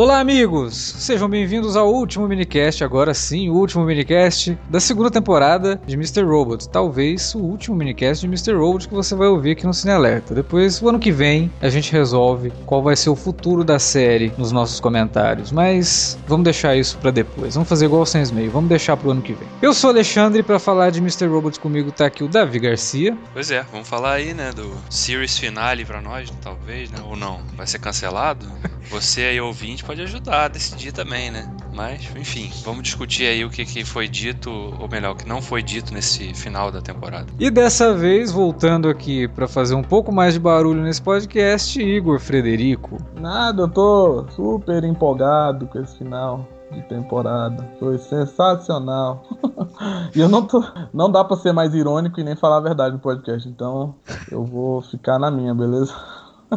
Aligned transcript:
Olá, 0.00 0.18
amigos! 0.18 0.94
Sejam 0.96 1.28
bem-vindos 1.28 1.76
ao 1.76 1.92
último 1.92 2.26
minicast, 2.26 2.82
agora 2.82 3.12
sim, 3.12 3.50
o 3.50 3.52
último 3.52 3.84
minicast 3.84 4.58
da 4.70 4.80
segunda 4.80 5.10
temporada 5.10 5.78
de 5.86 5.94
Mr. 5.94 6.22
Robot. 6.22 6.70
Talvez 6.70 7.34
o 7.34 7.40
último 7.40 7.76
minicast 7.76 8.22
de 8.22 8.26
Mr. 8.26 8.58
Robot 8.58 8.88
que 8.88 8.94
você 8.94 9.14
vai 9.14 9.28
ouvir 9.28 9.50
aqui 9.50 9.66
no 9.66 9.74
Cine 9.74 9.92
Alerta. 9.92 10.34
Depois, 10.34 10.80
o 10.80 10.88
ano 10.88 10.98
que 10.98 11.12
vem, 11.12 11.52
a 11.60 11.68
gente 11.68 11.92
resolve 11.92 12.50
qual 12.64 12.82
vai 12.82 12.96
ser 12.96 13.10
o 13.10 13.14
futuro 13.14 13.62
da 13.62 13.78
série 13.78 14.32
nos 14.38 14.50
nossos 14.52 14.80
comentários. 14.80 15.52
Mas 15.52 16.18
vamos 16.26 16.44
deixar 16.44 16.74
isso 16.74 16.96
para 16.96 17.10
depois. 17.10 17.52
Vamos 17.52 17.68
fazer 17.68 17.84
igual 17.84 18.06
Sans 18.06 18.30
Meio, 18.30 18.50
vamos 18.50 18.70
deixar 18.70 18.96
pro 18.96 19.10
ano 19.10 19.20
que 19.20 19.34
vem. 19.34 19.46
Eu 19.60 19.74
sou 19.74 19.90
Alexandre 19.90 20.42
para 20.42 20.58
falar 20.58 20.88
de 20.88 21.00
Mr. 21.00 21.26
Robot 21.26 21.60
comigo 21.60 21.92
tá 21.92 22.06
aqui 22.06 22.24
o 22.24 22.28
Davi 22.28 22.58
Garcia. 22.58 23.18
Pois 23.34 23.50
é, 23.50 23.66
vamos 23.70 23.86
falar 23.86 24.12
aí, 24.12 24.32
né, 24.32 24.50
do 24.50 24.72
series 24.88 25.36
finale 25.36 25.84
para 25.84 26.00
nós, 26.00 26.32
talvez, 26.40 26.90
né? 26.90 27.00
Ou 27.04 27.16
não? 27.16 27.42
Vai 27.54 27.66
ser 27.66 27.80
cancelado? 27.80 28.46
Você 28.90 29.22
aí 29.22 29.40
ouvinte 29.40 29.84
pode 29.84 30.02
ajudar 30.02 30.44
a 30.44 30.48
decidir 30.48 30.92
também, 30.92 31.30
né? 31.30 31.48
Mas, 31.72 32.02
enfim, 32.16 32.50
vamos 32.64 32.82
discutir 32.82 33.26
aí 33.26 33.44
o 33.44 33.50
que, 33.50 33.64
que 33.64 33.84
foi 33.84 34.08
dito, 34.08 34.50
ou 34.50 34.88
melhor, 34.88 35.12
o 35.12 35.14
que 35.14 35.28
não 35.28 35.40
foi 35.40 35.62
dito 35.62 35.94
nesse 35.94 36.34
final 36.34 36.72
da 36.72 36.82
temporada. 36.82 37.26
E 37.38 37.50
dessa 37.50 37.94
vez, 37.94 38.32
voltando 38.32 38.88
aqui 38.88 39.28
para 39.28 39.46
fazer 39.46 39.76
um 39.76 39.82
pouco 39.82 40.12
mais 40.12 40.34
de 40.34 40.40
barulho 40.40 40.82
nesse 40.82 41.00
podcast, 41.00 41.80
Igor 41.80 42.18
Frederico. 42.18 42.98
Nada, 43.14 43.62
eu 43.62 43.68
tô 43.68 44.26
super 44.30 44.82
empolgado 44.82 45.66
com 45.68 45.78
esse 45.78 45.96
final 45.96 46.48
de 46.72 46.82
temporada. 46.82 47.68
Foi 47.78 47.98
sensacional. 47.98 49.24
e 50.14 50.20
eu 50.20 50.28
não 50.28 50.42
tô. 50.46 50.64
Não 50.92 51.10
dá 51.10 51.24
pra 51.24 51.36
ser 51.36 51.52
mais 51.52 51.74
irônico 51.74 52.20
e 52.20 52.24
nem 52.24 52.36
falar 52.36 52.58
a 52.58 52.60
verdade 52.60 52.94
no 52.94 53.00
podcast. 53.00 53.48
Então 53.48 53.94
eu 54.30 54.44
vou 54.44 54.82
ficar 54.82 55.18
na 55.18 55.30
minha, 55.30 55.54
beleza? 55.54 55.94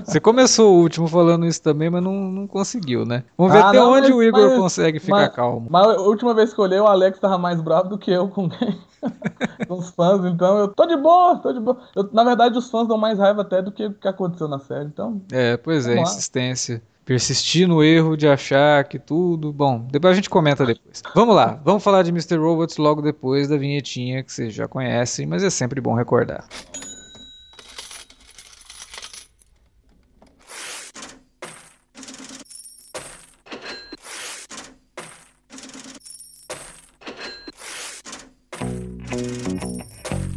Você 0.06 0.20
começou 0.20 0.76
o 0.76 0.82
último 0.82 1.08
falando 1.08 1.46
isso 1.46 1.62
também, 1.62 1.90
mas 1.90 2.04
não, 2.04 2.14
não 2.14 2.48
conseguiu, 2.48 3.06
né? 3.06 3.24
Vamos 3.38 3.54
ver 3.54 3.60
ah, 3.60 3.70
até 3.70 3.78
não, 3.78 3.92
onde 3.92 4.10
mas, 4.10 4.16
o 4.16 4.24
Igor 4.24 4.50
mas, 4.50 4.60
consegue 4.60 5.00
ficar 5.00 5.16
mas, 5.16 5.36
calmo. 5.36 5.68
Mas 5.70 5.86
a 5.86 6.02
última 6.02 6.34
vez 6.34 6.54
que 6.54 6.60
eu 6.60 6.64
olhei, 6.64 6.80
o 6.80 6.88
Alex 6.88 7.20
tava 7.20 7.38
mais 7.38 7.62
bravo 7.62 7.90
do 7.90 7.98
que 7.98 8.12
eu 8.12 8.28
com 8.28 8.50
os 9.70 9.90
fãs, 9.92 10.26
então 10.26 10.58
eu 10.58 10.68
tô 10.68 10.86
de 10.86 10.98
boa, 10.98 11.38
tô 11.38 11.54
de 11.54 11.60
boa. 11.60 11.78
Eu, 11.96 12.10
na 12.12 12.24
verdade, 12.24 12.58
os 12.58 12.70
fãs 12.70 12.88
dão 12.88 12.98
mais 12.98 13.20
raiva 13.20 13.42
até 13.42 13.62
do 13.62 13.72
que 13.72 13.86
o 13.86 13.94
que 13.94 14.08
aconteceu 14.08 14.48
na 14.48 14.60
série, 14.60 14.86
então. 14.86 15.22
É, 15.32 15.58
pois 15.58 15.88
é, 15.88 16.00
insistência 16.00 16.82
persistir 17.06 17.68
no 17.68 17.84
erro 17.84 18.16
de 18.16 18.28
achar 18.28 18.84
que 18.86 18.98
tudo. 18.98 19.52
Bom, 19.52 19.86
depois 19.92 20.14
a 20.14 20.16
gente 20.16 20.30
comenta 20.30 20.66
depois. 20.66 21.02
Vamos 21.14 21.36
lá, 21.36 21.60
vamos 21.64 21.84
falar 21.84 22.04
de 22.04 22.10
Mr. 22.10 22.38
Robots 22.38 22.78
logo 22.78 23.02
depois 23.02 23.48
da 23.48 23.58
vinhetinha 23.58 24.24
que 24.24 24.32
vocês 24.32 24.54
já 24.54 24.68
conhecem, 24.68 25.26
mas 25.26 25.44
é 25.44 25.50
sempre 25.50 25.82
bom 25.82 25.94
recordar. 25.94 26.46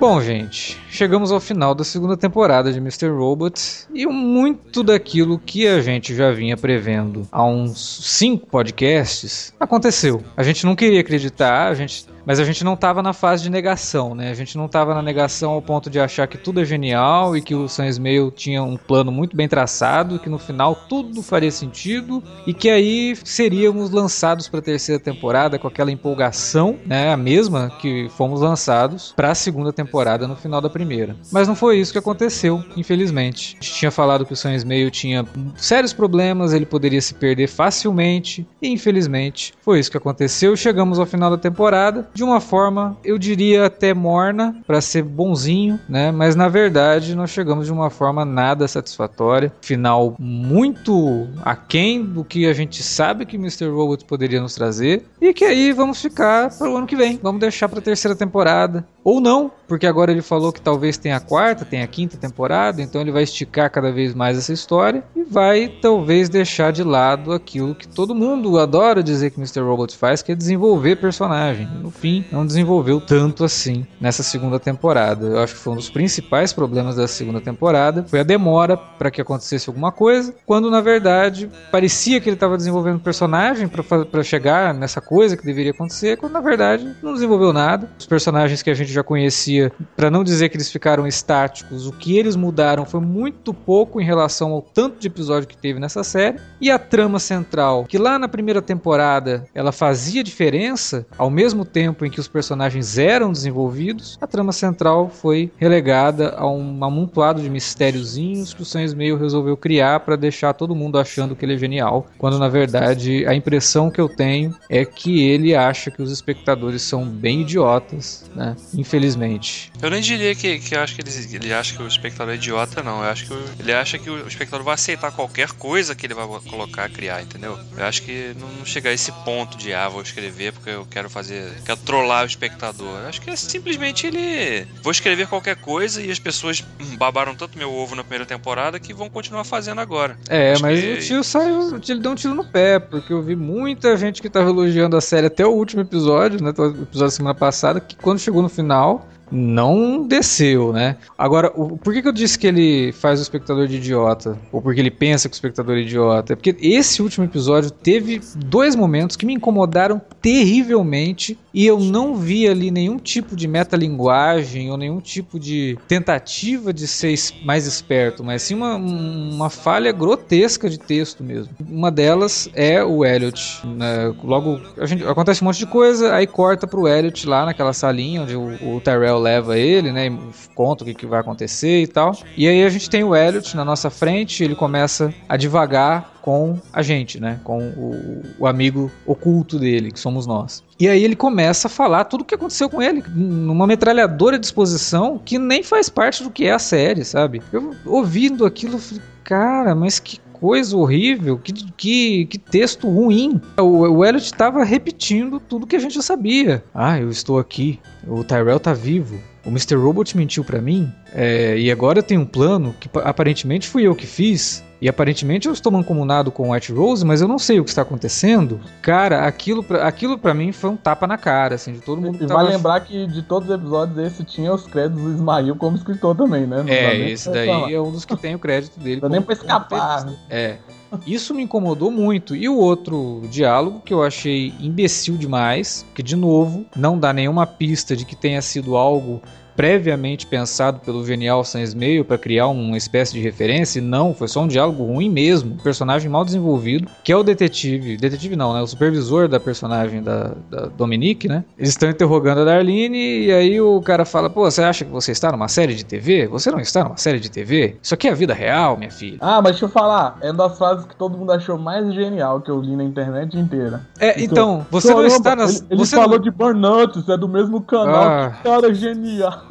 Bom, 0.00 0.20
gente, 0.20 0.78
chegamos 0.88 1.32
ao 1.32 1.40
final 1.40 1.74
da 1.74 1.82
segunda 1.82 2.16
temporada 2.16 2.72
de 2.72 2.78
Mr. 2.78 3.08
Robot 3.08 3.60
e 3.92 4.06
muito 4.06 4.84
daquilo 4.84 5.40
que 5.40 5.66
a 5.66 5.80
gente 5.80 6.14
já 6.14 6.30
vinha 6.30 6.56
prevendo 6.56 7.26
há 7.32 7.44
uns 7.44 7.98
cinco 8.04 8.46
podcasts 8.46 9.52
aconteceu. 9.58 10.22
A 10.36 10.44
gente 10.44 10.64
não 10.64 10.76
queria 10.76 11.00
acreditar, 11.00 11.66
a 11.66 11.74
gente 11.74 12.06
mas 12.28 12.38
a 12.38 12.44
gente 12.44 12.62
não 12.62 12.74
estava 12.74 13.02
na 13.02 13.14
fase 13.14 13.42
de 13.42 13.48
negação, 13.48 14.14
né? 14.14 14.30
A 14.30 14.34
gente 14.34 14.58
não 14.58 14.66
estava 14.66 14.94
na 14.94 15.00
negação 15.00 15.52
ao 15.52 15.62
ponto 15.62 15.88
de 15.88 15.98
achar 15.98 16.26
que 16.26 16.36
tudo 16.36 16.60
é 16.60 16.64
genial 16.66 17.34
e 17.34 17.40
que 17.40 17.54
o 17.54 17.66
Sam 17.66 17.86
Smale 17.88 18.30
tinha 18.30 18.62
um 18.62 18.76
plano 18.76 19.10
muito 19.10 19.34
bem 19.34 19.48
traçado, 19.48 20.18
que 20.18 20.28
no 20.28 20.38
final 20.38 20.76
tudo 20.76 21.22
faria 21.22 21.50
sentido 21.50 22.22
e 22.46 22.52
que 22.52 22.68
aí 22.68 23.16
seríamos 23.24 23.90
lançados 23.90 24.46
para 24.46 24.60
a 24.60 24.62
terceira 24.62 25.02
temporada 25.02 25.58
com 25.58 25.66
aquela 25.66 25.90
empolgação, 25.90 26.78
né? 26.84 27.10
A 27.10 27.16
mesma 27.16 27.72
que 27.80 28.10
fomos 28.10 28.42
lançados 28.42 29.14
para 29.16 29.30
a 29.30 29.34
segunda 29.34 29.72
temporada 29.72 30.28
no 30.28 30.36
final 30.36 30.60
da 30.60 30.68
primeira. 30.68 31.16
Mas 31.32 31.48
não 31.48 31.56
foi 31.56 31.78
isso 31.78 31.92
que 31.92 31.98
aconteceu, 31.98 32.62
infelizmente. 32.76 33.56
A 33.58 33.64
gente 33.64 33.74
tinha 33.78 33.90
falado 33.90 34.26
que 34.26 34.34
o 34.34 34.36
Sam 34.36 34.54
Smale 34.54 34.90
tinha 34.90 35.24
sérios 35.56 35.94
problemas, 35.94 36.52
ele 36.52 36.66
poderia 36.66 37.00
se 37.00 37.14
perder 37.14 37.46
facilmente 37.46 38.46
e 38.60 38.68
infelizmente 38.68 39.54
foi 39.62 39.80
isso 39.80 39.90
que 39.90 39.96
aconteceu. 39.96 40.54
Chegamos 40.54 40.98
ao 40.98 41.06
final 41.06 41.30
da 41.30 41.38
temporada 41.38 42.06
de 42.18 42.24
uma 42.24 42.40
forma, 42.40 42.98
eu 43.04 43.16
diria 43.16 43.66
até 43.66 43.94
morna, 43.94 44.60
para 44.66 44.80
ser 44.80 45.04
bonzinho, 45.04 45.78
né? 45.88 46.10
Mas 46.10 46.34
na 46.34 46.48
verdade 46.48 47.14
nós 47.14 47.30
chegamos 47.30 47.66
de 47.66 47.72
uma 47.72 47.90
forma 47.90 48.24
nada 48.24 48.66
satisfatória. 48.66 49.52
Final 49.60 50.16
muito 50.18 51.28
aquém 51.44 52.04
do 52.04 52.24
que 52.24 52.46
a 52.46 52.52
gente 52.52 52.82
sabe 52.82 53.24
que 53.24 53.36
Mr. 53.36 53.68
Robot 53.68 54.04
poderia 54.04 54.40
nos 54.40 54.52
trazer. 54.52 55.04
E 55.20 55.32
que 55.32 55.44
aí 55.44 55.72
vamos 55.72 56.02
ficar 56.02 56.50
para 56.58 56.68
o 56.68 56.76
ano 56.76 56.88
que 56.88 56.96
vem. 56.96 57.20
Vamos 57.22 57.40
deixar 57.40 57.68
para 57.68 57.78
a 57.78 57.82
terceira 57.82 58.16
temporada. 58.16 58.84
Ou 59.04 59.20
não, 59.20 59.50
porque 59.66 59.86
agora 59.86 60.10
ele 60.10 60.20
falou 60.20 60.52
que 60.52 60.60
talvez 60.60 60.98
tenha 60.98 61.16
a 61.16 61.20
quarta, 61.20 61.64
tenha 61.64 61.84
a 61.84 61.86
quinta 61.86 62.18
temporada, 62.18 62.82
então 62.82 63.00
ele 63.00 63.10
vai 63.10 63.22
esticar 63.22 63.70
cada 63.70 63.90
vez 63.90 64.12
mais 64.12 64.36
essa 64.36 64.52
história 64.52 65.02
e 65.16 65.22
vai 65.22 65.68
talvez 65.68 66.28
deixar 66.28 66.72
de 66.72 66.82
lado 66.82 67.32
aquilo 67.32 67.74
que 67.74 67.88
todo 67.88 68.14
mundo 68.14 68.58
adora 68.58 69.02
dizer 69.02 69.30
que 69.30 69.40
Mr. 69.40 69.60
Robot 69.60 69.96
faz, 69.96 70.20
que 70.20 70.32
é 70.32 70.34
desenvolver 70.34 70.96
personagem. 70.96 71.66
No 71.80 71.90
fim, 71.98 72.24
não 72.30 72.46
desenvolveu 72.46 73.00
tanto 73.00 73.44
assim 73.44 73.86
nessa 74.00 74.22
segunda 74.22 74.58
temporada. 74.58 75.26
Eu 75.26 75.38
acho 75.40 75.54
que 75.54 75.60
foi 75.60 75.72
um 75.72 75.76
dos 75.76 75.90
principais 75.90 76.52
problemas 76.52 76.96
da 76.96 77.06
segunda 77.08 77.40
temporada, 77.40 78.04
foi 78.08 78.20
a 78.20 78.22
demora 78.22 78.76
para 78.76 79.10
que 79.10 79.20
acontecesse 79.20 79.68
alguma 79.68 79.90
coisa, 79.90 80.34
quando 80.46 80.70
na 80.70 80.80
verdade 80.80 81.50
parecia 81.70 82.20
que 82.20 82.28
ele 82.28 82.36
estava 82.36 82.56
desenvolvendo 82.56 83.00
personagem 83.00 83.68
para 83.68 84.22
chegar 84.22 84.72
nessa 84.72 85.00
coisa 85.00 85.36
que 85.36 85.44
deveria 85.44 85.72
acontecer, 85.72 86.16
quando 86.16 86.32
na 86.32 86.40
verdade 86.40 86.96
não 87.02 87.12
desenvolveu 87.12 87.52
nada. 87.52 87.90
Os 87.98 88.06
personagens 88.06 88.62
que 88.62 88.70
a 88.70 88.74
gente 88.74 88.92
já 88.92 89.02
conhecia, 89.02 89.72
para 89.96 90.10
não 90.10 90.22
dizer 90.22 90.48
que 90.48 90.56
eles 90.56 90.70
ficaram 90.70 91.06
estáticos, 91.06 91.86
o 91.86 91.92
que 91.92 92.16
eles 92.16 92.36
mudaram 92.36 92.84
foi 92.84 93.00
muito 93.00 93.52
pouco 93.52 94.00
em 94.00 94.04
relação 94.04 94.52
ao 94.52 94.62
tanto 94.62 94.98
de 94.98 95.08
episódio 95.08 95.48
que 95.48 95.56
teve 95.56 95.80
nessa 95.80 96.04
série. 96.04 96.38
E 96.60 96.70
a 96.70 96.78
trama 96.78 97.18
central, 97.18 97.84
que 97.84 97.98
lá 97.98 98.18
na 98.18 98.28
primeira 98.28 98.62
temporada 98.62 99.46
ela 99.54 99.72
fazia 99.72 100.22
diferença, 100.22 101.06
ao 101.16 101.30
mesmo 101.30 101.64
tempo 101.64 101.87
em 102.00 102.10
que 102.10 102.20
os 102.20 102.28
personagens 102.28 102.98
eram 102.98 103.32
desenvolvidos, 103.32 104.18
a 104.20 104.26
trama 104.26 104.52
central 104.52 105.08
foi 105.08 105.50
relegada 105.56 106.34
a 106.36 106.48
um 106.48 106.84
amontoado 106.84 107.42
de 107.42 107.50
mistériozinhos 107.50 108.54
que 108.54 108.62
o 108.62 108.64
Sam 108.64 108.78
Meio 108.96 109.16
resolveu 109.16 109.56
criar 109.56 110.00
para 110.00 110.16
deixar 110.16 110.52
todo 110.54 110.74
mundo 110.74 110.98
achando 110.98 111.34
que 111.34 111.44
ele 111.44 111.54
é 111.54 111.58
genial, 111.58 112.06
quando 112.16 112.38
na 112.38 112.48
verdade 112.48 113.26
a 113.26 113.34
impressão 113.34 113.90
que 113.90 114.00
eu 114.00 114.08
tenho 114.08 114.54
é 114.68 114.84
que 114.84 115.28
ele 115.28 115.54
acha 115.54 115.90
que 115.90 116.00
os 116.00 116.10
espectadores 116.10 116.82
são 116.82 117.04
bem 117.04 117.42
idiotas, 117.42 118.30
né? 118.34 118.56
infelizmente. 118.74 119.72
Eu 119.82 119.90
nem 119.90 120.00
diria 120.00 120.34
que, 120.34 120.58
que 120.58 120.74
acho 120.74 120.94
que 120.94 121.02
ele, 121.02 121.36
ele 121.36 121.52
acha 121.52 121.76
que 121.76 121.82
o 121.82 121.86
espectador 121.86 122.32
é 122.34 122.36
idiota, 122.36 122.82
não. 122.82 123.02
Eu 123.02 123.10
acho 123.10 123.26
que 123.26 123.34
ele 123.58 123.72
acha 123.72 123.98
que 123.98 124.08
o 124.08 124.26
espectador 124.26 124.64
vai 124.64 124.74
aceitar 124.74 125.12
qualquer 125.12 125.52
coisa 125.52 125.94
que 125.94 126.06
ele 126.06 126.14
vai 126.14 126.26
colocar, 126.48 126.88
criar, 126.90 127.22
entendeu? 127.22 127.58
Eu 127.76 127.84
acho 127.84 128.02
que 128.02 128.34
não, 128.38 128.48
não 128.58 128.64
chega 128.64 128.90
a 128.90 128.92
esse 128.92 129.12
ponto 129.24 129.56
de, 129.56 129.72
ah, 129.72 129.88
vou 129.88 130.02
escrever 130.02 130.52
porque 130.52 130.70
eu 130.70 130.86
quero 130.86 131.08
fazer, 131.10 131.52
quero 131.64 131.77
trollar 131.84 132.24
o 132.24 132.26
espectador. 132.26 133.06
Acho 133.06 133.20
que 133.20 133.30
é 133.30 133.36
simplesmente 133.36 134.06
ele, 134.06 134.66
vou 134.82 134.92
escrever 134.92 135.26
qualquer 135.26 135.56
coisa 135.56 136.02
e 136.02 136.10
as 136.10 136.18
pessoas 136.18 136.64
babaram 136.96 137.34
tanto 137.34 137.58
meu 137.58 137.72
ovo 137.72 137.94
na 137.94 138.02
primeira 138.02 138.26
temporada 138.26 138.78
que 138.78 138.92
vão 138.92 139.08
continuar 139.08 139.44
fazendo 139.44 139.80
agora. 139.80 140.16
É, 140.28 140.52
acho 140.52 140.62
mas 140.62 140.80
que... 140.80 140.92
o 140.92 140.98
tio 141.00 141.24
saiu, 141.24 141.80
ele 141.88 142.00
deu 142.00 142.12
um 142.12 142.14
tiro 142.14 142.34
no 142.34 142.44
pé, 142.44 142.78
porque 142.78 143.12
eu 143.12 143.22
vi 143.22 143.36
muita 143.36 143.96
gente 143.96 144.20
que 144.20 144.28
tava 144.28 144.50
elogiando 144.50 144.96
a 144.96 145.00
série 145.00 145.26
até 145.26 145.46
o 145.46 145.50
último 145.50 145.82
episódio, 145.82 146.42
né, 146.42 146.50
o 146.56 146.66
episódio 146.66 146.98
da 146.98 147.10
semana 147.10 147.34
passada, 147.34 147.80
que 147.80 147.96
quando 147.96 148.18
chegou 148.18 148.42
no 148.42 148.48
final, 148.48 149.08
não 149.30 150.06
desceu, 150.06 150.72
né? 150.72 150.96
Agora, 151.16 151.52
o, 151.54 151.76
por 151.76 151.92
que, 151.92 152.02
que 152.02 152.08
eu 152.08 152.12
disse 152.12 152.38
que 152.38 152.46
ele 152.46 152.92
faz 152.92 153.18
o 153.20 153.22
espectador 153.22 153.66
de 153.66 153.76
idiota? 153.76 154.38
Ou 154.52 154.60
porque 154.62 154.80
ele 154.80 154.90
pensa 154.90 155.28
que 155.28 155.34
o 155.34 155.36
espectador 155.36 155.76
é 155.76 155.80
idiota? 155.80 156.32
É 156.32 156.36
porque 156.36 156.56
esse 156.60 157.02
último 157.02 157.24
episódio 157.24 157.70
teve 157.70 158.20
dois 158.36 158.74
momentos 158.74 159.16
que 159.16 159.26
me 159.26 159.34
incomodaram 159.34 160.00
terrivelmente 160.20 161.38
e 161.52 161.66
eu 161.66 161.80
não 161.80 162.14
vi 162.14 162.46
ali 162.46 162.70
nenhum 162.70 162.98
tipo 162.98 163.34
de 163.34 163.48
metalinguagem 163.48 164.70
ou 164.70 164.76
nenhum 164.76 165.00
tipo 165.00 165.38
de 165.38 165.78
tentativa 165.88 166.72
de 166.72 166.86
ser 166.86 167.14
mais 167.44 167.66
esperto, 167.66 168.22
mas 168.22 168.42
sim 168.42 168.54
uma, 168.54 168.76
uma 168.76 169.50
falha 169.50 169.90
grotesca 169.90 170.68
de 170.70 170.78
texto 170.78 171.24
mesmo. 171.24 171.52
Uma 171.68 171.90
delas 171.90 172.48
é 172.54 172.82
o 172.84 173.04
Elliot. 173.04 173.66
Né? 173.66 174.14
Logo, 174.22 174.60
gente, 174.84 175.04
acontece 175.04 175.42
um 175.42 175.46
monte 175.46 175.58
de 175.58 175.66
coisa, 175.66 176.14
aí 176.14 176.26
corta 176.26 176.66
pro 176.66 176.86
Elliot 176.86 177.26
lá 177.26 177.44
naquela 177.44 177.72
salinha 177.72 178.22
onde 178.22 178.36
o, 178.36 178.76
o 178.76 178.80
Tyrell 178.80 179.17
leva 179.18 179.58
ele, 179.58 179.92
né? 179.92 180.06
E 180.06 180.18
conta 180.54 180.84
o 180.84 180.86
que, 180.86 180.94
que 180.94 181.06
vai 181.06 181.20
acontecer 181.20 181.82
e 181.82 181.86
tal. 181.86 182.16
E 182.36 182.48
aí 182.48 182.64
a 182.64 182.68
gente 182.68 182.88
tem 182.88 183.04
o 183.04 183.14
Elliot 183.14 183.56
na 183.56 183.64
nossa 183.64 183.90
frente, 183.90 184.42
ele 184.42 184.54
começa 184.54 185.12
a 185.28 185.36
devagar 185.36 186.18
com 186.22 186.58
a 186.72 186.82
gente, 186.82 187.18
né? 187.20 187.40
Com 187.42 187.58
o, 187.58 188.22
o, 188.38 188.46
amigo 188.46 188.90
oculto 189.06 189.58
dele, 189.58 189.90
que 189.90 189.98
somos 189.98 190.26
nós. 190.26 190.62
E 190.78 190.88
aí 190.88 191.02
ele 191.02 191.16
começa 191.16 191.68
a 191.68 191.70
falar 191.70 192.04
tudo 192.04 192.20
o 192.20 192.24
que 192.24 192.34
aconteceu 192.34 192.68
com 192.68 192.82
ele, 192.82 193.02
numa 193.14 193.66
metralhadora 193.66 194.38
de 194.38 194.44
exposição 194.44 195.18
que 195.24 195.38
nem 195.38 195.62
faz 195.62 195.88
parte 195.88 196.22
do 196.22 196.30
que 196.30 196.44
é 196.44 196.52
a 196.52 196.58
série, 196.58 197.04
sabe? 197.04 197.42
Eu 197.52 197.74
ouvindo 197.86 198.44
aquilo, 198.44 198.78
falei, 198.78 199.02
cara, 199.24 199.74
mas 199.74 199.98
que 199.98 200.20
coisa 200.40 200.76
horrível, 200.76 201.38
que, 201.38 201.52
que, 201.52 202.26
que 202.26 202.38
texto 202.38 202.88
ruim. 202.88 203.40
O, 203.58 203.80
o 203.80 204.04
Elliot 204.04 204.24
estava 204.24 204.64
repetindo 204.64 205.40
tudo 205.40 205.66
que 205.66 205.76
a 205.76 205.78
gente 205.78 205.94
já 205.94 206.02
sabia. 206.02 206.62
Ah, 206.74 206.98
eu 206.98 207.10
estou 207.10 207.38
aqui, 207.38 207.78
o 208.06 208.22
Tyrell 208.24 208.60
tá 208.60 208.72
vivo, 208.72 209.18
o 209.44 209.48
Mr. 209.48 209.76
Robot 209.76 210.16
mentiu 210.16 210.44
para 210.44 210.60
mim, 210.60 210.92
é, 211.12 211.58
e 211.58 211.70
agora 211.70 211.98
eu 211.98 212.02
tenho 212.02 212.20
um 212.20 212.26
plano 212.26 212.74
que 212.78 212.88
aparentemente 212.98 213.68
fui 213.68 213.84
eu 213.84 213.94
que 213.94 214.06
fiz. 214.06 214.62
E 214.80 214.88
aparentemente 214.88 215.48
eu 215.48 215.52
estou 215.52 215.72
mancomunado 215.72 216.30
com 216.30 216.48
o 216.48 216.52
White 216.52 216.72
Rose, 216.72 217.04
mas 217.04 217.20
eu 217.20 217.26
não 217.26 217.38
sei 217.38 217.58
o 217.58 217.64
que 217.64 217.70
está 217.70 217.82
acontecendo. 217.82 218.60
Cara, 218.80 219.26
aquilo 219.26 219.62
pra, 219.64 219.86
aquilo 219.86 220.16
para 220.16 220.32
mim 220.32 220.52
foi 220.52 220.70
um 220.70 220.76
tapa 220.76 221.06
na 221.06 221.18
cara, 221.18 221.56
assim, 221.56 221.72
de 221.72 221.80
todo 221.80 222.00
mundo 222.00 222.18
que 222.18 222.24
E 222.24 222.26
tava... 222.28 222.44
vai 222.44 222.52
lembrar 222.52 222.80
que 222.80 223.06
de 223.06 223.22
todos 223.22 223.48
os 223.48 223.54
episódios 223.54 223.98
esse 223.98 224.22
tinha 224.22 224.52
os 224.54 224.66
créditos 224.66 225.02
do 225.02 225.10
Ismael 225.10 225.56
como 225.56 225.76
escritor 225.76 226.16
também, 226.16 226.46
né? 226.46 226.62
Não 226.62 226.68
é, 226.72 227.10
esse 227.10 227.28
daí 227.28 227.48
falar. 227.48 227.72
é 227.72 227.80
um 227.80 227.90
dos 227.90 228.04
que 228.04 228.16
tem 228.16 228.34
o 228.36 228.38
crédito 228.38 228.78
dele. 228.78 229.00
Não 229.00 229.08
dá 229.08 229.16
nem 229.16 229.22
pra 229.22 229.34
escapar. 229.34 230.12
É. 230.30 230.58
Isso 231.06 231.34
me 231.34 231.42
incomodou 231.42 231.90
muito. 231.90 232.34
E 232.34 232.48
o 232.48 232.56
outro 232.56 233.22
diálogo 233.30 233.82
que 233.84 233.92
eu 233.92 234.02
achei 234.02 234.54
imbecil 234.60 235.16
demais, 235.16 235.84
que 235.94 236.02
de 236.02 236.16
novo 236.16 236.64
não 236.74 236.98
dá 236.98 237.12
nenhuma 237.12 237.46
pista 237.46 237.94
de 237.96 238.04
que 238.04 238.16
tenha 238.16 238.40
sido 238.40 238.76
algo 238.76 239.20
previamente 239.58 240.24
pensado 240.24 240.78
pelo 240.78 241.04
genial 241.04 241.42
Sans 241.42 241.74
Meio 241.74 242.04
para 242.04 242.16
criar 242.16 242.46
uma 242.46 242.76
espécie 242.76 243.12
de 243.12 243.20
referência, 243.20 243.80
e 243.80 243.82
não, 243.82 244.14
foi 244.14 244.28
só 244.28 244.42
um 244.42 244.46
diálogo 244.46 244.84
ruim 244.84 245.10
mesmo, 245.10 245.54
um 245.54 245.56
personagem 245.56 246.08
mal 246.08 246.24
desenvolvido, 246.24 246.88
que 247.02 247.10
é 247.10 247.16
o 247.16 247.24
detetive, 247.24 247.96
detetive 247.96 248.36
não, 248.36 248.54
né, 248.54 248.62
o 248.62 248.66
supervisor 248.68 249.26
da 249.26 249.40
personagem 249.40 250.00
da, 250.00 250.30
da 250.48 250.66
Dominique, 250.66 251.26
né? 251.26 251.42
Eles 251.58 251.70
estão 251.70 251.90
interrogando 251.90 252.42
a 252.42 252.44
Darlene 252.44 253.24
e 253.26 253.32
aí 253.32 253.60
o 253.60 253.80
cara 253.80 254.04
fala: 254.04 254.30
"Pô, 254.30 254.48
você 254.48 254.62
acha 254.62 254.84
que 254.84 254.92
você 254.92 255.10
está 255.10 255.32
numa 255.32 255.48
série 255.48 255.74
de 255.74 255.84
TV? 255.84 256.28
Você 256.28 256.52
não 256.52 256.60
está 256.60 256.84
numa 256.84 256.96
série 256.96 257.18
de 257.18 257.28
TV? 257.28 257.78
Isso 257.82 257.94
aqui 257.94 258.06
é 258.06 258.12
a 258.12 258.14
vida 258.14 258.32
real, 258.32 258.76
minha 258.76 258.92
filha." 258.92 259.18
Ah, 259.20 259.42
mas 259.42 259.54
deixa 259.54 259.64
eu 259.64 259.70
falar, 259.70 260.18
é 260.20 260.30
uma 260.30 260.46
das 260.46 260.56
frases 260.56 260.86
que 260.86 260.94
todo 260.94 261.18
mundo 261.18 261.32
achou 261.32 261.58
mais 261.58 261.92
genial 261.92 262.40
que 262.40 262.50
eu 262.50 262.60
li 262.60 262.76
na 262.76 262.84
internet 262.84 263.36
inteira. 263.36 263.84
É, 263.98 264.22
então, 264.22 264.64
você 264.70 264.94
não 264.94 265.04
está 265.04 265.34
nas 265.34 265.56
Ele, 265.56 265.66
ele 265.70 265.84
você 265.84 265.96
falou 265.96 266.14
não... 266.14 266.22
de 266.22 266.30
Burnout, 266.30 267.10
é 267.10 267.16
do 267.16 267.28
mesmo 267.28 267.60
canal. 267.60 268.04
Ah. 268.04 268.30
Que 268.36 268.42
cara 268.44 268.72
genial. 268.72 269.47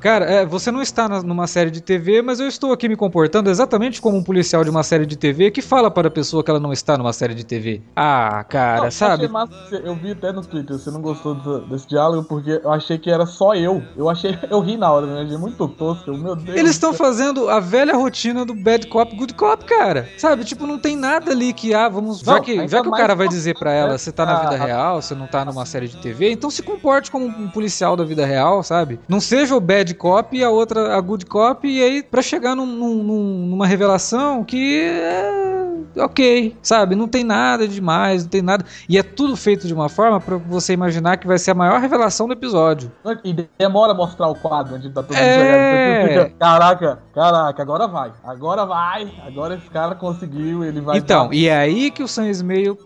Cara, 0.00 0.24
é, 0.26 0.46
você 0.46 0.70
não 0.70 0.82
está 0.82 1.08
na, 1.08 1.22
numa 1.22 1.46
série 1.46 1.70
de 1.70 1.80
TV, 1.80 2.22
mas 2.22 2.40
eu 2.40 2.46
estou 2.46 2.72
aqui 2.72 2.88
me 2.88 2.96
comportando 2.96 3.50
exatamente 3.50 4.00
como 4.00 4.16
um 4.16 4.22
policial 4.22 4.64
de 4.64 4.70
uma 4.70 4.82
série 4.82 5.06
de 5.06 5.16
TV 5.16 5.50
que 5.50 5.62
fala 5.62 5.90
para 5.90 6.08
a 6.08 6.10
pessoa 6.10 6.42
que 6.42 6.50
ela 6.50 6.60
não 6.60 6.72
está 6.72 6.96
numa 6.98 7.12
série 7.12 7.34
de 7.34 7.44
TV. 7.44 7.82
Ah, 7.96 8.44
cara, 8.48 8.84
não, 8.84 8.90
sabe? 8.90 9.28
Massa, 9.28 9.76
eu 9.76 9.94
vi 9.94 10.12
até 10.12 10.32
no 10.32 10.42
Twitter, 10.42 10.78
você 10.78 10.90
não 10.90 11.00
gostou 11.00 11.34
desse, 11.34 11.68
desse, 11.70 11.88
diálogo 11.88 12.24
porque 12.28 12.60
eu 12.62 12.72
achei 12.72 12.98
que 12.98 13.10
era 13.10 13.26
só 13.26 13.54
eu. 13.54 13.82
Eu 13.96 14.08
achei, 14.08 14.38
eu 14.50 14.60
ri 14.60 14.76
na 14.76 14.90
hora, 14.90 15.06
né? 15.06 15.22
Achei 15.22 15.36
muito 15.36 15.66
tosco, 15.68 16.12
meu 16.12 16.36
Deus. 16.36 16.56
Eles 16.56 16.72
estão 16.72 16.92
fazendo 16.92 17.48
a 17.48 17.60
velha 17.60 17.94
rotina 17.94 18.44
do 18.44 18.54
bad 18.54 18.86
cop, 18.88 19.14
good 19.16 19.34
cop, 19.34 19.64
cara. 19.64 20.08
Sabe? 20.18 20.44
Tipo, 20.44 20.66
não 20.66 20.78
tem 20.78 20.96
nada 20.96 21.30
ali 21.30 21.52
que, 21.52 21.74
ah, 21.74 21.88
vamos. 21.88 22.22
Não, 22.22 22.34
já 22.34 22.40
que, 22.40 22.68
já 22.68 22.82
que 22.82 22.88
o 22.88 22.92
cara 22.92 23.14
vai 23.14 23.28
dizer 23.28 23.58
para 23.58 23.72
ela, 23.72 23.98
você 23.98 24.12
tá 24.12 24.24
na 24.24 24.40
vida 24.40 24.56
real, 24.56 25.00
você 25.00 25.14
não 25.14 25.26
tá 25.26 25.44
numa 25.44 25.66
série 25.66 25.88
de 25.88 25.96
TV, 25.96 26.30
então 26.30 26.50
se 26.50 26.62
comporte 26.62 27.10
como 27.10 27.26
um 27.26 27.48
policial 27.48 27.96
da 27.96 28.04
vida 28.04 28.24
real, 28.24 28.62
sabe? 28.62 29.00
Não 29.08 29.20
seja 29.34 29.56
o 29.56 29.60
bad 29.60 29.92
cop 29.94 30.36
e 30.36 30.44
a 30.44 30.50
outra 30.50 30.96
a 30.96 31.00
good 31.00 31.26
cop, 31.26 31.66
e 31.66 31.82
aí 31.82 32.02
para 32.02 32.22
chegar 32.22 32.54
num, 32.54 32.66
num, 32.66 33.46
numa 33.46 33.66
revelação 33.66 34.44
que 34.44 34.80
é 34.80 36.00
ok, 36.00 36.56
sabe? 36.62 36.94
Não 36.94 37.08
tem 37.08 37.24
nada 37.24 37.66
demais, 37.66 38.22
não 38.22 38.30
tem 38.30 38.42
nada. 38.42 38.64
E 38.88 38.96
é 38.96 39.02
tudo 39.02 39.36
feito 39.36 39.66
de 39.66 39.74
uma 39.74 39.88
forma 39.88 40.20
para 40.20 40.36
você 40.36 40.72
imaginar 40.72 41.16
que 41.16 41.26
vai 41.26 41.38
ser 41.38 41.50
a 41.50 41.54
maior 41.54 41.80
revelação 41.80 42.28
do 42.28 42.32
episódio. 42.32 42.92
E 43.24 43.32
demora 43.58 43.92
a 43.92 43.94
mostrar 43.94 44.28
o 44.28 44.34
quadro 44.36 44.76
onde 44.76 44.88
tá 44.90 45.02
todo 45.02 45.16
é... 45.16 46.08
Fica, 46.08 46.38
caraca, 46.38 46.98
caraca, 47.12 47.62
agora 47.62 47.88
vai, 47.88 48.12
agora 48.24 48.64
vai, 48.64 49.12
agora 49.26 49.56
esse 49.56 49.68
cara 49.70 49.94
conseguiu, 49.96 50.64
ele 50.64 50.80
vai. 50.80 50.98
Então, 50.98 51.32
e 51.32 51.48
é 51.48 51.56
aí 51.56 51.90
que 51.90 52.02
o 52.02 52.08
Sam 52.08 52.28
Ismail 52.28 52.78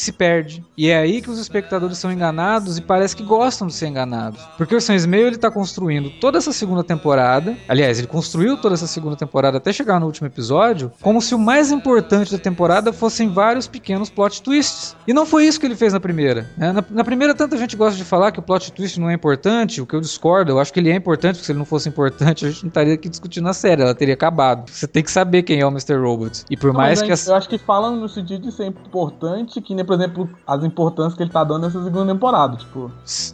se 0.00 0.12
perde. 0.12 0.64
E 0.76 0.88
é 0.88 0.98
aí 0.98 1.22
que 1.22 1.30
os 1.30 1.38
espectadores 1.38 1.98
são 1.98 2.12
enganados 2.12 2.78
e 2.78 2.82
parece 2.82 3.16
que 3.16 3.22
gostam 3.22 3.66
de 3.66 3.74
ser 3.74 3.86
enganados. 3.88 4.40
Porque 4.56 4.74
o 4.74 4.80
Sam 4.80 4.94
Ismail 4.94 5.26
ele 5.28 5.38
tá 5.38 5.50
construindo 5.50 6.10
toda 6.20 6.38
essa 6.38 6.52
segunda 6.52 6.84
temporada, 6.84 7.56
aliás, 7.68 7.98
ele 7.98 8.06
construiu 8.06 8.56
toda 8.56 8.74
essa 8.74 8.86
segunda 8.86 9.16
temporada 9.16 9.56
até 9.58 9.72
chegar 9.72 9.98
no 9.98 10.06
último 10.06 10.26
episódio, 10.26 10.92
como 11.00 11.20
se 11.22 11.34
o 11.34 11.38
mais 11.38 11.70
importante 11.70 12.32
da 12.32 12.38
temporada 12.38 12.92
fossem 12.92 13.30
vários 13.30 13.66
pequenos 13.66 14.10
plot 14.10 14.42
twists. 14.42 14.94
E 15.06 15.12
não 15.12 15.24
foi 15.24 15.46
isso 15.46 15.58
que 15.58 15.66
ele 15.66 15.76
fez 15.76 15.92
na 15.92 16.00
primeira. 16.00 16.50
Né? 16.56 16.72
Na, 16.72 16.84
na, 16.90 17.04
primeira, 17.04 17.34
tanta 17.34 17.56
gente 17.56 17.76
gosta 17.76 17.96
de 17.96 18.04
falar 18.04 18.32
que 18.32 18.38
o 18.38 18.42
plot 18.42 18.72
twist 18.72 19.00
não 19.00 19.08
é 19.08 19.14
importante, 19.14 19.80
o 19.80 19.86
que 19.86 19.94
eu 19.94 20.00
discordo, 20.00 20.52
eu 20.52 20.60
acho 20.60 20.72
que 20.72 20.80
ele 20.80 20.90
é 20.90 20.94
importante, 20.94 21.36
porque 21.36 21.46
se 21.46 21.52
ele 21.52 21.58
não 21.58 21.66
fosse 21.66 21.88
importante, 21.88 22.44
a 22.46 22.50
gente 22.50 22.62
não 22.62 22.68
estaria 22.68 22.94
aqui 22.94 23.08
discutindo 23.08 23.48
a 23.48 23.54
série, 23.54 23.82
ela 23.82 23.94
teria 23.94 24.14
acabado. 24.14 24.70
Você 24.70 24.86
tem 24.86 25.02
que 25.02 25.10
saber 25.10 25.42
quem 25.42 25.60
é 25.60 25.66
o 25.66 25.70
Mr. 25.70 25.96
Robot. 25.96 26.44
E 26.50 26.56
por 26.56 26.72
não, 26.72 26.80
mais 26.80 27.00
que. 27.00 27.10
Eu 27.10 27.34
acho 27.34 27.48
que 27.48 27.58
falam 27.58 27.96
no 27.96 28.08
sentido 28.08 28.42
de 28.42 28.52
ser 28.52 28.66
importante, 28.66 29.60
que 29.60 29.72
por 29.86 29.94
exemplo, 29.94 30.28
as 30.46 30.62
importâncias 30.62 31.14
que 31.14 31.22
ele 31.22 31.30
tá 31.30 31.42
dando 31.42 31.62
nessa 31.62 31.82
segunda 31.82 32.12
temporada, 32.12 32.56
tipo. 32.56 32.90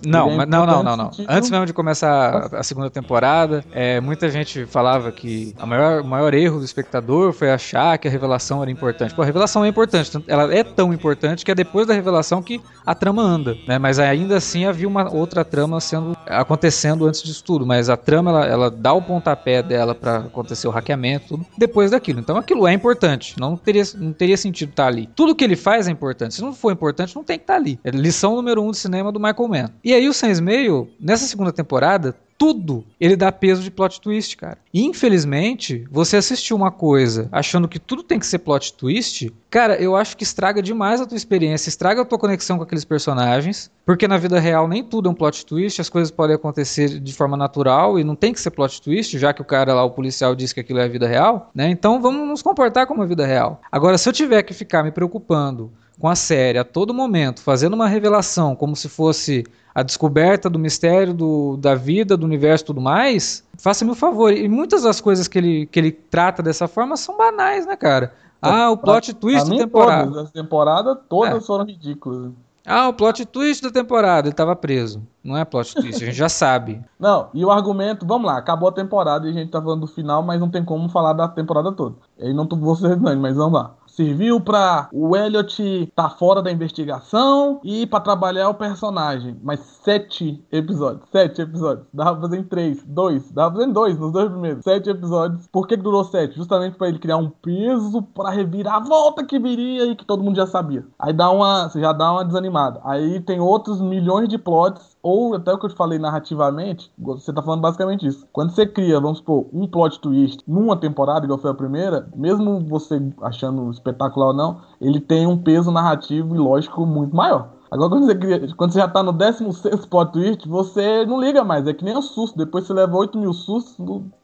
Não, 0.07 0.41
é 0.41 0.47
não, 0.47 0.65
não, 0.65 0.83
não, 0.83 0.97
não. 0.97 1.11
Antes 1.29 1.51
mesmo 1.51 1.67
de 1.67 1.73
começar 1.73 2.51
a, 2.53 2.61
a 2.61 2.63
segunda 2.63 2.89
temporada, 2.89 3.65
é, 3.73 4.01
muita 4.01 4.29
gente 4.31 4.65
falava 4.67 5.11
que 5.11 5.55
o 5.61 5.67
maior, 5.67 6.05
maior 6.05 6.35
erro 6.35 6.59
do 6.59 6.65
espectador 6.65 7.33
foi 7.33 7.51
achar 7.51 7.99
que 7.99 8.07
a 8.07 8.11
revelação 8.11 8.63
era 8.63 8.71
importante. 8.71 9.15
Pô, 9.15 9.23
a 9.23 9.25
revelação 9.25 9.65
é 9.65 9.69
importante, 9.69 10.23
ela 10.29 10.55
é 10.55 10.63
tão 10.63 10.93
importante 10.93 11.45
que 11.45 11.51
é 11.51 11.55
depois 11.55 11.87
da 11.87 11.95
revelação 11.95 12.43
que 12.43 12.61
a 12.87 12.95
trama 12.95 13.23
anda, 13.23 13.57
né? 13.67 13.79
Mas 13.79 13.99
ainda 13.99 14.37
assim 14.37 14.65
havia 14.65 14.87
uma 14.87 15.13
outra 15.13 15.45
trama 15.45 15.81
sendo 15.81 16.17
acontecendo 16.27 17.07
antes 17.07 17.23
disso 17.23 17.43
tudo, 17.43 17.67
mas 17.67 17.89
a 17.89 17.97
trama 17.97 18.31
ela, 18.31 18.47
ela 18.47 18.71
dá 18.71 18.93
o 18.93 19.03
pontapé 19.03 19.63
dela 19.63 19.95
para 19.95 20.19
acontecer 20.19 20.69
o 20.69 20.71
hackeamento, 20.71 21.33
tudo 21.33 21.47
depois 21.57 21.91
daquilo. 21.91 22.21
Então 22.21 22.37
aquilo 22.37 22.67
é 22.67 22.73
importante, 22.73 23.35
não 23.39 23.57
teria, 23.57 23.83
não 23.97 24.13
teria 24.13 24.37
sentido 24.37 24.71
estar 24.71 24.85
tá 24.85 24.89
ali. 24.89 25.09
Tudo 25.15 25.35
que 25.35 25.45
ele 25.45 25.57
faz 25.57 25.89
é 25.89 25.91
importante. 25.91 26.35
Não 26.43 26.53
for 26.53 26.73
importante, 26.73 27.15
não 27.15 27.25
tem 27.25 27.39
que 27.39 27.45
estar 27.45 27.55
tá 27.55 27.59
ali. 27.61 27.79
É 27.85 27.91
lição 27.91 28.37
número 28.37 28.63
um 28.63 28.71
de 28.71 28.79
cinema 28.79 29.13
do 29.13 29.21
Michael 29.21 29.49
Mann. 29.49 29.71
E 29.83 29.95
aí 29.95 30.09
o 30.09 30.13
Sans 30.13 30.41
Meio, 30.41 30.89
nessa 31.01 31.27
segunda 31.27 31.53
temporada, 31.53 32.15
tudo 32.43 32.85
ele 33.01 33.15
dá 33.15 33.31
peso 33.31 33.63
de 33.63 33.71
plot 33.71 34.01
twist, 34.01 34.37
cara. 34.37 34.59
E, 34.75 34.85
infelizmente, 34.85 35.87
você 35.89 36.17
assistiu 36.17 36.57
uma 36.57 36.73
coisa 36.73 37.29
achando 37.31 37.69
que 37.69 37.79
tudo 37.79 38.03
tem 38.03 38.19
que 38.19 38.27
ser 38.27 38.41
plot 38.41 38.75
twist, 38.75 39.33
cara, 39.49 39.77
eu 39.77 39.95
acho 39.95 40.17
que 40.17 40.25
estraga 40.25 40.61
demais 40.61 41.01
a 41.01 41.07
tua 41.07 41.17
experiência, 41.17 41.69
estraga 41.69 42.03
a 42.03 42.05
tua 42.05 42.19
conexão 42.19 42.57
com 42.57 42.65
aqueles 42.65 42.85
personagens, 42.85 43.71
porque 43.87 44.09
na 44.09 44.19
vida 44.19 44.41
real 44.41 44.67
nem 44.67 44.83
tudo 44.83 45.09
é 45.09 45.13
um 45.13 45.15
plot 45.15 45.47
twist, 45.47 45.81
as 45.81 45.89
coisas 45.89 46.11
podem 46.11 46.35
acontecer 46.35 46.99
de 46.99 47.13
forma 47.13 47.37
natural 47.37 47.97
e 47.97 48.03
não 48.03 48.17
tem 48.17 48.33
que 48.33 48.41
ser 48.41 48.51
plot 48.51 48.83
twist, 48.83 49.17
já 49.21 49.33
que 49.33 49.41
o 49.41 49.45
cara 49.45 49.73
lá, 49.73 49.85
o 49.85 49.91
policial, 49.91 50.35
disse 50.35 50.53
que 50.53 50.59
aquilo 50.59 50.81
é 50.81 50.85
a 50.85 50.89
vida 50.89 51.07
real, 51.07 51.49
né? 51.55 51.69
Então 51.69 52.03
vamos 52.03 52.27
nos 52.27 52.43
comportar 52.43 52.89
como 52.89 53.05
a 53.05 53.07
vida 53.07 53.25
real. 53.25 53.61
Agora, 53.71 53.97
se 53.97 54.09
eu 54.09 54.13
tiver 54.13 54.43
que 54.43 54.53
ficar 54.53 54.83
me 54.83 54.91
preocupando 54.91 55.71
com 55.99 56.09
a 56.09 56.17
série 56.17 56.59
a 56.59 56.65
todo 56.65 56.93
momento, 56.93 57.41
fazendo 57.41 57.75
uma 57.75 57.89
revelação 57.89 58.57
como 58.57 58.75
se 58.75 58.89
fosse 58.89 59.45
a 59.75 59.83
descoberta 59.83 60.51
do 60.51 60.59
mistério 60.59 61.15
do, 61.15 61.57
da 61.57 61.75
vida, 61.75 62.17
do 62.17 62.27
universo 62.27 62.65
e 62.65 62.67
tudo 62.67 62.81
mais, 62.81 63.47
faça-me 63.57 63.91
um 63.91 63.95
favor. 63.95 64.33
E 64.33 64.49
muitas 64.49 64.83
das 64.83 65.01
coisas 65.01 65.29
que 65.29 65.39
ele, 65.39 65.67
que 65.67 65.79
ele 65.79 65.93
trata 65.93 66.43
dessa 66.43 66.69
forma 66.69 66.97
são 66.97 67.17
banais, 67.17 67.67
né, 67.67 67.77
cara? 67.77 68.13
Ah, 68.41 68.71
o 68.71 68.77
plot 68.77 69.15
twist 69.15 69.49
da 69.49 69.57
temporada. 69.57 70.09
Todas, 70.09 70.25
as 70.25 70.31
temporadas 70.33 70.99
todas 71.09 71.43
é. 71.43 71.47
foram 71.47 71.65
ridículas. 71.65 72.33
Ah, 72.67 72.89
o 72.89 72.93
plot 72.93 73.25
twist 73.27 73.63
da 73.63 73.71
temporada, 73.71 74.29
ele 74.29 74.35
tava 74.35 74.55
preso. 74.55 75.03
Não 75.23 75.37
é 75.37 75.45
plot 75.45 75.75
twist, 75.75 76.03
a 76.03 76.07
gente 76.07 76.17
já 76.17 76.29
sabe. 76.29 76.81
Não, 76.99 77.29
e 77.35 77.45
o 77.45 77.51
argumento, 77.51 78.07
vamos 78.07 78.27
lá, 78.27 78.37
acabou 78.39 78.69
a 78.69 78.73
temporada 78.73 79.27
e 79.27 79.31
a 79.31 79.33
gente 79.33 79.51
tá 79.51 79.61
falando 79.61 79.81
do 79.81 79.87
final, 79.87 80.23
mas 80.23 80.41
não 80.41 80.49
tem 80.49 80.65
como 80.65 80.89
falar 80.89 81.13
da 81.13 81.27
temporada 81.27 81.73
toda. 81.73 81.97
Aí 82.21 82.33
não 82.33 82.47
tô 82.47 82.57
você 82.57 82.95
mas 82.97 83.37
vamos 83.37 83.55
lá. 83.55 83.75
Serviu 83.93 84.41
pra 84.41 84.89
o 84.93 85.17
Elliot 85.17 85.93
tá 85.95 86.09
fora 86.09 86.43
da 86.43 86.51
investigação 86.51 87.61
e 87.63 87.87
pra 87.87 88.01
trabalhar 88.01 88.49
o 88.49 88.55
personagem. 88.55 89.39
Mas 89.43 89.61
sete 89.61 90.43
episódios. 90.51 91.09
Sete 91.11 91.43
episódios. 91.43 91.87
Dava 91.93 92.13
pra 92.13 92.29
fazer 92.29 92.39
em 92.39 92.45
três, 92.45 92.83
dois. 92.85 93.31
Dava 93.31 93.51
pra 93.51 93.61
fazer 93.61 93.71
em 93.71 93.73
dois, 93.73 93.99
nos 93.99 94.13
dois 94.13 94.31
primeiros. 94.31 94.65
Sete 94.65 94.91
episódios. 94.91 95.47
Por 95.49 95.67
que, 95.67 95.77
que 95.77 95.83
durou 95.83 96.05
sete? 96.05 96.37
Justamente 96.37 96.77
pra 96.77 96.89
ele 96.89 96.99
criar 96.99 97.17
um 97.17 97.29
peso 97.29 98.03
pra 98.03 98.31
revirar 98.31 98.77
a 98.77 98.81
volta 98.81 99.25
que 99.25 99.39
viria 99.39 99.85
e 99.87 99.97
que 99.97 100.05
todo 100.05 100.23
mundo 100.23 100.37
já 100.37 100.47
sabia. 100.47 100.85
Aí 100.99 101.13
dá 101.13 101.31
uma. 101.31 101.71
Já 101.75 101.93
dá 101.93 102.13
uma 102.13 102.25
desanimada. 102.25 102.81
Aí 102.85 103.21
tem 103.21 103.41
outros 103.41 103.81
milhões 103.81 104.29
de 104.29 104.39
plots 104.39 104.92
ou 105.03 105.35
até 105.35 105.53
o 105.53 105.59
que 105.59 105.67
eu 105.67 105.71
te 105.71 105.77
falei 105.77 105.99
narrativamente, 105.99 106.93
você 106.97 107.33
tá 107.33 107.43
falando 107.43 107.61
basicamente 107.61 108.07
isso. 108.07 108.27
Quando 108.33 108.51
você 108.51 108.67
cria, 108.67 109.01
vamos 109.01 109.19
supor, 109.19 109.47
um 109.53 109.67
plot 109.67 110.01
twist 110.01 110.43
numa 110.47 110.77
temporada, 110.77 111.25
igual 111.25 111.39
foi 111.39 111.51
a 111.51 111.55
primeira, 111.55 112.09
mesmo 112.15 112.61
você 112.61 113.03
achando 113.21 113.71
espetacular 113.71 114.29
ou 114.29 114.35
não, 114.35 114.61
ele 114.81 115.01
tem 115.01 115.27
um 115.27 115.37
peso 115.37 115.73
narrativo 115.73 116.35
e 116.35 116.39
lógico 116.39 116.87
muito 116.87 117.15
maior. 117.17 117.51
Agora, 117.73 117.89
quando 117.89 118.05
você, 118.05 118.15
cria, 118.15 118.55
quando 118.55 118.71
você 118.71 118.81
já 118.81 118.87
tá 118.87 119.03
no 119.03 119.15
16 119.15 119.87
plot 119.87 120.13
twist, 120.13 120.47
você 120.47 121.07
não 121.07 121.19
liga 121.19 121.43
mais. 121.43 121.67
É 121.67 121.73
que 121.73 121.83
nem 121.83 121.97
o 121.97 122.03
susto. 122.03 122.37
Depois 122.37 122.67
você 122.67 122.75
leva 122.75 122.95
8 122.95 123.19
mil 123.19 123.33
sustos, 123.33 123.75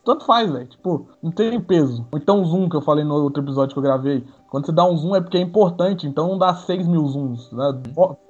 tanto 0.04 0.26
faz, 0.26 0.52
velho. 0.52 0.66
Tipo, 0.66 1.06
não 1.22 1.30
tem 1.30 1.58
peso. 1.58 2.06
Ou 2.12 2.18
então 2.18 2.42
o 2.42 2.44
zoom 2.44 2.68
que 2.68 2.76
eu 2.76 2.82
falei 2.82 3.06
no 3.06 3.14
outro 3.14 3.42
episódio 3.42 3.72
que 3.72 3.78
eu 3.78 3.82
gravei. 3.82 4.22
Quando 4.50 4.66
você 4.66 4.72
dá 4.72 4.84
um 4.84 4.94
zoom 4.98 5.16
é 5.16 5.22
porque 5.22 5.38
é 5.38 5.40
importante, 5.40 6.06
então 6.06 6.28
não 6.28 6.36
dá 6.36 6.54
6 6.54 6.86
mil 6.86 7.06
zooms. 7.06 7.50
Né? 7.50 7.80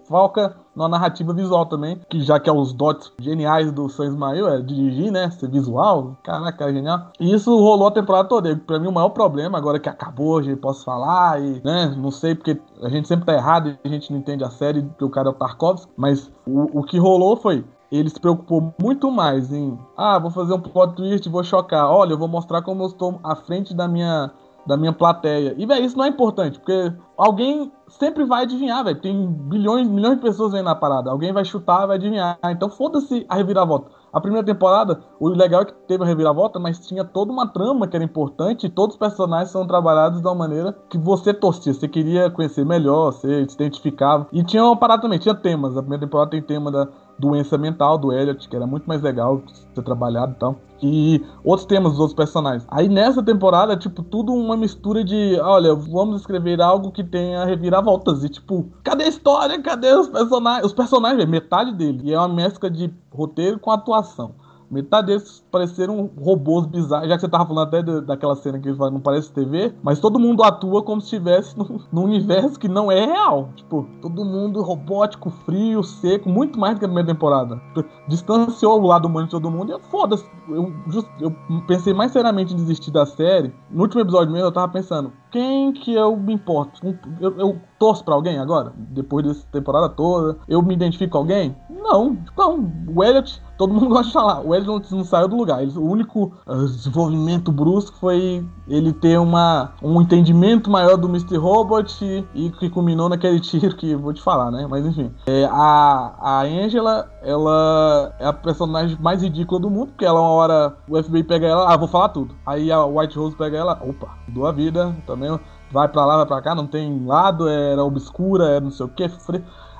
Foca 0.08 0.56
na 0.74 0.88
narrativa 0.88 1.32
visual 1.32 1.66
também, 1.66 2.00
que 2.08 2.20
já 2.20 2.40
que 2.40 2.48
é 2.48 2.52
os 2.52 2.72
dots 2.72 3.12
geniais 3.20 3.70
do 3.70 3.88
Sam 3.88 4.06
Ismail, 4.06 4.48
é 4.48 4.60
dirigir, 4.60 5.12
né? 5.12 5.30
Ser 5.30 5.50
visual, 5.50 6.16
caraca, 6.22 6.68
é 6.68 6.72
genial. 6.72 7.10
E 7.20 7.34
isso 7.34 7.54
rolou 7.56 7.88
a 7.88 7.92
temporada 7.92 8.28
toda. 8.28 8.56
Pra 8.56 8.78
mim, 8.78 8.88
o 8.88 8.92
maior 8.92 9.10
problema, 9.10 9.58
agora 9.58 9.78
que 9.78 9.88
acabou, 9.88 10.42
gente 10.42 10.60
posso 10.60 10.84
falar, 10.84 11.40
e, 11.40 11.60
né? 11.64 11.94
Não 11.96 12.10
sei, 12.10 12.34
porque 12.34 12.60
a 12.82 12.88
gente 12.88 13.06
sempre 13.06 13.26
tá 13.26 13.34
errado 13.34 13.70
e 13.70 13.78
a 13.84 13.88
gente 13.88 14.10
não 14.10 14.18
entende 14.18 14.44
a 14.44 14.50
série, 14.50 14.82
porque 14.82 15.04
o 15.04 15.10
cara 15.10 15.28
é 15.28 15.30
o 15.30 15.34
Tarkovsky, 15.34 15.92
mas 15.96 16.30
o, 16.46 16.80
o 16.80 16.82
que 16.82 16.98
rolou 16.98 17.36
foi 17.36 17.64
ele 17.90 18.10
se 18.10 18.20
preocupou 18.20 18.74
muito 18.80 19.10
mais 19.10 19.50
em 19.52 19.78
ah, 19.96 20.18
vou 20.18 20.30
fazer 20.30 20.52
um 20.52 20.60
plot 20.60 20.94
twist, 20.94 21.28
vou 21.28 21.42
chocar. 21.42 21.90
Olha, 21.90 22.12
eu 22.12 22.18
vou 22.18 22.28
mostrar 22.28 22.62
como 22.62 22.82
eu 22.82 22.88
estou 22.88 23.18
à 23.24 23.34
frente 23.34 23.74
da 23.74 23.88
minha 23.88 24.30
da 24.68 24.76
minha 24.76 24.92
plateia. 24.92 25.54
E, 25.56 25.64
velho, 25.64 25.84
isso 25.84 25.96
não 25.96 26.04
é 26.04 26.08
importante, 26.08 26.58
porque 26.58 26.92
alguém 27.16 27.72
sempre 27.88 28.22
vai 28.26 28.42
adivinhar, 28.42 28.84
velho. 28.84 29.00
Tem 29.00 29.26
bilhões, 29.26 29.88
milhões 29.88 30.16
de 30.16 30.22
pessoas 30.22 30.52
vendo 30.52 30.66
na 30.66 30.75
parada. 30.75 31.10
Alguém 31.10 31.32
vai 31.32 31.42
chutar, 31.42 31.87
vai 31.87 31.96
adivinhar. 31.96 32.38
Então 32.44 32.68
foda-se 32.68 33.25
a 33.30 33.34
reviravolta. 33.34 33.90
A 34.12 34.20
primeira 34.20 34.46
temporada, 34.46 35.02
o 35.18 35.28
legal 35.28 35.62
é 35.62 35.64
que 35.64 35.72
teve 35.87 36.04
a 36.04 36.06
reviravolta, 36.06 36.58
mas 36.58 36.87
tinha 36.87 37.02
toda 37.02 37.32
uma 37.32 37.46
trama 37.46 37.87
que 37.87 37.96
era 37.96 38.04
importante 38.04 38.66
e 38.66 38.70
todos 38.70 38.94
os 38.94 38.98
personagens 38.98 39.50
são 39.50 39.66
trabalhados 39.66 40.20
de 40.20 40.26
uma 40.26 40.34
maneira 40.34 40.76
que 40.88 40.98
você 40.98 41.32
torcia, 41.32 41.72
você 41.72 41.88
queria 41.88 42.30
conhecer 42.30 42.64
melhor, 42.64 43.12
você 43.12 43.46
se 43.48 43.54
identificava. 43.54 44.26
E 44.32 44.42
tinha 44.44 44.64
uma 44.64 44.76
parada 44.76 45.02
também, 45.02 45.18
tinha 45.18 45.34
temas. 45.34 45.76
A 45.76 45.80
primeira 45.80 46.04
temporada 46.04 46.30
tem 46.30 46.42
tema 46.42 46.70
da 46.70 46.88
doença 47.18 47.58
mental 47.58 47.98
do 47.98 48.12
Elliot, 48.12 48.48
que 48.48 48.54
era 48.54 48.66
muito 48.66 48.87
mais 48.87 49.02
legal 49.02 49.42
ser 49.75 49.82
trabalhado 49.82 50.32
e 50.32 50.37
tal. 50.37 50.56
E 50.80 51.25
outros 51.42 51.66
temas 51.66 51.92
dos 51.92 52.00
outros 52.00 52.16
personagens. 52.16 52.64
Aí 52.68 52.88
nessa 52.88 53.22
temporada, 53.22 53.76
tipo, 53.76 54.02
tudo 54.02 54.32
uma 54.32 54.56
mistura 54.56 55.02
de, 55.02 55.38
olha, 55.40 55.75
vamos 55.75 56.20
escrever 56.20 56.60
algo 56.60 56.92
que 56.92 57.02
tenha 57.02 57.44
reviravoltas. 57.44 58.22
E 58.22 58.28
tipo, 58.28 58.68
cadê 58.84 59.04
a 59.04 59.08
história? 59.08 59.60
Cadê 59.60 59.92
os 59.92 60.08
personagens? 60.08 60.64
Os 60.64 60.72
personagens, 60.72 61.28
metade 61.28 61.72
dele. 61.72 62.02
E 62.04 62.14
é 62.14 62.18
uma 62.18 62.28
mescla 62.28 62.70
de 62.70 62.92
roteiro 63.12 63.58
com 63.58 63.70
atuação. 63.70 64.34
Metade 64.70 65.08
desses 65.08 65.42
pareceram 65.50 66.10
robôs 66.20 66.66
bizarros. 66.66 67.08
Já 67.08 67.14
que 67.14 67.20
você 67.22 67.28
tava 67.28 67.46
falando 67.46 67.68
até 67.68 67.82
de, 67.82 68.00
daquela 68.02 68.37
cena 68.37 68.58
que 68.58 68.70
não 68.70 69.00
parece 69.00 69.32
TV, 69.32 69.72
mas 69.82 69.98
todo 69.98 70.18
mundo 70.18 70.42
atua 70.42 70.82
como 70.82 71.00
se 71.00 71.06
estivesse 71.06 71.56
num 71.92 72.04
universo 72.04 72.58
que 72.58 72.68
não 72.68 72.92
é 72.92 73.04
real. 73.04 73.50
Tipo, 73.56 73.87
todo 74.02 74.25
mundo 74.25 74.60
robótico, 74.62 75.30
frio, 75.30 75.82
seco, 75.82 76.28
muito 76.28 76.58
mais 76.58 76.75
do 76.75 76.80
que 76.80 76.84
a 76.84 76.88
primeira 76.88 77.08
temporada. 77.08 77.60
Distanciou 78.08 78.80
o 78.80 78.87
lado 78.87 79.06
humano 79.08 79.26
de 79.26 79.30
todo 79.30 79.50
mundo 79.50 79.72
e 79.72 79.90
foda-se. 79.90 80.25
Eu, 80.48 80.72
eu 81.20 81.34
pensei 81.66 81.94
mais 81.94 82.12
seriamente 82.12 82.52
em 82.52 82.56
desistir 82.56 82.90
da 82.90 83.06
série. 83.06 83.54
No 83.70 83.82
último 83.82 84.02
episódio 84.02 84.32
mesmo, 84.32 84.48
eu 84.48 84.52
tava 84.52 84.70
pensando, 84.72 85.12
quem 85.30 85.73
que 85.73 85.94
eu 85.94 86.16
me 86.16 86.35
importo? 86.35 86.97
Eu, 87.20 87.38
eu 87.38 87.61
torço 87.78 88.04
pra 88.04 88.14
alguém 88.14 88.38
agora? 88.38 88.73
Depois 88.76 89.25
dessa 89.25 89.47
temporada 89.52 89.88
toda? 89.88 90.38
Eu 90.49 90.62
me 90.62 90.75
identifico 90.75 91.12
com 91.12 91.18
alguém? 91.18 91.56
Não, 91.70 92.16
não. 92.37 92.73
O 92.94 93.04
Elliot, 93.04 93.40
todo 93.56 93.73
mundo 93.73 93.88
gosta 93.90 94.06
de 94.06 94.12
falar. 94.12 94.40
O 94.40 94.54
Elliot 94.54 94.94
não, 94.94 95.04
saiu 95.04 95.28
do 95.28 95.37
lugar. 95.37 95.62
Ele, 95.62 95.73
o 95.76 95.85
único 95.85 96.32
uh, 96.47 96.66
desenvolvimento 96.66 97.52
brusco 97.52 97.97
foi 97.99 98.44
ele 98.66 98.92
ter 98.92 99.18
uma, 99.18 99.73
um 99.82 100.00
entendimento 100.00 100.70
maior 100.70 100.97
do 100.97 101.08
Mr. 101.08 101.37
Robot 101.37 102.04
e, 102.04 102.26
e 102.35 102.50
que 102.50 102.68
culminou 102.68 103.08
naquele 103.08 103.38
tiro 103.40 103.76
que 103.76 103.94
vou 103.94 104.12
te 104.12 104.23
falar, 104.23 104.50
né? 104.50 104.66
Mas 104.68 104.85
enfim. 104.85 105.12
É, 105.26 105.44
a, 105.44 106.14
a 106.20 106.42
Angela, 106.42 107.08
ela 107.28 108.14
é 108.18 108.26
a 108.26 108.32
personagem 108.32 108.97
mais 108.99 109.23
ridícula 109.23 109.61
do 109.61 109.68
mundo, 109.68 109.88
porque 109.88 110.04
ela 110.04 110.18
uma 110.18 110.30
hora 110.30 110.75
o 110.88 111.02
FBI 111.02 111.23
pega 111.25 111.47
ela, 111.47 111.70
ah, 111.70 111.76
vou 111.76 111.87
falar 111.87 112.08
tudo. 112.08 112.35
Aí 112.47 112.73
a 112.73 112.82
White 112.87 113.18
Rose 113.18 113.37
pega 113.37 113.58
ela, 113.58 113.78
opa, 113.82 114.16
mudou 114.26 114.47
a 114.47 114.52
vida, 114.52 114.97
também 115.06 115.38
vai 115.70 115.87
pra 115.88 116.06
lá, 116.06 116.16
vai 116.16 116.26
pra 116.26 116.40
cá, 116.40 116.54
não 116.54 116.66
tem 116.66 117.04
lado, 117.04 117.47
era 117.47 117.85
obscura, 117.85 118.49
era 118.49 118.61
não 118.61 118.70
sei 118.70 118.87
o 118.87 118.88
que. 118.88 119.11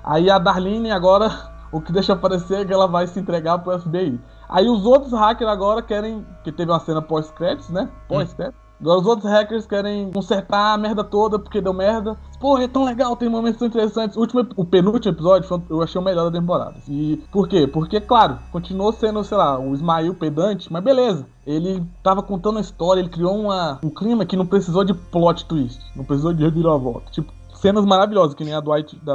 Aí 0.05 0.31
a 0.31 0.39
Darlene 0.39 0.91
agora, 0.91 1.31
o 1.73 1.81
que 1.81 1.91
deixa 1.91 2.15
parecer 2.15 2.61
é 2.61 2.65
que 2.67 2.73
ela 2.73 2.87
vai 2.87 3.07
se 3.07 3.19
entregar 3.19 3.59
pro 3.59 3.79
FBI. 3.81 4.21
Aí 4.47 4.69
os 4.69 4.85
outros 4.85 5.13
hackers 5.13 5.51
agora 5.51 5.81
querem, 5.81 6.27
que 6.45 6.53
teve 6.53 6.71
uma 6.71 6.81
cena 6.81 7.01
pós-créditos, 7.01 7.71
né? 7.71 7.89
Pós-créditos. 8.09 8.68
Agora 8.81 9.01
os 9.01 9.07
outros 9.07 9.31
hackers 9.31 9.67
querem 9.67 10.11
consertar 10.13 10.75
a 10.75 10.79
merda 10.79 11.03
toda 11.03 11.39
porque 11.39 11.61
deu 11.61 11.73
merda. 11.73 12.17
Porra, 12.41 12.65
é 12.65 12.69
tão 12.69 12.85
legal, 12.85 13.17
tem 13.17 13.29
momentos 13.29 13.59
tão 13.59 13.67
interessantes. 13.67 14.17
O, 14.17 14.21
último, 14.21 14.47
o 14.57 14.65
penúltimo 14.65 15.13
episódio 15.13 15.63
eu 15.69 15.83
achei 15.83 16.01
o 16.01 16.05
melhor 16.05 16.31
da 16.31 16.39
temporada. 16.39 16.77
E 16.89 17.17
por 17.33 17.49
quê? 17.49 17.67
Porque, 17.67 18.01
claro, 18.01 18.39
continuou 18.53 18.93
sendo, 18.93 19.25
sei 19.25 19.37
lá, 19.37 19.59
o 19.59 19.75
Ismael 19.75 20.15
pedante, 20.15 20.73
mas 20.73 20.83
beleza. 20.83 21.27
Ele 21.47 21.83
tava 22.03 22.23
contando 22.23 22.59
a 22.59 22.61
história, 22.61 23.01
ele 23.01 23.09
criou 23.09 23.37
uma, 23.37 23.79
um 23.83 23.91
clima 23.91 24.25
que 24.25 24.37
não 24.37 24.47
precisou 24.47 24.85
de 24.85 24.95
plot 24.95 25.45
twist, 25.47 25.81
não 25.97 26.05
precisou 26.05 26.33
de 26.33 26.45
reviravolta. 26.45 27.11
Tipo, 27.11 27.33
cenas 27.61 27.85
maravilhosas, 27.85 28.35
que 28.35 28.45
nem 28.45 28.55
a 28.55 28.61
White, 28.61 28.97
da, 29.03 29.15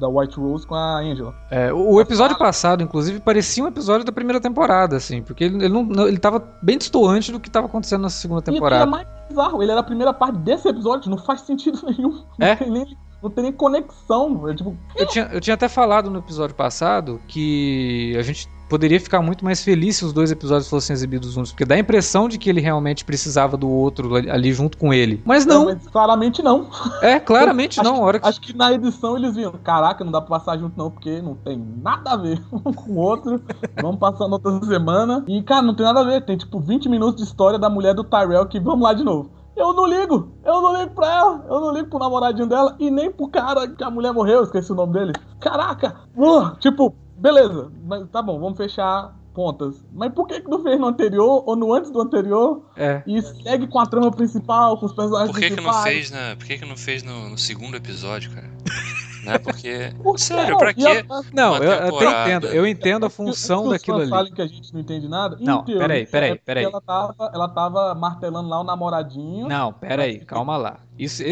da 0.00 0.08
White 0.08 0.40
Rose 0.40 0.66
com 0.66 0.74
a 0.74 0.98
Angela. 0.98 1.34
É, 1.50 1.72
o, 1.72 1.94
o 1.94 2.00
episódio 2.00 2.36
passado, 2.36 2.82
inclusive, 2.82 3.20
parecia 3.20 3.62
um 3.62 3.68
episódio 3.68 4.04
da 4.04 4.10
primeira 4.10 4.40
temporada, 4.40 4.96
assim, 4.96 5.22
porque 5.22 5.44
ele, 5.44 5.64
ele, 5.64 5.68
não, 5.68 6.08
ele 6.08 6.18
tava 6.18 6.42
bem 6.62 6.78
distoante 6.78 7.30
do 7.30 7.38
que 7.38 7.50
tava 7.50 7.66
acontecendo 7.66 8.02
na 8.02 8.10
segunda 8.10 8.42
temporada. 8.42 8.84
E 8.84 8.88
ele 8.88 8.88
é 8.88 9.04
mais 9.04 9.28
bizarro, 9.28 9.62
ele 9.62 9.70
era 9.70 9.80
a 9.80 9.84
primeira 9.84 10.12
parte 10.12 10.38
desse 10.38 10.66
episódio, 10.66 11.10
não 11.10 11.18
faz 11.18 11.42
sentido 11.42 11.78
nenhum. 11.86 12.24
É? 12.40 12.50
Não 12.50 12.56
tem 12.56 12.70
nem, 12.70 12.96
não 13.22 13.30
tem 13.30 13.44
nem 13.44 13.52
conexão. 13.52 14.48
É, 14.48 14.54
tipo, 14.54 14.76
eu, 14.96 15.06
tinha, 15.06 15.28
eu 15.32 15.40
tinha 15.40 15.54
até 15.54 15.68
falado 15.68 16.10
no 16.10 16.18
episódio 16.18 16.56
passado 16.56 17.20
que 17.28 18.16
a 18.18 18.22
gente 18.22 18.48
poderia 18.70 19.00
ficar 19.00 19.20
muito 19.20 19.44
mais 19.44 19.62
feliz 19.62 19.96
se 19.96 20.04
os 20.04 20.12
dois 20.12 20.30
episódios 20.30 20.70
fossem 20.70 20.94
exibidos 20.94 21.32
juntos, 21.32 21.50
porque 21.50 21.64
dá 21.64 21.74
a 21.74 21.78
impressão 21.78 22.28
de 22.28 22.38
que 22.38 22.48
ele 22.48 22.60
realmente 22.60 23.04
precisava 23.04 23.56
do 23.56 23.68
outro 23.68 24.14
ali 24.14 24.52
junto 24.52 24.78
com 24.78 24.94
ele. 24.94 25.20
Mas 25.26 25.44
não. 25.44 25.64
não 25.64 25.74
mas 25.74 25.88
claramente 25.88 26.40
não. 26.40 26.68
É, 27.02 27.18
claramente 27.18 27.82
não. 27.82 27.94
Acho, 27.94 28.02
hora 28.02 28.20
que... 28.20 28.28
acho 28.28 28.40
que 28.40 28.56
na 28.56 28.72
edição 28.72 29.16
eles 29.16 29.34
viram, 29.34 29.52
caraca, 29.64 30.04
não 30.04 30.12
dá 30.12 30.20
pra 30.20 30.38
passar 30.38 30.56
junto 30.56 30.78
não, 30.78 30.88
porque 30.88 31.20
não 31.20 31.34
tem 31.34 31.60
nada 31.82 32.12
a 32.12 32.16
ver 32.16 32.40
um 32.52 32.72
com 32.72 32.92
o 32.92 32.96
outro. 32.96 33.42
Vamos 33.82 33.98
passar 33.98 34.28
na 34.28 34.34
outra 34.34 34.64
semana. 34.64 35.24
E, 35.26 35.42
cara, 35.42 35.62
não 35.62 35.74
tem 35.74 35.84
nada 35.84 36.00
a 36.00 36.04
ver. 36.04 36.24
Tem 36.24 36.36
tipo 36.36 36.60
20 36.60 36.88
minutos 36.88 37.16
de 37.16 37.28
história 37.28 37.58
da 37.58 37.68
mulher 37.68 37.92
do 37.94 38.04
Tyrell 38.04 38.46
que 38.46 38.60
vamos 38.60 38.82
lá 38.82 38.94
de 38.94 39.02
novo. 39.02 39.30
Eu 39.56 39.74
não 39.74 39.84
ligo, 39.84 40.30
eu 40.44 40.62
não 40.62 40.74
ligo 40.74 40.94
pra 40.94 41.06
ela, 41.06 41.44
eu 41.46 41.60
não 41.60 41.72
ligo 41.72 41.90
pro 41.90 41.98
namoradinho 41.98 42.48
dela 42.48 42.74
e 42.78 42.90
nem 42.90 43.10
pro 43.10 43.28
cara 43.28 43.68
que 43.68 43.84
a 43.84 43.90
mulher 43.90 44.12
morreu, 44.12 44.42
esqueci 44.42 44.72
o 44.72 44.74
nome 44.74 44.94
dele. 44.94 45.12
Caraca, 45.38 45.96
uh, 46.16 46.56
tipo, 46.58 46.94
beleza, 47.20 47.70
mas 47.84 48.08
tá 48.08 48.22
bom, 48.22 48.40
vamos 48.40 48.56
fechar 48.56 49.14
pontas. 49.34 49.84
Mas 49.92 50.12
por 50.12 50.26
que, 50.26 50.40
que 50.40 50.48
não 50.48 50.62
fez 50.62 50.78
no 50.78 50.86
anterior 50.86 51.44
ou 51.46 51.56
no 51.56 51.72
antes 51.72 51.90
do 51.90 52.00
anterior? 52.00 52.62
É. 52.76 53.02
E 53.06 53.22
segue 53.22 53.66
com 53.66 53.78
a 53.78 53.86
trama 53.86 54.10
principal, 54.10 54.78
com 54.78 54.86
os 54.86 54.92
personagens 54.92 55.30
por 55.30 55.40
que 55.40 55.46
principais. 55.46 55.76
Que 55.76 55.84
não 55.84 55.92
fez, 55.92 56.10
né? 56.10 56.34
Por 56.34 56.46
que, 56.46 56.58
que 56.58 56.66
não 56.66 56.76
fez 56.76 57.02
no, 57.02 57.30
no 57.30 57.38
segundo 57.38 57.76
episódio, 57.76 58.30
cara? 58.32 58.50
né? 59.24 59.38
Porque. 59.38 59.92
Por 60.02 60.18
sério, 60.18 60.58
pra 60.58 60.74
quê? 60.74 61.04
Não, 61.32 61.56
eu 61.56 61.96
até 61.96 62.22
entendo. 62.22 62.46
Eu 62.48 62.66
entendo 62.66 63.06
a 63.06 63.10
função 63.10 63.64
que 63.64 63.70
daquilo 63.70 63.98
ali. 63.98 64.10
falem 64.10 64.32
que 64.32 64.42
a 64.42 64.46
gente 64.46 64.72
não 64.72 64.80
entende 64.80 65.08
nada. 65.08 65.36
Não, 65.40 65.64
teoria, 65.64 65.80
peraí, 65.80 66.06
peraí, 66.06 66.38
peraí. 66.38 66.64
Ela 66.64 66.80
tava, 66.80 67.30
ela 67.32 67.48
tava 67.48 67.94
martelando 67.94 68.48
lá 68.48 68.60
o 68.60 68.64
namoradinho. 68.64 69.48
Não, 69.48 69.72
peraí, 69.72 70.20
calma 70.20 70.56
lá. 70.56 70.80
Isso, 70.98 71.22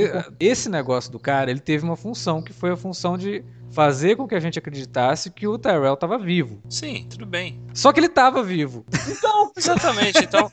esse 0.40 0.68
negócio 0.68 1.12
do 1.12 1.18
cara, 1.18 1.50
ele 1.50 1.61
teve 1.61 1.85
uma 1.85 1.97
função 1.97 2.40
que 2.40 2.52
foi 2.52 2.71
a 2.71 2.76
função 2.76 3.18
de 3.18 3.45
fazer 3.70 4.16
com 4.16 4.26
que 4.26 4.34
a 4.34 4.40
gente 4.40 4.58
acreditasse 4.58 5.30
que 5.30 5.46
o 5.46 5.58
Tyrell 5.58 5.94
estava 5.94 6.18
vivo. 6.18 6.60
Sim, 6.68 7.06
tudo 7.08 7.26
bem. 7.26 7.60
Só 7.75 7.92
que 7.92 8.00
ele 8.00 8.06
estava 8.06 8.42
vivo. 8.42 8.84
Então, 9.08 9.52
exatamente. 9.56 10.25
Então, 10.25 10.50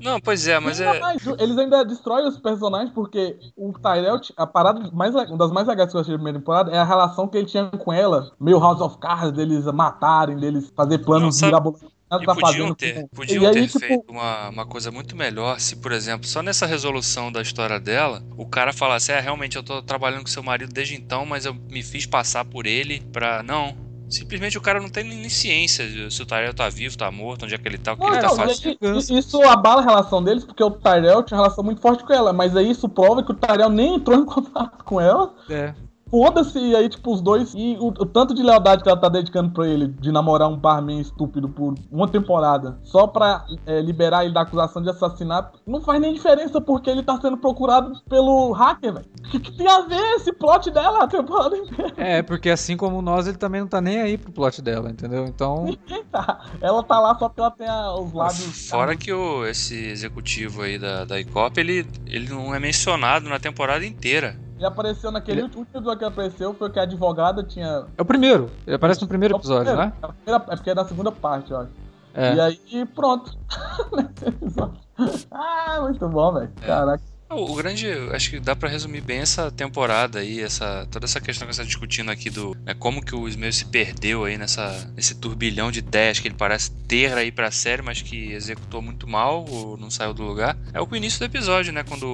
não, 0.00 0.20
pois 0.20 0.46
é, 0.46 0.58
mas 0.58 0.80
é. 0.80 1.00
Eles 1.38 1.58
ainda 1.58 1.84
destroem 1.84 2.26
os 2.26 2.38
personagens 2.38 2.90
porque 2.90 3.38
o 3.56 3.72
Tyrell, 3.72 4.20
a 4.36 4.46
parada 4.46 4.90
mais, 4.92 5.14
uma 5.14 5.36
das 5.36 5.50
mais 5.50 5.66
legais 5.66 5.90
que 5.90 5.96
eu 5.96 6.00
achei 6.00 6.12
da 6.12 6.18
primeira 6.18 6.38
temporada 6.38 6.70
é 6.70 6.78
a 6.78 6.84
relação 6.84 7.28
que 7.28 7.36
ele 7.36 7.46
tinha 7.46 7.66
com 7.66 7.92
ela, 7.92 8.30
meio 8.38 8.58
House 8.58 8.80
of 8.80 8.98
Cards, 8.98 9.32
deles 9.32 9.64
matarem, 9.66 10.36
deles 10.36 10.72
fazer 10.74 10.98
planos 10.98 11.40
mirabolantes. 11.40 11.95
E 12.06 12.24
tá 12.24 12.34
podiam 12.34 12.42
fazendo. 12.68 12.74
ter, 12.76 13.08
podiam 13.08 13.42
e 13.42 13.46
aí, 13.46 13.52
ter 13.52 13.66
tipo, 13.66 13.80
feito 13.80 14.12
uma, 14.12 14.48
uma 14.48 14.66
coisa 14.66 14.92
muito 14.92 15.16
melhor 15.16 15.58
se, 15.58 15.74
por 15.76 15.90
exemplo, 15.90 16.26
só 16.26 16.40
nessa 16.40 16.64
resolução 16.64 17.32
da 17.32 17.42
história 17.42 17.80
dela, 17.80 18.22
o 18.36 18.46
cara 18.46 18.72
falasse, 18.72 19.10
é, 19.10 19.18
realmente 19.18 19.56
eu 19.56 19.62
tô 19.62 19.82
trabalhando 19.82 20.20
com 20.22 20.28
seu 20.28 20.42
marido 20.42 20.72
desde 20.72 20.94
então, 20.94 21.26
mas 21.26 21.44
eu 21.44 21.54
me 21.54 21.82
fiz 21.82 22.06
passar 22.06 22.44
por 22.44 22.66
ele 22.66 23.00
pra. 23.12 23.42
Não. 23.42 23.74
Simplesmente 24.08 24.56
o 24.56 24.60
cara 24.60 24.80
não 24.80 24.88
tem 24.88 25.02
nem 25.02 25.28
ciência 25.28 25.84
de 25.84 26.14
se 26.14 26.22
o 26.22 26.26
Tyrell 26.26 26.54
tá 26.54 26.68
vivo, 26.68 26.96
tá 26.96 27.10
morto, 27.10 27.44
onde 27.44 27.56
é 27.56 27.58
que 27.58 27.66
ele 27.66 27.76
tá, 27.76 27.92
o 27.92 27.96
que 27.96 28.04
Não, 28.04 28.12
ele 28.12 28.20
tá 28.20 28.28
não, 28.28 28.36
fazendo. 28.36 28.78
Isso 29.18 29.42
abala 29.42 29.82
a 29.82 29.84
relação 29.84 30.22
deles, 30.22 30.44
porque 30.44 30.62
o 30.62 30.70
Tyrell 30.70 31.24
tinha 31.24 31.36
uma 31.36 31.42
relação 31.42 31.64
muito 31.64 31.80
forte 31.80 32.04
com 32.04 32.12
ela, 32.12 32.32
mas 32.32 32.56
aí 32.56 32.70
isso 32.70 32.88
prova 32.88 33.24
que 33.24 33.32
o 33.32 33.34
Tyrell 33.34 33.68
nem 33.68 33.96
entrou 33.96 34.16
em 34.16 34.24
contato 34.24 34.84
com 34.84 35.00
ela. 35.00 35.34
É. 35.50 35.74
Foda-se, 36.10 36.58
e 36.58 36.76
aí, 36.76 36.88
tipo, 36.88 37.12
os 37.12 37.20
dois. 37.20 37.52
E 37.54 37.76
o, 37.80 37.88
o 37.88 38.06
tanto 38.06 38.32
de 38.32 38.42
lealdade 38.42 38.82
que 38.82 38.88
ela 38.88 38.98
tá 39.00 39.08
dedicando 39.08 39.50
pra 39.52 39.66
ele 39.66 39.88
de 39.88 40.12
namorar 40.12 40.48
um 40.48 40.56
barman 40.56 41.00
estúpido 41.00 41.48
por 41.48 41.74
uma 41.90 42.06
temporada, 42.08 42.78
só 42.84 43.06
pra 43.08 43.44
é, 43.66 43.80
liberar 43.80 44.24
ele 44.24 44.32
da 44.32 44.42
acusação 44.42 44.80
de 44.82 44.88
assassinato, 44.88 45.58
não 45.66 45.80
faz 45.80 46.00
nem 46.00 46.14
diferença 46.14 46.60
porque 46.60 46.88
ele 46.88 47.02
tá 47.02 47.20
sendo 47.20 47.36
procurado 47.36 47.92
pelo 48.08 48.52
hacker, 48.52 48.94
velho. 48.94 49.06
O 49.26 49.30
que, 49.30 49.40
que 49.40 49.52
tem 49.52 49.66
a 49.66 49.80
ver 49.82 50.00
esse 50.14 50.32
plot 50.32 50.70
dela 50.70 51.02
a 51.04 51.08
temporada 51.08 51.56
inteira? 51.56 51.92
É, 51.96 52.22
porque 52.22 52.50
assim 52.50 52.76
como 52.76 53.02
nós, 53.02 53.26
ele 53.26 53.36
também 53.36 53.60
não 53.60 53.68
tá 53.68 53.80
nem 53.80 54.00
aí 54.00 54.16
pro 54.16 54.30
plot 54.30 54.62
dela, 54.62 54.88
entendeu? 54.90 55.24
Então, 55.26 55.76
tá. 56.12 56.40
Ela 56.60 56.82
tá 56.84 57.00
lá 57.00 57.18
só 57.18 57.28
porque 57.28 57.40
ela 57.40 57.50
tem 57.50 57.66
a- 57.66 57.94
os 57.94 58.12
lábios. 58.12 58.68
Fora 58.70 58.96
que 58.96 59.12
o, 59.12 59.44
esse 59.44 59.74
executivo 59.86 60.62
aí 60.62 60.78
da, 60.78 61.04
da 61.04 61.18
ICOP, 61.18 61.58
ele, 61.58 61.86
ele 62.06 62.28
não 62.28 62.54
é 62.54 62.60
mencionado 62.60 63.28
na 63.28 63.40
temporada 63.40 63.84
inteira. 63.84 64.45
Ele 64.56 64.64
apareceu 64.64 65.10
naquele 65.10 65.40
Ele- 65.40 65.44
último 65.44 65.66
episódio 65.74 65.98
que 65.98 66.04
apareceu, 66.04 66.54
foi 66.54 66.70
que 66.70 66.78
a 66.78 66.82
advogada 66.82 67.42
tinha. 67.42 67.84
é 67.96 68.02
o 68.02 68.04
primeiro. 68.04 68.50
Ele 68.66 68.76
aparece 68.76 69.02
no 69.02 69.08
primeiro 69.08 69.36
episódio, 69.36 69.70
É, 69.72 69.76
né? 69.76 69.92
a 70.02 70.08
primeira- 70.08 70.44
é 70.48 70.56
porque 70.56 70.70
é 70.70 70.74
da 70.74 70.84
segunda 70.86 71.12
parte, 71.12 71.52
ó. 71.52 71.64
E 71.64 71.68
É. 72.14 72.40
aí, 72.40 72.86
pronto. 72.94 73.36
Ah, 75.30 75.80
muito 75.82 76.08
bom, 76.08 76.32
velho. 76.32 76.50
Caraca. 76.64 77.02
O, 77.28 77.52
o 77.52 77.54
grande, 77.54 77.88
acho 78.12 78.30
que 78.30 78.40
dá 78.40 78.54
pra 78.54 78.68
resumir 78.68 79.00
bem 79.00 79.18
essa 79.18 79.50
temporada 79.50 80.20
aí, 80.20 80.40
essa 80.40 80.86
toda 80.90 81.06
essa 81.06 81.20
questão 81.20 81.46
que 81.46 81.54
você 81.54 81.62
tá 81.62 81.66
discutindo 81.66 82.10
aqui 82.10 82.30
do, 82.30 82.56
né, 82.64 82.72
como 82.74 83.04
que 83.04 83.14
o 83.14 83.28
Smith 83.28 83.52
se 83.52 83.64
perdeu 83.64 84.24
aí 84.24 84.38
nessa 84.38 84.90
nesse 84.94 85.14
turbilhão 85.16 85.72
de 85.72 85.80
ideias 85.80 86.20
que 86.20 86.28
ele 86.28 86.36
parece 86.36 86.70
ter 86.86 87.12
aí 87.14 87.32
pra 87.32 87.50
série, 87.50 87.82
mas 87.82 88.00
que 88.00 88.32
executou 88.32 88.80
muito 88.80 89.08
mal 89.08 89.44
ou 89.48 89.76
não 89.76 89.90
saiu 89.90 90.14
do 90.14 90.22
lugar. 90.22 90.56
É 90.72 90.80
o 90.80 90.96
início 90.96 91.18
do 91.18 91.24
episódio, 91.24 91.72
né, 91.72 91.82
quando 91.82 92.06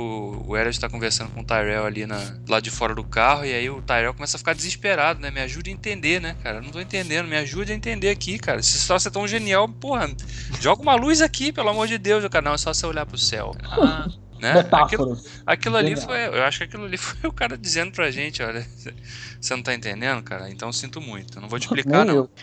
o 0.47 0.57
Elliot 0.57 0.81
tá 0.81 0.89
conversando 0.89 1.31
com 1.31 1.41
o 1.41 1.45
Tyrell 1.45 1.85
ali 1.85 2.07
na, 2.07 2.17
lado 2.49 2.63
de 2.63 2.71
fora 2.71 2.95
do 2.95 3.05
carro 3.05 3.45
e 3.45 3.53
aí 3.53 3.69
o 3.69 3.83
Tyrell 3.83 4.15
começa 4.15 4.37
a 4.37 4.39
ficar 4.39 4.55
desesperado, 4.55 5.21
né? 5.21 5.31
Me 5.31 5.41
ajude 5.41 5.71
a 5.71 5.73
entender, 5.73 6.21
né, 6.21 6.37
cara? 6.43 6.59
Eu 6.59 6.63
não 6.63 6.71
tô 6.71 6.81
entendendo, 6.81 7.29
me 7.29 7.37
ajude 7.37 7.73
a 7.73 7.75
entender 7.75 8.09
aqui, 8.09 8.39
cara. 8.39 8.63
Se 8.63 8.79
só 8.79 8.99
você 8.99 9.09
é 9.09 9.11
tão 9.11 9.29
genial, 9.29 9.69
porra, 9.69 10.11
joga 10.61 10.83
uma 10.83 10.95
luz 10.95 11.21
aqui, 11.21 11.53
pelo 11.53 11.69
amor 11.69 11.87
de 11.87 11.99
Deus, 11.99 12.27
cara. 12.29 12.45
Não, 12.45 12.55
é 12.55 12.59
só 12.59 12.73
você 12.73 12.87
olhar 12.87 13.07
pro 13.07 13.19
céu. 13.19 13.55
Ah, 13.63 14.09
né? 14.43 14.51
Aquilo, 14.51 15.07
Metáforas. 15.07 15.25
Aquilo 15.47 15.77
ali 15.77 15.97
foi. 15.97 16.27
Eu 16.27 16.43
acho 16.43 16.59
que 16.59 16.65
aquilo 16.65 16.85
ali 16.85 16.97
foi 16.99 17.31
o 17.31 17.33
cara 17.33 17.57
dizendo 17.57 17.93
pra 17.93 18.11
gente, 18.11 18.43
olha, 18.43 18.67
você 19.41 19.55
não 19.55 19.63
tá 19.63 19.73
entendendo, 19.73 20.23
cara? 20.23 20.51
Então 20.51 20.69
eu 20.69 20.73
sinto 20.73 21.01
muito. 21.01 21.41
Não 21.41 21.49
vou 21.49 21.59
te 21.59 21.67
explicar, 21.67 22.05
não. 22.05 22.29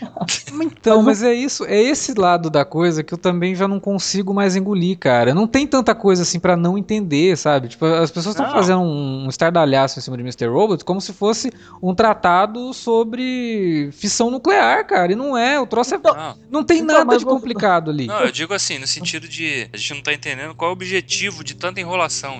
Então, 0.62 1.02
Mas 1.02 1.22
é 1.22 1.32
isso, 1.32 1.64
é 1.66 1.80
esse 1.80 2.14
lado 2.14 2.48
da 2.48 2.64
coisa 2.64 3.02
que 3.02 3.12
eu 3.12 3.18
também 3.18 3.54
já 3.54 3.68
não 3.68 3.78
consigo 3.78 4.32
mais 4.32 4.56
engolir, 4.56 4.98
cara. 4.98 5.34
Não 5.34 5.46
tem 5.46 5.66
tanta 5.66 5.94
coisa 5.94 6.22
assim 6.22 6.40
pra 6.40 6.56
não 6.56 6.78
entender, 6.78 7.36
sabe? 7.36 7.68
Tipo, 7.68 7.84
as 7.84 8.10
pessoas 8.10 8.34
estão 8.34 8.50
fazendo 8.50 8.80
um, 8.80 9.28
estardalhaço 9.28 9.98
em 9.98 10.02
cima 10.02 10.16
de 10.16 10.22
Mr. 10.22 10.46
Robot 10.46 10.84
como 10.84 11.00
se 11.00 11.12
fosse 11.12 11.52
um 11.82 11.94
tratado 11.94 12.72
sobre 12.72 13.90
fissão 13.92 14.30
nuclear, 14.30 14.86
cara. 14.86 15.12
E 15.12 15.14
não 15.14 15.36
é, 15.36 15.60
o 15.60 15.66
troço 15.66 15.94
é. 15.94 15.98
Não, 15.98 16.36
Não 16.50 16.64
tem 16.64 16.80
Então, 16.80 16.98
nada 16.98 17.18
de 17.18 17.24
complicado 17.24 17.90
ali. 17.90 18.06
não, 18.06 18.20
eu 18.20 18.32
digo 18.32 18.54
assim, 18.54 18.78
no 18.78 18.86
sentido 18.86 19.28
de 19.28 19.68
a 19.72 19.76
gente 19.76 19.94
não 19.94 20.02
tá 20.02 20.12
entendendo 20.12 20.54
qual 20.54 20.70
é 20.70 20.72
o 20.72 20.72
objetivo 20.72 21.44
de 21.44 21.54
tanta 21.54 21.80
enrolação, 21.80 21.89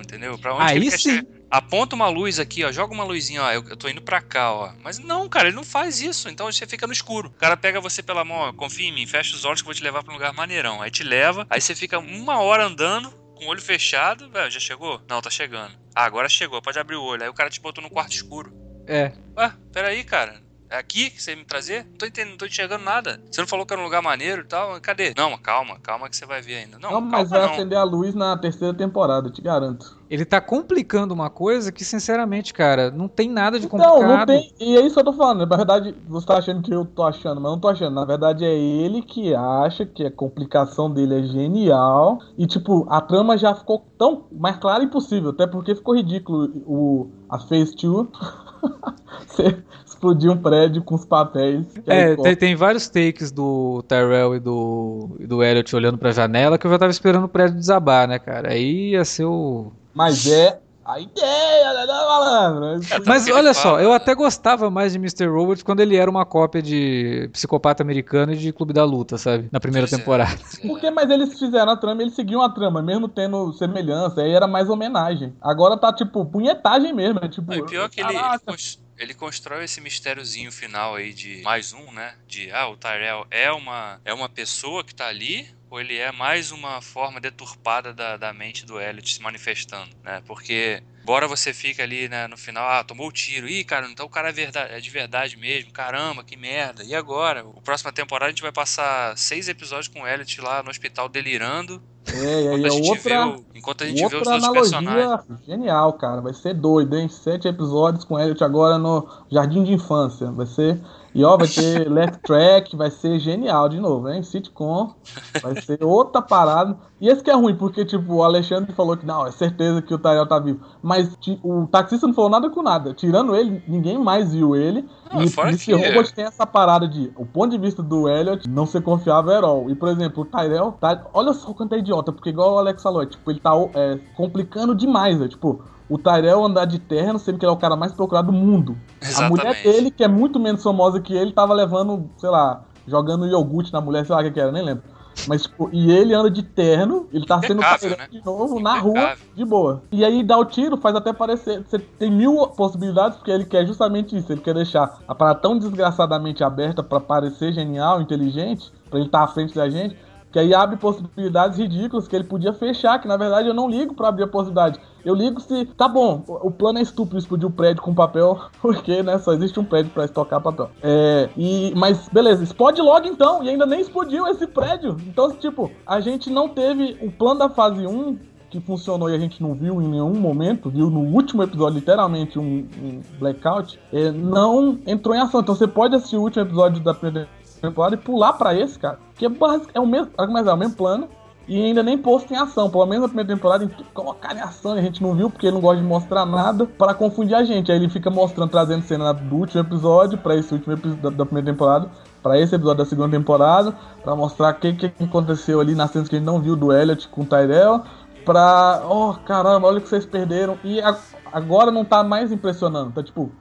entendeu? 0.00 0.38
Pra 0.38 0.54
onde 0.54 0.64
que 0.64 0.70
Aí 0.70 0.76
ele 0.76 0.90
quer 0.90 0.98
sim. 0.98 1.16
chegar? 1.16 1.40
Aponta 1.50 1.96
uma 1.96 2.08
luz 2.08 2.38
aqui, 2.38 2.64
ó, 2.64 2.70
joga 2.70 2.94
uma 2.94 3.02
luzinha, 3.02 3.42
ó, 3.42 3.50
eu, 3.50 3.64
eu 3.68 3.76
tô 3.76 3.88
indo 3.88 4.00
pra 4.00 4.20
cá, 4.20 4.52
ó. 4.52 4.72
Mas 4.84 5.00
não, 5.00 5.28
cara, 5.28 5.48
ele 5.48 5.56
não 5.56 5.64
faz 5.64 6.00
isso, 6.00 6.28
então 6.28 6.50
você 6.50 6.64
fica 6.64 6.86
no 6.86 6.92
escuro. 6.92 7.28
O 7.28 7.32
cara 7.32 7.56
pega 7.56 7.80
você 7.80 8.02
pela 8.02 8.24
mão, 8.24 8.36
ó, 8.36 8.52
confia 8.52 8.88
em 8.88 8.92
mim, 8.92 9.04
fecha 9.06 9.34
os 9.34 9.44
olhos 9.44 9.60
que 9.60 9.66
eu 9.66 9.72
vou 9.72 9.74
te 9.74 9.82
levar 9.82 10.04
pra 10.04 10.12
um 10.12 10.16
lugar 10.16 10.32
maneirão. 10.32 10.80
Aí 10.80 10.90
te 10.92 11.02
leva, 11.02 11.46
aí 11.50 11.60
você 11.60 11.74
fica 11.74 11.98
uma 11.98 12.38
hora 12.40 12.64
andando, 12.64 13.10
com 13.34 13.46
o 13.46 13.48
olho 13.48 13.60
fechado, 13.60 14.30
velho, 14.30 14.50
já 14.50 14.60
chegou? 14.60 15.00
Não, 15.08 15.20
tá 15.20 15.28
chegando. 15.28 15.74
Ah, 15.92 16.04
agora 16.04 16.28
chegou, 16.28 16.62
pode 16.62 16.78
abrir 16.78 16.96
o 16.96 17.02
olho. 17.02 17.24
Aí 17.24 17.28
o 17.28 17.34
cara 17.34 17.50
te 17.50 17.60
botou 17.60 17.82
no 17.82 17.90
quarto 17.90 18.12
escuro. 18.12 18.52
É. 18.86 19.12
Ué, 19.36 19.52
peraí, 19.72 20.04
cara. 20.04 20.40
É 20.70 20.78
aqui 20.78 21.10
que 21.10 21.20
você 21.20 21.32
ia 21.32 21.36
me 21.36 21.44
trazer? 21.44 21.84
Não 21.90 21.98
tô 21.98 22.06
entendendo, 22.06 22.30
não 22.30 22.36
tô 22.38 22.46
enxergando 22.46 22.84
nada. 22.84 23.20
Você 23.28 23.40
não 23.40 23.48
falou 23.48 23.66
que 23.66 23.72
era 23.72 23.80
um 23.82 23.84
lugar 23.84 24.00
maneiro 24.00 24.42
e 24.42 24.44
tal? 24.44 24.80
Cadê? 24.80 25.12
Não, 25.16 25.36
calma, 25.36 25.76
calma 25.82 26.08
que 26.08 26.16
você 26.16 26.24
vai 26.24 26.40
ver 26.40 26.58
ainda. 26.58 26.78
Não, 26.78 26.92
Não, 26.92 27.00
mas 27.00 27.28
calma 27.28 27.38
vai 27.38 27.40
não. 27.48 27.54
acender 27.54 27.76
a 27.76 27.82
luz 27.82 28.14
na 28.14 28.36
terceira 28.38 28.72
temporada, 28.72 29.30
te 29.30 29.42
garanto. 29.42 29.98
Ele 30.08 30.24
tá 30.24 30.40
complicando 30.40 31.12
uma 31.12 31.28
coisa 31.28 31.72
que, 31.72 31.84
sinceramente, 31.84 32.54
cara, 32.54 32.88
não 32.88 33.08
tem 33.08 33.28
nada 33.28 33.58
de 33.58 33.66
Então, 33.66 33.78
complicado. 33.80 34.18
não 34.18 34.26
tem. 34.26 34.54
E 34.60 34.76
é 34.76 34.80
isso 34.80 34.94
que 34.94 35.00
eu 35.00 35.04
tô 35.04 35.12
falando. 35.12 35.44
Na 35.46 35.56
verdade, 35.56 35.92
você 36.06 36.26
tá 36.26 36.38
achando 36.38 36.62
que 36.62 36.72
eu 36.72 36.84
tô 36.84 37.02
achando, 37.02 37.40
mas 37.40 37.46
eu 37.50 37.52
não 37.52 37.60
tô 37.60 37.68
achando. 37.68 37.94
Na 37.94 38.04
verdade, 38.04 38.44
é 38.44 38.54
ele 38.56 39.02
que 39.02 39.34
acha 39.34 39.84
que 39.84 40.06
a 40.06 40.10
complicação 40.10 40.88
dele 40.88 41.18
é 41.18 41.22
genial. 41.24 42.20
E, 42.38 42.46
tipo, 42.46 42.86
a 42.88 43.00
trama 43.00 43.36
já 43.36 43.52
ficou 43.56 43.84
tão 43.98 44.26
mais 44.30 44.56
clara 44.58 44.84
impossível. 44.84 45.30
Até 45.30 45.48
porque 45.48 45.74
ficou 45.74 45.96
ridículo 45.96 46.44
o, 46.64 47.10
a 47.28 47.40
Phase 47.40 47.74
2. 47.76 48.06
Explodir 50.00 50.32
um 50.32 50.36
prédio 50.38 50.82
com 50.82 50.94
os 50.94 51.04
papéis. 51.04 51.66
É, 51.86 52.16
tem, 52.16 52.34
tem 52.34 52.56
vários 52.56 52.88
takes 52.88 53.30
do 53.30 53.84
Tyrell 53.86 54.34
e 54.34 54.40
do, 54.40 55.10
e 55.20 55.26
do 55.26 55.44
Elliot 55.44 55.76
olhando 55.76 55.98
pra 55.98 56.10
janela 56.10 56.56
que 56.56 56.66
eu 56.66 56.70
já 56.70 56.78
tava 56.78 56.90
esperando 56.90 57.24
o 57.24 57.28
prédio 57.28 57.58
desabar, 57.58 58.08
né, 58.08 58.18
cara? 58.18 58.50
Aí 58.50 58.92
ia 58.92 59.04
ser 59.04 59.26
o. 59.26 59.70
Mas 59.92 60.26
é 60.26 60.58
a 60.86 60.98
ideia, 60.98 61.74
né, 61.74 61.86
malandro? 61.86 62.80
Mas 63.04 63.24
que 63.24 63.30
ele 63.30 63.38
olha 63.38 63.52
só, 63.52 63.78
eu 63.78 63.92
até 63.92 64.14
gostava 64.14 64.70
mais 64.70 64.92
de 64.92 64.98
Mr. 64.98 65.26
Robot 65.26 65.62
quando 65.62 65.80
ele 65.80 65.96
era 65.96 66.10
uma 66.10 66.24
cópia 66.24 66.62
de 66.62 67.28
Psicopata 67.34 67.82
Americano 67.82 68.32
e 68.32 68.36
de 68.36 68.54
Clube 68.54 68.72
da 68.72 68.84
Luta, 68.84 69.18
sabe? 69.18 69.50
Na 69.52 69.60
primeira 69.60 69.86
é. 69.86 69.90
temporada. 69.90 70.38
Porque, 70.66 70.90
mas 70.90 71.10
eles 71.10 71.38
fizeram 71.38 71.72
a 71.72 71.76
trama, 71.76 72.00
eles 72.00 72.14
seguiam 72.14 72.40
a 72.40 72.48
trama, 72.48 72.80
mesmo 72.80 73.06
tendo 73.06 73.52
semelhança, 73.52 74.22
aí 74.22 74.32
era 74.32 74.46
mais 74.46 74.70
homenagem. 74.70 75.34
Agora 75.42 75.76
tá, 75.76 75.92
tipo, 75.92 76.24
punhetagem 76.24 76.94
mesmo, 76.94 77.20
é 77.22 77.28
tipo... 77.28 77.54
Não, 77.54 77.66
pior 77.66 77.90
que 77.90 78.00
ele, 78.00 78.16
ele, 78.16 78.80
ele 79.00 79.14
constrói 79.14 79.64
esse 79.64 79.80
mistériozinho 79.80 80.52
final 80.52 80.94
aí 80.94 81.14
de 81.14 81.40
mais 81.40 81.72
um, 81.72 81.90
né? 81.90 82.14
De, 82.28 82.52
ah, 82.52 82.68
o 82.68 82.76
Tyrell 82.76 83.26
é 83.30 83.50
uma, 83.50 83.98
é 84.04 84.12
uma 84.12 84.28
pessoa 84.28 84.84
que 84.84 84.94
tá 84.94 85.08
ali, 85.08 85.48
ou 85.70 85.80
ele 85.80 85.96
é 85.96 86.12
mais 86.12 86.52
uma 86.52 86.82
forma 86.82 87.18
deturpada 87.18 87.94
da, 87.94 88.18
da 88.18 88.32
mente 88.34 88.66
do 88.66 88.78
Elliot 88.78 89.14
se 89.14 89.22
manifestando, 89.22 89.96
né? 90.04 90.22
Porque, 90.26 90.82
embora 91.00 91.26
você 91.26 91.54
fique 91.54 91.80
ali, 91.80 92.10
né, 92.10 92.26
no 92.26 92.36
final, 92.36 92.68
ah, 92.68 92.84
tomou 92.84 93.08
o 93.08 93.12
tiro, 93.12 93.48
ih, 93.48 93.64
cara, 93.64 93.88
então 93.88 94.04
o 94.04 94.10
cara 94.10 94.28
é, 94.28 94.32
verdade, 94.32 94.74
é 94.74 94.80
de 94.80 94.90
verdade 94.90 95.36
mesmo, 95.38 95.72
caramba, 95.72 96.22
que 96.22 96.36
merda, 96.36 96.84
e 96.84 96.94
agora? 96.94 97.40
A 97.40 97.60
próxima 97.62 97.90
temporada 97.90 98.26
a 98.26 98.32
gente 98.32 98.42
vai 98.42 98.52
passar 98.52 99.16
seis 99.16 99.48
episódios 99.48 99.88
com 99.88 100.02
o 100.02 100.06
Elliot 100.06 100.40
lá 100.42 100.62
no 100.62 100.68
hospital 100.68 101.08
delirando, 101.08 101.82
É, 102.14 102.42
e 102.42 102.48
aí 102.48 102.60
enquanto 102.60 102.72
a 102.72 103.12
é 103.12 103.24
outra, 103.24 103.26
vê, 103.26 103.58
enquanto 103.58 103.82
a 103.82 103.86
gente 103.86 103.98
vê 103.98 104.06
os 104.06 104.12
outra 104.14 104.34
outros 104.34 104.72
analogia 104.72 105.20
genial, 105.46 105.92
cara. 105.94 106.20
Vai 106.20 106.34
ser 106.34 106.54
doido, 106.54 106.96
hein? 106.96 107.08
Sete 107.08 107.48
episódios 107.48 108.04
com 108.04 108.18
Elliot 108.18 108.42
agora 108.42 108.78
no 108.78 109.06
Jardim 109.30 109.64
de 109.64 109.72
Infância. 109.72 110.30
Vai 110.30 110.46
ser... 110.46 110.80
E 111.12 111.24
ó, 111.24 111.36
vai 111.36 111.48
ter 111.48 111.88
Left 111.90 112.20
Track, 112.22 112.76
vai 112.76 112.90
ser 112.90 113.18
genial 113.18 113.68
de 113.68 113.80
novo, 113.80 114.08
hein? 114.08 114.22
Sitcom, 114.22 114.94
vai 115.42 115.60
ser 115.60 115.82
outra 115.82 116.22
parada. 116.22 116.76
E 117.00 117.08
esse 117.08 117.22
que 117.22 117.30
é 117.30 117.34
ruim, 117.34 117.56
porque, 117.56 117.84
tipo, 117.84 118.14
o 118.14 118.22
Alexandre 118.22 118.72
falou 118.72 118.96
que 118.96 119.04
não, 119.04 119.26
é 119.26 119.32
certeza 119.32 119.82
que 119.82 119.92
o 119.92 119.98
Tyrell 119.98 120.28
tá 120.28 120.38
vivo. 120.38 120.60
Mas 120.80 121.16
o 121.42 121.66
taxista 121.66 122.06
não 122.06 122.14
falou 122.14 122.30
nada 122.30 122.48
com 122.50 122.62
nada. 122.62 122.94
Tirando 122.94 123.34
ele, 123.34 123.60
ninguém 123.66 123.98
mais 123.98 124.32
viu 124.32 124.54
ele. 124.54 124.86
Não, 125.12 125.20
e 125.20 125.24
esse 125.24 125.64
que- 125.64 125.72
robot 125.72 126.14
tem 126.14 126.26
essa 126.26 126.46
parada 126.46 126.86
de, 126.86 127.10
o 127.16 127.26
ponto 127.26 127.50
de 127.50 127.58
vista 127.58 127.82
do 127.82 128.08
Elliot, 128.08 128.48
não 128.48 128.66
ser 128.66 128.82
confiável 128.82 129.36
at 129.36 129.42
all. 129.42 129.68
E, 129.68 129.74
por 129.74 129.88
exemplo, 129.88 130.22
o 130.22 130.26
Tyrell, 130.26 130.72
tá, 130.78 131.06
olha 131.12 131.32
só 131.32 131.50
o 131.50 131.54
quanto 131.54 131.74
é 131.74 131.78
idiota, 131.78 131.99
porque 132.02 132.30
igual 132.30 132.54
o 132.54 132.58
Alex 132.58 132.82
falou, 132.82 133.02
é, 133.02 133.06
tipo, 133.06 133.30
ele 133.30 133.40
tá 133.40 133.52
é, 133.74 133.98
complicando 134.16 134.74
demais, 134.74 135.18
né? 135.18 135.28
Tipo, 135.28 135.62
o 135.88 135.98
Tyrell 135.98 136.44
andar 136.44 136.64
de 136.64 136.78
terno, 136.78 137.18
sendo 137.18 137.38
que 137.38 137.44
ele 137.44 137.50
é 137.50 137.54
o 137.54 137.58
cara 137.58 137.76
mais 137.76 137.92
procurado 137.92 138.30
do 138.30 138.32
mundo. 138.32 138.76
A 139.16 139.28
mulher 139.28 139.50
Exatamente. 139.50 139.62
dele, 139.62 139.90
que 139.90 140.04
é 140.04 140.08
muito 140.08 140.38
menos 140.38 140.62
famosa 140.62 141.00
que 141.00 141.14
ele, 141.14 141.32
tava 141.32 141.52
levando, 141.52 142.08
sei 142.16 142.30
lá, 142.30 142.62
jogando 142.86 143.26
iogurte 143.26 143.72
na 143.72 143.80
mulher, 143.80 144.06
sei 144.06 144.14
lá 144.14 144.20
o 144.20 144.24
que, 144.24 144.30
que 144.30 144.40
era, 144.40 144.52
nem 144.52 144.62
lembro. 144.62 144.84
Mas, 145.26 145.42
tipo, 145.42 145.68
e 145.72 145.90
ele 145.90 146.14
anda 146.14 146.30
de 146.30 146.42
terno, 146.42 147.08
ele 147.12 147.26
tá 147.26 147.40
sendo 147.40 147.60
Impecável, 147.60 147.90
né? 147.90 148.08
de 148.10 148.24
novo 148.24 148.60
na 148.60 148.78
rua, 148.78 149.16
de 149.34 149.44
boa. 149.44 149.82
E 149.90 150.04
aí 150.04 150.22
dá 150.22 150.38
o 150.38 150.44
tiro, 150.44 150.76
faz 150.76 150.94
até 150.94 151.12
parecer. 151.12 151.62
Você 151.62 151.78
tem 151.78 152.10
mil 152.10 152.46
possibilidades, 152.48 153.18
porque 153.18 153.30
ele 153.30 153.44
quer 153.44 153.66
justamente 153.66 154.16
isso. 154.16 154.32
Ele 154.32 154.40
quer 154.40 154.54
deixar 154.54 154.98
a 155.06 155.14
parada 155.14 155.40
tão 155.40 155.58
desgraçadamente 155.58 156.42
aberta 156.42 156.82
pra 156.82 157.00
parecer 157.00 157.52
genial, 157.52 158.00
inteligente, 158.00 158.72
pra 158.88 158.98
ele 158.98 159.08
estar 159.08 159.22
à 159.22 159.28
frente 159.28 159.54
da 159.54 159.68
gente. 159.68 159.96
Que 160.32 160.38
aí 160.38 160.54
abre 160.54 160.76
possibilidades 160.76 161.58
ridículas 161.58 162.06
que 162.06 162.14
ele 162.14 162.24
podia 162.24 162.52
fechar, 162.52 163.00
que 163.00 163.08
na 163.08 163.16
verdade 163.16 163.48
eu 163.48 163.54
não 163.54 163.68
ligo 163.68 163.94
pra 163.94 164.08
abrir 164.08 164.24
a 164.24 164.28
possibilidade. 164.28 164.80
Eu 165.04 165.14
ligo 165.14 165.40
se. 165.40 165.64
Tá 165.64 165.88
bom, 165.88 166.22
o 166.26 166.50
plano 166.50 166.78
é 166.78 166.82
estúpido 166.82 167.18
explodir 167.18 167.48
o 167.48 167.50
prédio 167.50 167.82
com 167.82 167.94
papel, 167.94 168.38
porque, 168.60 169.02
né? 169.02 169.18
Só 169.18 169.32
existe 169.32 169.58
um 169.58 169.64
prédio 169.64 169.90
pra 169.92 170.04
estocar 170.04 170.40
papel. 170.40 170.70
É. 170.82 171.28
E, 171.36 171.72
mas, 171.74 172.08
beleza, 172.08 172.44
explode 172.44 172.80
logo 172.80 173.06
então, 173.06 173.42
e 173.42 173.48
ainda 173.48 173.66
nem 173.66 173.80
explodiu 173.80 174.26
esse 174.28 174.46
prédio. 174.46 174.96
Então, 175.06 175.30
tipo, 175.32 175.70
a 175.86 176.00
gente 176.00 176.30
não 176.30 176.48
teve 176.48 176.98
o 177.02 177.10
plano 177.10 177.40
da 177.40 177.48
fase 177.48 177.86
1 177.86 178.30
que 178.50 178.60
funcionou 178.60 179.08
e 179.08 179.14
a 179.14 179.18
gente 179.18 179.40
não 179.40 179.54
viu 179.54 179.80
em 179.80 179.86
nenhum 179.86 180.12
momento, 180.14 180.68
viu 180.68 180.90
no 180.90 181.00
último 181.00 181.42
episódio, 181.42 181.78
literalmente, 181.78 182.38
um, 182.38 182.66
um 182.82 183.00
blackout, 183.18 183.78
é, 183.92 184.10
não 184.10 184.78
entrou 184.86 185.14
em 185.14 185.20
ação. 185.20 185.40
Então 185.40 185.54
você 185.54 185.68
pode 185.68 185.94
assistir 185.94 186.16
o 186.16 186.22
último 186.22 186.42
episódio 186.42 186.82
da 186.82 186.92
primeira 186.92 187.28
temporada 187.60 187.94
e 187.94 187.98
pular 187.98 188.34
para 188.34 188.54
esse, 188.54 188.78
cara. 188.78 188.98
Que 189.16 189.26
é, 189.26 189.30
é 189.74 189.80
o 189.80 189.86
mesmo, 189.86 190.10
mas 190.30 190.46
é 190.46 190.52
o 190.52 190.56
mesmo 190.56 190.74
plano, 190.74 191.08
e 191.50 191.60
ainda 191.64 191.82
nem 191.82 191.98
posto 191.98 192.32
em 192.32 192.36
ação. 192.36 192.70
Pelo 192.70 192.86
menos 192.86 193.02
na 193.02 193.08
primeira 193.08 193.34
temporada, 193.34 193.68
colocar 193.92 194.36
em 194.36 194.40
ação 194.40 194.76
e 194.76 194.78
a 194.78 194.82
gente 194.82 195.02
não 195.02 195.16
viu 195.16 195.28
porque 195.28 195.46
ele 195.46 195.54
não 195.54 195.60
gosta 195.60 195.82
de 195.82 195.86
mostrar 195.86 196.24
nada 196.24 196.64
para 196.64 196.94
confundir 196.94 197.34
a 197.34 197.42
gente. 197.42 197.72
Aí 197.72 197.78
ele 197.78 197.88
fica 197.88 198.08
mostrando, 198.08 198.50
trazendo 198.50 198.82
cena 198.82 199.12
do 199.12 199.34
último 199.34 199.60
episódio 199.60 200.16
para 200.16 200.36
esse 200.36 200.54
último 200.54 200.74
episódio 200.74 201.10
da, 201.10 201.26
primeira 201.26 201.50
temporada, 201.50 201.90
para 202.22 202.38
esse 202.38 202.54
episódio 202.54 202.84
da 202.84 202.88
segunda 202.88 203.16
temporada, 203.16 203.74
para 204.00 204.14
mostrar 204.14 204.54
o 204.54 204.60
que, 204.60 204.74
que 204.74 205.02
aconteceu 205.02 205.60
ali 205.60 205.74
nas 205.74 205.90
cenas 205.90 206.08
que 206.08 206.14
a 206.14 206.18
gente 206.18 206.26
não 206.26 206.40
viu 206.40 206.54
do 206.54 206.72
Elliot 206.72 207.08
com 207.08 207.22
o 207.22 207.26
Tyrell. 207.26 207.82
Pra. 208.24 208.82
Oh, 208.88 209.14
caramba, 209.24 209.66
olha 209.66 209.78
o 209.78 209.80
que 209.80 209.88
vocês 209.88 210.06
perderam. 210.06 210.56
E 210.62 210.80
a, 210.80 210.96
agora 211.32 211.72
não 211.72 211.84
tá 211.84 212.04
mais 212.04 212.30
impressionando. 212.30 212.92
Tá 212.92 213.02
tipo, 213.02 213.32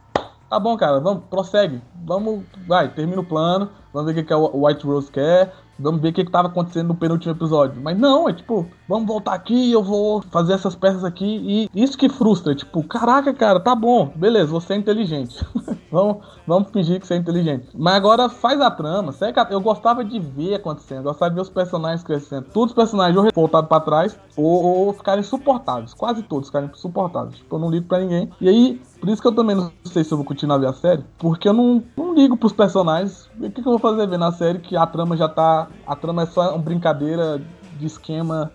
tá 0.49 0.59
bom, 0.59 0.75
cara, 0.75 0.99
vamos, 0.99 1.23
prossegue. 1.29 1.81
Vamos, 2.05 2.43
vai, 2.67 2.89
termina 2.89 3.21
o 3.21 3.25
plano. 3.25 3.69
Vamos 3.93 4.13
ver 4.13 4.19
o 4.19 4.23
que, 4.23 4.27
que 4.27 4.33
a 4.33 4.37
White 4.37 4.85
Rose 4.85 5.11
quer. 5.11 5.53
Vamos 5.77 6.01
ver 6.01 6.09
o 6.09 6.13
que 6.13 6.21
estava 6.21 6.47
acontecendo 6.47 6.87
no 6.87 6.95
penúltimo 6.95 7.33
episódio. 7.33 7.81
Mas 7.81 7.97
não, 7.97 8.27
é 8.27 8.33
tipo, 8.33 8.67
vamos 8.89 9.07
voltar 9.07 9.35
aqui, 9.35 9.71
eu 9.71 9.83
vou 9.83 10.23
fazer 10.31 10.53
essas 10.53 10.75
peças 10.75 11.03
aqui. 11.03 11.69
E 11.75 11.83
isso 11.83 11.95
que 11.95 12.09
frustra, 12.09 12.55
tipo, 12.55 12.83
caraca, 12.83 13.31
cara, 13.31 13.59
tá 13.59 13.75
bom, 13.75 14.11
beleza, 14.15 14.47
você 14.47 14.73
é 14.73 14.77
inteligente. 14.77 15.45
vamos, 15.91 16.17
vamos 16.47 16.71
fingir 16.71 16.99
que 16.99 17.05
você 17.05 17.13
é 17.13 17.17
inteligente. 17.17 17.69
Mas 17.75 17.93
agora 17.93 18.27
faz 18.27 18.59
a 18.59 18.71
trama. 18.71 19.13
Eu 19.51 19.61
gostava 19.61 20.03
de 20.03 20.19
ver 20.19 20.55
acontecendo, 20.55 20.99
eu 20.99 21.03
gostava 21.03 21.29
de 21.29 21.35
ver 21.35 21.41
os 21.41 21.49
personagens 21.49 22.03
crescendo. 22.03 22.47
Todos 22.51 22.71
os 22.71 22.75
personagens 22.75 23.15
ou 23.15 23.29
voltados 23.33 23.69
para 23.69 23.79
trás 23.79 24.19
ou, 24.35 24.63
ou 24.63 24.93
ficarem 24.93 25.23
suportáveis. 25.23 25.93
Quase 25.93 26.23
todos 26.23 26.47
ficarem 26.47 26.69
suportáveis. 26.73 27.35
Tipo, 27.35 27.55
eu 27.55 27.59
não 27.59 27.69
ligo 27.69 27.85
pra 27.85 27.99
ninguém. 27.99 28.29
E 28.41 28.49
aí, 28.49 28.81
por 28.99 29.09
isso 29.09 29.21
que 29.21 29.27
eu 29.27 29.35
também 29.35 29.55
não 29.55 29.71
sei 29.85 30.03
se 30.03 30.11
eu 30.11 30.17
vou 30.17 30.25
continuar 30.25 30.55
a 30.55 30.59
ver 30.59 30.67
a 30.67 30.73
série. 30.73 31.03
Porque 31.19 31.47
eu 31.47 31.53
não, 31.53 31.83
não 31.95 32.15
ligo 32.15 32.35
pros 32.35 32.53
personagens. 32.53 33.29
O 33.39 33.51
que, 33.51 33.61
que 33.61 33.67
eu 33.67 33.77
vou 33.77 33.79
fazer 33.79 34.07
ver 34.07 34.17
na 34.17 34.31
série 34.31 34.59
que 34.59 34.75
a 34.75 34.87
trama 34.87 35.15
já 35.15 35.29
tá. 35.29 35.67
A 35.85 35.95
trama 35.95 36.23
é 36.23 36.25
só 36.25 36.49
uma 36.49 36.63
brincadeira 36.63 37.39
de 37.77 37.85
esquema 37.85 38.51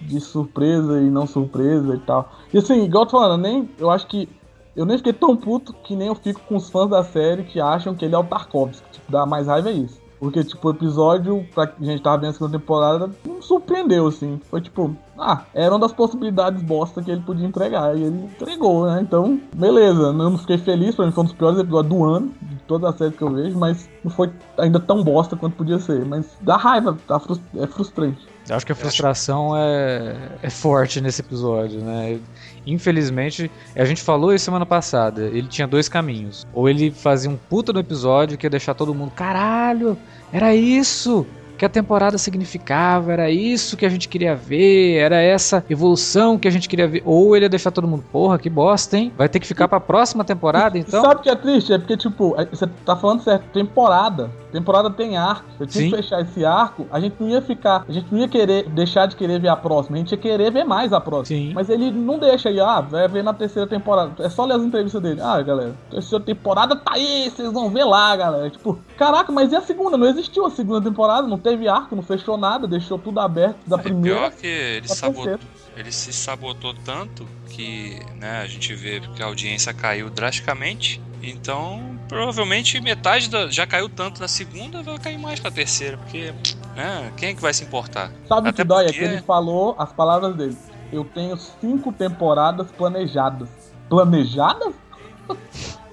de 0.00 0.20
surpresa 0.20 1.00
e 1.00 1.10
não 1.10 1.26
surpresa 1.26 1.94
e 1.94 1.98
tal. 1.98 2.30
E 2.52 2.58
assim, 2.58 2.84
igual 2.84 3.04
eu 3.04 3.08
tô 3.08 3.18
falando, 3.18 3.42
nem, 3.42 3.68
eu 3.78 3.90
acho 3.90 4.06
que 4.06 4.28
eu 4.76 4.86
nem 4.86 4.96
fiquei 4.96 5.12
tão 5.12 5.36
puto 5.36 5.72
que 5.84 5.96
nem 5.96 6.08
eu 6.08 6.14
fico 6.14 6.40
com 6.48 6.56
os 6.56 6.70
fãs 6.70 6.88
da 6.88 7.02
série 7.02 7.42
que 7.42 7.60
acham 7.60 7.94
que 7.94 8.04
ele 8.04 8.14
é 8.14 8.18
o 8.18 8.24
Tarkovsky. 8.24 8.88
Tipo, 8.92 9.10
dá 9.10 9.26
mais 9.26 9.46
raiva 9.46 9.70
é 9.70 9.72
isso. 9.72 10.00
Porque, 10.20 10.42
tipo, 10.42 10.66
o 10.66 10.70
episódio, 10.72 11.46
pra 11.54 11.64
a 11.80 11.84
gente 11.84 12.02
tava 12.02 12.18
vendo 12.18 12.30
a 12.30 12.32
segunda 12.32 12.58
temporada, 12.58 13.10
não 13.24 13.40
surpreendeu, 13.40 14.08
assim. 14.08 14.40
Foi 14.50 14.60
tipo, 14.60 14.96
ah, 15.16 15.42
era 15.54 15.72
uma 15.72 15.78
das 15.78 15.92
possibilidades 15.92 16.60
bosta 16.62 17.02
que 17.02 17.10
ele 17.10 17.20
podia 17.20 17.46
entregar. 17.46 17.96
E 17.96 18.02
ele 18.02 18.24
entregou, 18.24 18.86
né? 18.86 19.00
Então, 19.00 19.40
beleza. 19.54 20.02
Eu 20.02 20.12
não 20.12 20.38
fiquei 20.38 20.58
feliz, 20.58 20.94
pra 20.94 21.06
mim 21.06 21.12
foi 21.12 21.22
um 21.22 21.26
dos 21.26 21.34
piores 21.34 21.58
episódios 21.58 21.94
do 21.94 22.04
ano, 22.04 22.32
de 22.42 22.56
todas 22.66 22.90
as 22.90 22.98
séries 22.98 23.16
que 23.16 23.22
eu 23.22 23.30
vejo, 23.30 23.56
mas 23.56 23.88
não 24.02 24.10
foi 24.10 24.32
ainda 24.56 24.80
tão 24.80 25.04
bosta 25.04 25.36
quanto 25.36 25.56
podia 25.56 25.78
ser. 25.78 26.04
Mas 26.04 26.36
dá 26.40 26.56
raiva, 26.56 26.96
tá 27.06 27.20
é 27.56 27.66
frustrante. 27.66 28.26
Eu 28.48 28.56
acho 28.56 28.64
que 28.64 28.72
a 28.72 28.74
frustração 28.74 29.56
é, 29.56 30.16
é 30.42 30.50
forte 30.50 31.00
nesse 31.00 31.20
episódio, 31.20 31.80
né? 31.80 32.18
Infelizmente, 32.66 33.50
a 33.76 33.84
gente 33.84 34.02
falou 34.02 34.34
isso 34.34 34.44
semana 34.44 34.64
passada, 34.64 35.22
ele 35.22 35.48
tinha 35.48 35.66
dois 35.66 35.88
caminhos. 35.88 36.46
Ou 36.52 36.68
ele 36.68 36.90
fazia 36.90 37.30
um 37.30 37.36
puta 37.36 37.72
no 37.72 37.80
episódio 37.80 38.38
que 38.38 38.46
ia 38.46 38.50
deixar 38.50 38.74
todo 38.74 38.94
mundo, 38.94 39.10
caralho, 39.10 39.98
era 40.32 40.54
isso! 40.54 41.26
Que 41.58 41.64
a 41.64 41.68
temporada 41.68 42.16
significava, 42.16 43.12
era 43.12 43.30
isso 43.30 43.76
que 43.76 43.84
a 43.84 43.88
gente 43.88 44.08
queria 44.08 44.34
ver, 44.34 44.96
era 44.96 45.20
essa 45.20 45.64
evolução 45.68 46.38
que 46.38 46.46
a 46.46 46.50
gente 46.50 46.68
queria 46.68 46.86
ver. 46.86 47.02
Ou 47.04 47.34
ele 47.34 47.46
ia 47.46 47.48
deixar 47.48 47.72
todo 47.72 47.88
mundo, 47.88 48.04
porra, 48.12 48.38
que 48.38 48.48
bosta, 48.48 48.96
hein? 48.96 49.12
Vai 49.18 49.28
ter 49.28 49.40
que 49.40 49.46
ficar 49.46 49.66
pra 49.66 49.80
próxima 49.80 50.24
temporada, 50.24 50.78
então. 50.78 51.02
Sabe 51.02 51.16
o 51.16 51.22
que 51.22 51.28
é 51.28 51.34
triste? 51.34 51.72
É 51.72 51.78
porque, 51.78 51.96
tipo, 51.96 52.36
você 52.50 52.66
tá 52.86 52.94
falando 52.94 53.22
certo, 53.22 53.44
temporada. 53.52 54.30
Temporada 54.52 54.90
tem 54.90 55.16
arco. 55.16 55.44
Eu 55.60 55.66
tinha 55.66 55.84
Sim. 55.84 55.90
que 55.90 55.96
fechar 55.96 56.20
esse 56.22 56.44
arco, 56.44 56.86
a 56.90 57.00
gente 57.00 57.16
não 57.20 57.28
ia 57.28 57.42
ficar, 57.42 57.84
a 57.86 57.92
gente 57.92 58.06
não 58.10 58.18
ia 58.20 58.28
querer 58.28 58.68
deixar 58.70 59.06
de 59.06 59.16
querer 59.16 59.40
ver 59.40 59.48
a 59.48 59.56
próxima, 59.56 59.96
a 59.96 59.98
gente 59.98 60.12
ia 60.12 60.16
querer 60.16 60.50
ver 60.50 60.64
mais 60.64 60.92
a 60.92 61.00
próxima. 61.00 61.38
Sim. 61.38 61.52
Mas 61.54 61.68
ele 61.68 61.90
não 61.90 62.18
deixa 62.18 62.48
aí, 62.48 62.60
ah, 62.60 62.80
vai 62.80 63.06
ver 63.08 63.22
na 63.22 63.34
terceira 63.34 63.68
temporada. 63.68 64.12
É 64.20 64.28
só 64.28 64.44
ler 64.44 64.54
as 64.54 64.62
entrevistas 64.62 65.02
dele. 65.02 65.20
Ah, 65.20 65.42
galera, 65.42 65.74
terceira 65.90 66.24
temporada 66.24 66.76
tá 66.76 66.92
aí, 66.94 67.30
vocês 67.30 67.52
vão 67.52 67.68
ver 67.68 67.84
lá, 67.84 68.16
galera. 68.16 68.48
Tipo, 68.48 68.78
caraca, 68.96 69.30
mas 69.32 69.52
e 69.52 69.56
a 69.56 69.60
segunda? 69.60 69.96
Não 69.96 70.06
existiu 70.06 70.46
a 70.46 70.50
segunda 70.50 70.80
temporada, 70.80 71.26
não 71.26 71.38
teve 71.48 71.68
arco, 71.68 71.96
não 71.96 72.02
fechou 72.02 72.36
nada, 72.36 72.66
deixou 72.66 72.98
tudo 72.98 73.20
aberto 73.20 73.58
da 73.66 73.76
é, 73.76 73.82
primeira. 73.82 74.18
Pior 74.18 74.32
que 74.32 74.46
ele 74.46 74.88
sabotou, 74.88 75.38
ele 75.76 75.92
se 75.92 76.12
sabotou 76.12 76.74
tanto 76.84 77.26
que, 77.48 77.98
né, 78.16 78.42
a 78.42 78.46
gente 78.46 78.74
vê 78.74 79.00
que 79.00 79.22
a 79.22 79.26
audiência 79.26 79.72
caiu 79.72 80.10
drasticamente. 80.10 81.00
Então, 81.22 81.98
provavelmente 82.08 82.80
metade 82.80 83.28
da, 83.28 83.48
já 83.48 83.66
caiu 83.66 83.88
tanto 83.88 84.20
na 84.20 84.28
segunda, 84.28 84.82
vai 84.82 84.98
cair 84.98 85.18
mais 85.18 85.40
pra 85.40 85.50
terceira, 85.50 85.96
porque, 85.96 86.32
né, 86.76 87.12
quem 87.16 87.30
é 87.30 87.34
que 87.34 87.40
vai 87.40 87.52
se 87.52 87.64
importar? 87.64 88.12
Sabe 88.28 88.50
o 88.50 88.52
que 88.52 88.62
dói? 88.62 88.84
Porque... 88.84 88.98
É 88.98 89.08
que 89.08 89.14
ele 89.14 89.22
falou 89.22 89.74
as 89.78 89.92
palavras 89.92 90.36
dele. 90.36 90.56
Eu 90.92 91.04
tenho 91.04 91.36
cinco 91.36 91.92
temporadas 91.92 92.70
planejadas. 92.70 93.48
Planejadas? 93.88 94.74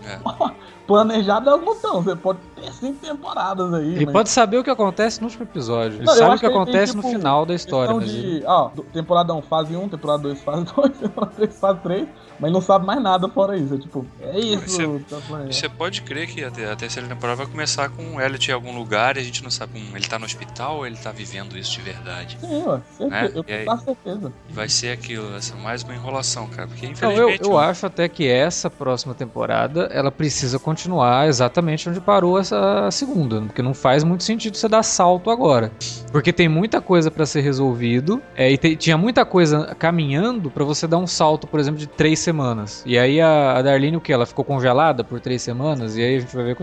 É. 0.03 0.19
planejado 0.85 1.49
é 1.49 1.55
o 1.55 1.59
botão. 1.59 2.01
Você 2.01 2.15
pode 2.15 2.39
cinco 2.71 3.05
temporadas 3.05 3.73
aí. 3.73 3.95
Ele 3.95 4.05
mas... 4.05 4.13
pode 4.13 4.29
saber 4.29 4.57
o 4.57 4.63
que 4.63 4.69
acontece 4.69 5.19
no 5.19 5.27
último 5.27 5.43
episódio. 5.43 5.97
Ele 5.97 6.05
não, 6.05 6.13
sabe 6.15 6.29
o 6.29 6.33
que, 6.33 6.39
que 6.39 6.45
acontece 6.45 6.93
tem, 6.93 7.01
tipo, 7.01 7.07
no 7.07 7.19
final 7.19 7.45
da 7.45 7.55
história. 7.55 7.93
Mas 7.93 8.09
de, 8.09 8.17
ele... 8.17 8.43
ó, 8.45 8.69
temporada 8.93 9.33
1, 9.33 9.41
fase 9.43 9.75
1, 9.75 9.89
temporada 9.89 10.23
2, 10.23 10.41
fase 10.41 10.65
2, 10.75 10.97
temporada 10.97 11.33
3, 11.35 11.59
fase 11.59 11.79
3 11.79 12.07
mas 12.39 12.51
não 12.51 12.61
sabe 12.61 12.85
mais 12.85 13.01
nada 13.01 13.27
fora 13.29 13.57
isso. 13.57 13.75
É 13.75 13.77
tipo, 13.77 14.05
é 14.21 14.39
isso. 14.39 14.65
Você, 14.65 14.99
tá 15.09 15.17
você 15.45 15.69
pode 15.69 16.01
crer 16.01 16.27
que 16.27 16.43
a, 16.43 16.47
a, 16.47 16.75
terceira 16.75 17.07
temporada 17.07 17.37
vai 17.37 17.47
começar 17.47 17.89
com 17.89 18.15
o 18.15 18.21
Elliot 18.21 18.49
em 18.49 18.53
algum 18.53 18.77
lugar 18.77 19.17
e 19.17 19.19
a 19.19 19.23
gente 19.23 19.43
não 19.43 19.51
sabe 19.51 19.79
como 19.79 19.95
ele 19.95 20.07
tá 20.07 20.19
no 20.19 20.25
hospital 20.25 20.77
ou 20.77 20.87
ele 20.87 20.97
tá 20.97 21.11
vivendo 21.11 21.57
isso 21.57 21.71
de 21.71 21.81
verdade. 21.81 22.37
Sim, 22.39 22.63
ó, 22.65 22.77
né? 23.05 23.31
eu 23.33 23.43
tenho 23.43 23.71
aí, 23.71 23.79
certeza. 23.79 24.33
Vai 24.49 24.69
ser 24.69 24.91
aquilo, 24.91 25.35
essa 25.35 25.55
mais 25.55 25.83
uma 25.83 25.93
enrolação, 25.93 26.47
cara. 26.47 26.67
Porque 26.67 26.85
infelizmente. 26.85 27.41
Não, 27.41 27.49
eu, 27.49 27.53
eu 27.53 27.57
acho 27.57 27.85
até 27.85 28.07
que 28.09 28.27
essa 28.27 28.69
próxima 28.69 29.13
temporada 29.13 29.89
ela 29.91 30.11
precisa 30.11 30.59
continuar 30.59 31.27
exatamente 31.27 31.89
onde 31.89 32.01
parou 32.01 32.37
essa 32.37 32.54
segunda, 32.91 33.41
porque 33.41 33.61
não 33.61 33.73
faz 33.73 34.03
muito 34.03 34.23
sentido 34.23 34.55
você 34.57 34.67
dar 34.67 34.83
salto 34.83 35.29
agora. 35.29 35.71
Porque 36.11 36.31
tem 36.31 36.47
muita 36.47 36.81
coisa 36.81 37.11
para 37.11 37.25
ser 37.25 37.41
resolvido 37.41 38.21
é, 38.35 38.51
e 38.51 38.57
te, 38.57 38.75
tinha 38.75 38.97
muita 38.97 39.25
coisa 39.25 39.75
caminhando 39.77 40.49
para 40.49 40.63
você 40.63 40.87
dar 40.87 40.97
um 40.97 41.07
salto, 41.07 41.47
por 41.47 41.59
exemplo, 41.59 41.79
de 41.79 41.87
três 41.87 42.19
semanas. 42.19 42.83
E 42.85 42.97
aí 42.97 43.19
a, 43.19 43.57
a 43.57 43.61
Darlene, 43.61 43.97
o 43.97 44.01
que? 44.01 44.13
Ela 44.13 44.25
ficou 44.25 44.45
congelada 44.45 45.03
por 45.03 45.19
três 45.19 45.41
semanas, 45.41 45.97
e 45.97 46.01
aí 46.01 46.15
a 46.17 46.19
gente 46.19 46.35
vai 46.35 46.45
ver. 46.45 46.55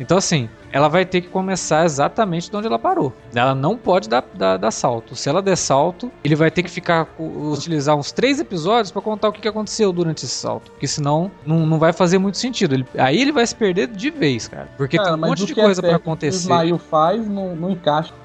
Então, 0.00 0.16
assim, 0.18 0.48
ela 0.72 0.88
vai 0.88 1.04
ter 1.04 1.20
que 1.20 1.28
começar 1.28 1.84
exatamente 1.84 2.50
de 2.50 2.56
onde 2.56 2.66
ela 2.66 2.78
parou. 2.78 3.12
Ela 3.34 3.54
não 3.54 3.76
pode 3.76 4.08
dar, 4.08 4.24
dar, 4.34 4.56
dar 4.56 4.70
salto. 4.70 5.14
Se 5.14 5.28
ela 5.28 5.40
der 5.40 5.56
salto, 5.56 6.10
ele 6.22 6.34
vai 6.34 6.50
ter 6.50 6.62
que 6.62 6.70
ficar 6.70 7.08
utilizar 7.18 7.96
uns 7.96 8.10
três 8.10 8.40
episódios 8.40 8.90
para 8.90 9.00
contar 9.00 9.28
o 9.28 9.32
que, 9.32 9.46
aconteceu 9.46 9.92
durante 9.92 10.24
esse 10.24 10.34
salto. 10.34 10.72
Porque 10.72 10.88
senão 10.88 11.30
não, 11.46 11.64
não 11.66 11.78
vai 11.78 11.92
fazer 11.92 12.18
muito 12.18 12.38
sentido. 12.38 12.74
Ele, 12.74 12.86
aí 12.98 13.20
ele 13.20 13.30
vai 13.30 13.46
se 13.46 13.54
perder 13.54 13.86
de 13.88 14.10
vez, 14.10 14.48
cara. 14.48 14.68
Porque 14.76 14.96
cara, 14.96 15.10
um 15.24 15.28
monte 15.28 15.46
de 15.46 15.54
coisa 15.54 15.82
para 15.82 15.96
acontecer. 15.96 16.36
O 16.36 16.40
Ismael 16.40 16.78
faz 16.78 17.28
não, 17.28 17.56
não 17.56 17.70
encaixa. 17.70 18.12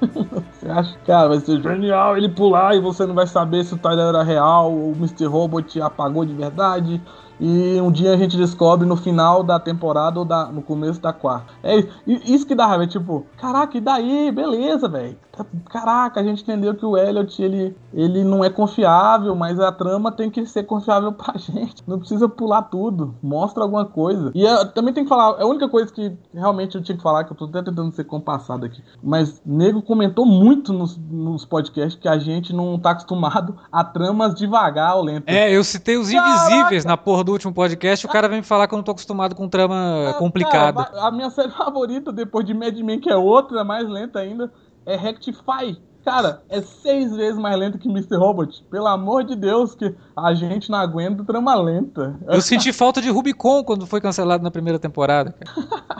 você 0.52 0.68
acha, 0.68 0.96
cara, 1.06 1.28
vai 1.28 1.40
ser 1.40 1.60
genial 1.60 2.16
ele 2.16 2.28
pular 2.28 2.74
e 2.74 2.80
você 2.80 3.06
não 3.06 3.14
vai 3.14 3.26
saber 3.26 3.64
se 3.64 3.74
o 3.74 3.78
Tyler 3.78 4.08
era 4.08 4.22
real, 4.22 4.72
o 4.72 4.94
Mr. 4.96 5.26
Robot 5.26 5.80
apagou 5.80 6.24
de 6.24 6.34
verdade 6.34 7.00
e 7.40 7.80
um 7.80 7.90
dia 7.90 8.12
a 8.12 8.16
gente 8.16 8.36
descobre 8.36 8.86
no 8.86 8.96
final 8.96 9.42
da 9.42 9.58
temporada 9.58 10.18
ou 10.18 10.24
da, 10.24 10.46
no 10.46 10.60
começo 10.60 11.00
da 11.00 11.12
quarta. 11.12 11.52
É 11.62 11.82
isso 12.06 12.46
que 12.46 12.54
dá 12.54 12.66
raiva, 12.66 12.84
é 12.84 12.86
tipo, 12.86 13.26
caraca, 13.38 13.78
e 13.78 13.80
daí? 13.80 14.30
Beleza, 14.30 14.88
velho. 14.88 15.16
Caraca, 15.70 16.20
a 16.20 16.22
gente 16.22 16.42
entendeu 16.42 16.74
que 16.74 16.84
o 16.84 16.96
Elliot 16.96 17.42
ele, 17.42 17.76
ele 17.94 18.24
não 18.24 18.44
é 18.44 18.50
confiável, 18.50 19.34
mas 19.34 19.58
a 19.58 19.72
trama 19.72 20.12
tem 20.12 20.28
que 20.28 20.44
ser 20.44 20.64
confiável 20.64 21.12
pra 21.14 21.34
gente. 21.38 21.82
Não 21.86 21.98
precisa 21.98 22.28
pular 22.28 22.62
tudo. 22.62 23.14
Mostra 23.22 23.62
alguma 23.62 23.84
coisa. 23.84 24.32
E 24.34 24.42
eu, 24.42 24.70
também 24.72 24.92
tem 24.92 25.04
que 25.04 25.08
falar, 25.08 25.38
é 25.38 25.42
a 25.42 25.46
única 25.46 25.68
coisa 25.68 25.90
que 25.92 26.12
realmente 26.34 26.76
eu 26.76 26.82
tinha 26.82 26.96
que 26.96 27.02
falar, 27.02 27.24
que 27.24 27.32
eu 27.32 27.36
tô 27.36 27.46
até 27.46 27.62
tentando 27.62 27.92
ser 27.92 28.04
compassado 28.04 28.66
aqui. 28.66 28.82
Mas 29.02 29.40
Nego 29.46 29.80
comentou 29.80 30.26
muito 30.26 30.72
nos, 30.72 30.98
nos 30.98 31.44
podcasts 31.44 32.00
que 32.00 32.08
a 32.08 32.18
gente 32.18 32.52
não 32.52 32.78
tá 32.78 32.90
acostumado 32.90 33.56
a 33.72 33.82
tramas 33.82 34.34
devagar 34.34 34.96
ou 34.96 35.04
lento. 35.04 35.24
É, 35.26 35.50
eu 35.50 35.64
citei 35.64 35.96
os 35.96 36.10
invisíveis 36.10 36.84
na 36.84 36.96
porra 36.96 37.24
do 37.24 37.29
último 37.32 37.52
podcast. 37.52 38.06
O 38.06 38.08
cara 38.08 38.28
vem 38.28 38.38
me 38.38 38.46
falar 38.46 38.66
que 38.66 38.74
eu 38.74 38.76
não 38.76 38.84
tô 38.84 38.92
acostumado 38.92 39.34
com 39.34 39.48
trama 39.48 40.14
complicada. 40.18 40.82
a 41.00 41.10
minha 41.10 41.30
série 41.30 41.50
favorita, 41.56 42.12
depois 42.12 42.44
de 42.44 42.54
Mad 42.54 42.76
Men, 42.78 43.00
que 43.00 43.10
é 43.10 43.16
outra, 43.16 43.64
mais 43.64 43.88
lenta 43.88 44.18
ainda 44.18 44.52
é 44.86 44.96
Rectify. 44.96 45.80
Cara, 46.04 46.42
é 46.48 46.62
seis 46.62 47.14
vezes 47.14 47.38
mais 47.38 47.58
lento 47.58 47.78
que 47.78 47.88
Mr. 47.88 48.16
Robot. 48.16 48.64
Pelo 48.70 48.86
amor 48.86 49.22
de 49.22 49.36
Deus, 49.36 49.74
que 49.74 49.94
a 50.16 50.32
gente 50.32 50.70
não 50.70 50.78
aguenta 50.78 51.24
trama 51.24 51.54
lenta. 51.54 52.18
Eu 52.26 52.40
senti 52.40 52.72
falta 52.72 53.02
de 53.02 53.10
Rubicon 53.10 53.62
quando 53.62 53.86
foi 53.86 54.00
cancelado 54.00 54.42
na 54.42 54.50
primeira 54.50 54.78
temporada. 54.78 55.34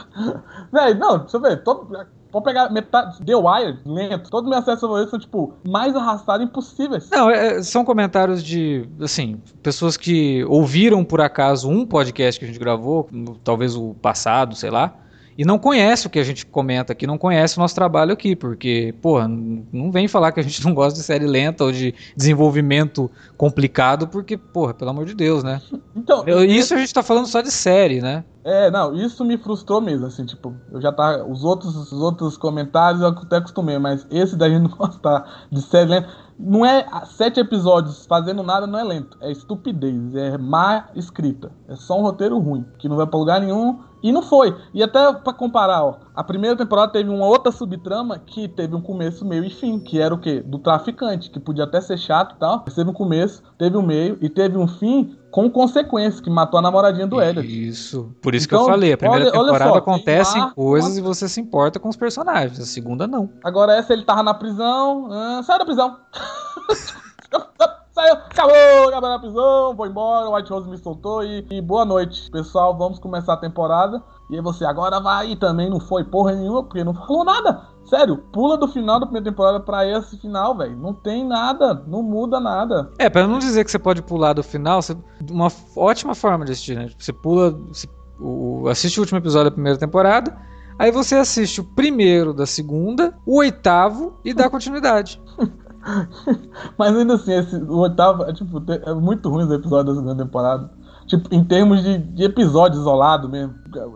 Véi, 0.73 0.95
não, 0.95 1.19
deixa 1.19 1.37
eu 1.37 1.41
ver. 1.41 1.63
Todo, 1.63 1.87
pode 2.31 2.45
pegar 2.45 2.69
metade. 2.69 3.23
The 3.23 3.35
Wire, 3.35 3.79
lento. 3.85 4.29
Todos 4.29 4.47
os 4.47 4.49
meus 4.49 4.63
acessos 4.63 4.81
favoritos 4.81 5.11
são, 5.11 5.19
tipo, 5.19 5.53
mais 5.67 5.95
arrastados 5.95 6.45
impossíveis. 6.45 7.09
Não, 7.09 7.29
é, 7.29 7.61
são 7.61 7.83
comentários 7.83 8.43
de, 8.43 8.87
assim, 9.01 9.41
pessoas 9.61 9.97
que 9.97 10.43
ouviram 10.45 11.03
por 11.03 11.21
acaso 11.21 11.69
um 11.69 11.85
podcast 11.85 12.39
que 12.39 12.45
a 12.45 12.47
gente 12.47 12.59
gravou, 12.59 13.09
talvez 13.43 13.75
o 13.75 13.93
passado, 13.95 14.55
sei 14.55 14.69
lá 14.69 14.95
e 15.41 15.43
não 15.43 15.57
conhece 15.57 16.05
o 16.05 16.09
que 16.11 16.19
a 16.19 16.23
gente 16.23 16.45
comenta 16.45 16.93
aqui, 16.93 17.07
não 17.07 17.17
conhece 17.17 17.57
o 17.57 17.61
nosso 17.61 17.73
trabalho 17.73 18.13
aqui, 18.13 18.35
porque, 18.35 18.93
porra, 19.01 19.27
não 19.27 19.91
vem 19.91 20.07
falar 20.07 20.31
que 20.31 20.39
a 20.39 20.43
gente 20.43 20.61
não 20.63 20.71
gosta 20.71 20.99
de 20.99 21.03
série 21.03 21.25
lenta 21.25 21.63
ou 21.63 21.71
de 21.71 21.95
desenvolvimento 22.15 23.09
complicado, 23.35 24.07
porque, 24.07 24.37
porra, 24.37 24.75
pelo 24.75 24.91
amor 24.91 25.05
de 25.05 25.15
Deus, 25.15 25.43
né? 25.43 25.59
Então, 25.93 26.23
eu, 26.25 26.45
isso 26.45 26.73
a 26.73 26.77
gente 26.77 26.93
tá 26.93 27.03
falando 27.03 27.27
só 27.27 27.41
de 27.41 27.51
série, 27.51 27.99
né? 27.99 28.23
É, 28.45 28.71
não, 28.71 28.95
isso 28.95 29.25
me 29.25 29.37
frustrou 29.37 29.81
mesmo, 29.81 30.05
assim, 30.05 30.25
tipo, 30.25 30.55
eu 30.71 30.79
já 30.79 30.89
tá. 30.89 31.23
Os 31.25 31.43
outros, 31.43 31.75
os 31.75 32.01
outros 32.01 32.37
comentários 32.37 33.01
eu 33.01 33.09
até 33.09 33.35
acostumei, 33.35 33.77
mas 33.77 34.07
esse 34.09 34.37
daí 34.37 34.57
não 34.57 34.69
gostar 34.69 35.47
de 35.51 35.61
série 35.61 35.89
lenta. 35.89 36.09
Não 36.39 36.65
é 36.65 36.87
sete 37.05 37.39
episódios 37.41 38.05
fazendo 38.05 38.41
nada, 38.41 38.65
não 38.65 38.79
é 38.79 38.83
lento. 38.83 39.17
É 39.19 39.29
estupidez, 39.29 40.15
é 40.15 40.37
má 40.37 40.87
escrita. 40.95 41.51
É 41.67 41.75
só 41.75 41.99
um 41.99 42.03
roteiro 42.03 42.39
ruim, 42.39 42.65
que 42.79 42.87
não 42.87 42.95
vai 42.95 43.05
pra 43.05 43.19
lugar 43.19 43.41
nenhum 43.41 43.79
e 44.03 44.11
não 44.11 44.21
foi. 44.21 44.55
E 44.73 44.81
até 44.81 45.13
para 45.13 45.33
comparar, 45.33 45.83
ó, 45.83 45.97
a 46.15 46.23
primeira 46.23 46.55
temporada 46.55 46.91
teve 46.91 47.09
uma 47.09 47.25
outra 47.25 47.51
subtrama 47.51 48.19
que 48.19 48.47
teve 48.47 48.75
um 48.75 48.81
começo, 48.81 49.25
meio 49.25 49.43
e 49.43 49.49
fim, 49.49 49.79
que 49.79 49.99
era 49.99 50.13
o 50.13 50.19
quê? 50.19 50.41
Do 50.41 50.59
traficante, 50.59 51.29
que 51.29 51.39
podia 51.39 51.63
até 51.63 51.79
ser 51.81 51.97
chato 51.97 52.35
e 52.35 52.39
tal. 52.39 52.63
Mas 52.65 52.75
teve 52.75 52.89
um 52.89 52.93
começo, 52.93 53.43
teve 53.57 53.77
um 53.77 53.81
meio 53.81 54.17
e 54.21 54.29
teve 54.29 54.57
um 54.57 54.67
fim 54.67 55.15
com 55.31 55.49
consequências, 55.49 56.19
que 56.19 56.29
matou 56.29 56.59
a 56.59 56.61
namoradinha 56.61 57.07
do 57.07 57.21
Elliot. 57.21 57.47
Isso. 57.47 58.13
Por 58.21 58.35
isso 58.35 58.47
então, 58.47 58.59
que 58.59 58.63
eu 58.63 58.65
então, 58.65 58.73
falei, 58.73 58.93
a 58.93 58.97
primeira 58.97 59.25
olha, 59.25 59.31
temporada 59.31 59.71
olha 59.71 59.73
só, 59.73 59.77
acontecem 59.77 60.49
coisas 60.51 60.91
uma... 60.91 60.99
e 60.99 61.01
você 61.01 61.29
se 61.29 61.39
importa 61.39 61.79
com 61.79 61.87
os 61.87 61.95
personagens, 61.95 62.59
a 62.59 62.65
segunda 62.65 63.07
não. 63.07 63.29
Agora 63.43 63.73
essa 63.73 63.93
ele 63.93 64.03
tava 64.03 64.23
na 64.23 64.33
prisão, 64.33 65.07
ah, 65.09 65.41
sai 65.43 65.57
da 65.57 65.65
prisão. 65.65 65.97
Saiu, 68.01 68.13
acabou, 68.13 68.89
acabou 68.89 69.09
na 69.09 69.19
prisão, 69.19 69.75
vou 69.75 69.85
embora, 69.85 70.27
o 70.27 70.35
White 70.35 70.49
Rose 70.49 70.67
me 70.67 70.77
soltou 70.77 71.23
e, 71.23 71.45
e, 71.51 71.61
boa 71.61 71.85
noite, 71.85 72.31
pessoal, 72.31 72.75
vamos 72.75 72.97
começar 72.97 73.33
a 73.33 73.37
temporada. 73.37 74.01
E 74.27 74.35
aí 74.35 74.41
você 74.41 74.65
agora 74.65 74.99
vai 74.99 75.29
e 75.29 75.35
também 75.35 75.69
não 75.69 75.79
foi 75.79 76.03
porra 76.03 76.33
nenhuma, 76.33 76.63
porque 76.63 76.83
não 76.83 76.95
falou 77.05 77.23
nada. 77.23 77.61
Sério, 77.85 78.17
pula 78.33 78.57
do 78.57 78.67
final 78.67 78.99
da 78.99 79.05
primeira 79.05 79.29
temporada 79.29 79.59
pra 79.59 79.85
esse 79.85 80.17
final, 80.17 80.57
velho. 80.57 80.75
Não 80.77 80.95
tem 80.95 81.23
nada, 81.27 81.83
não 81.85 82.01
muda 82.01 82.39
nada. 82.39 82.91
É, 82.97 83.07
pra 83.07 83.27
não 83.27 83.37
dizer 83.37 83.63
que 83.63 83.69
você 83.69 83.77
pode 83.77 84.01
pular 84.01 84.33
do 84.33 84.41
final, 84.41 84.81
você, 84.81 84.97
uma 85.29 85.51
ótima 85.75 86.15
forma 86.15 86.43
de 86.43 86.53
assistir, 86.53 86.75
né? 86.75 86.89
Você 86.97 87.13
pula, 87.13 87.51
você, 87.67 87.87
o, 88.19 88.67
assiste 88.67 88.99
o 88.99 89.01
último 89.01 89.19
episódio 89.19 89.51
da 89.51 89.53
primeira 89.53 89.77
temporada, 89.77 90.35
aí 90.79 90.91
você 90.91 91.15
assiste 91.15 91.61
o 91.61 91.63
primeiro 91.63 92.33
da 92.33 92.47
segunda, 92.47 93.15
o 93.27 93.37
oitavo 93.37 94.17
e 94.25 94.33
dá 94.33 94.49
continuidade. 94.49 95.21
Mas 96.77 96.95
ainda 96.95 97.15
assim, 97.15 97.33
esse, 97.33 97.55
o 97.55 97.77
oitavo 97.79 98.23
é, 98.23 98.33
tipo, 98.33 98.61
é 98.69 98.93
muito 98.93 99.29
ruim 99.29 99.45
os 99.45 99.51
episódios 99.51 99.95
da 99.95 100.01
segunda 100.01 100.23
temporada. 100.23 100.69
Tipo, 101.07 101.33
em 101.33 101.43
termos 101.43 101.83
de, 101.83 101.97
de 101.97 102.23
episódio 102.23 102.79
isolado 102.79 103.27
mesmo. 103.27 103.55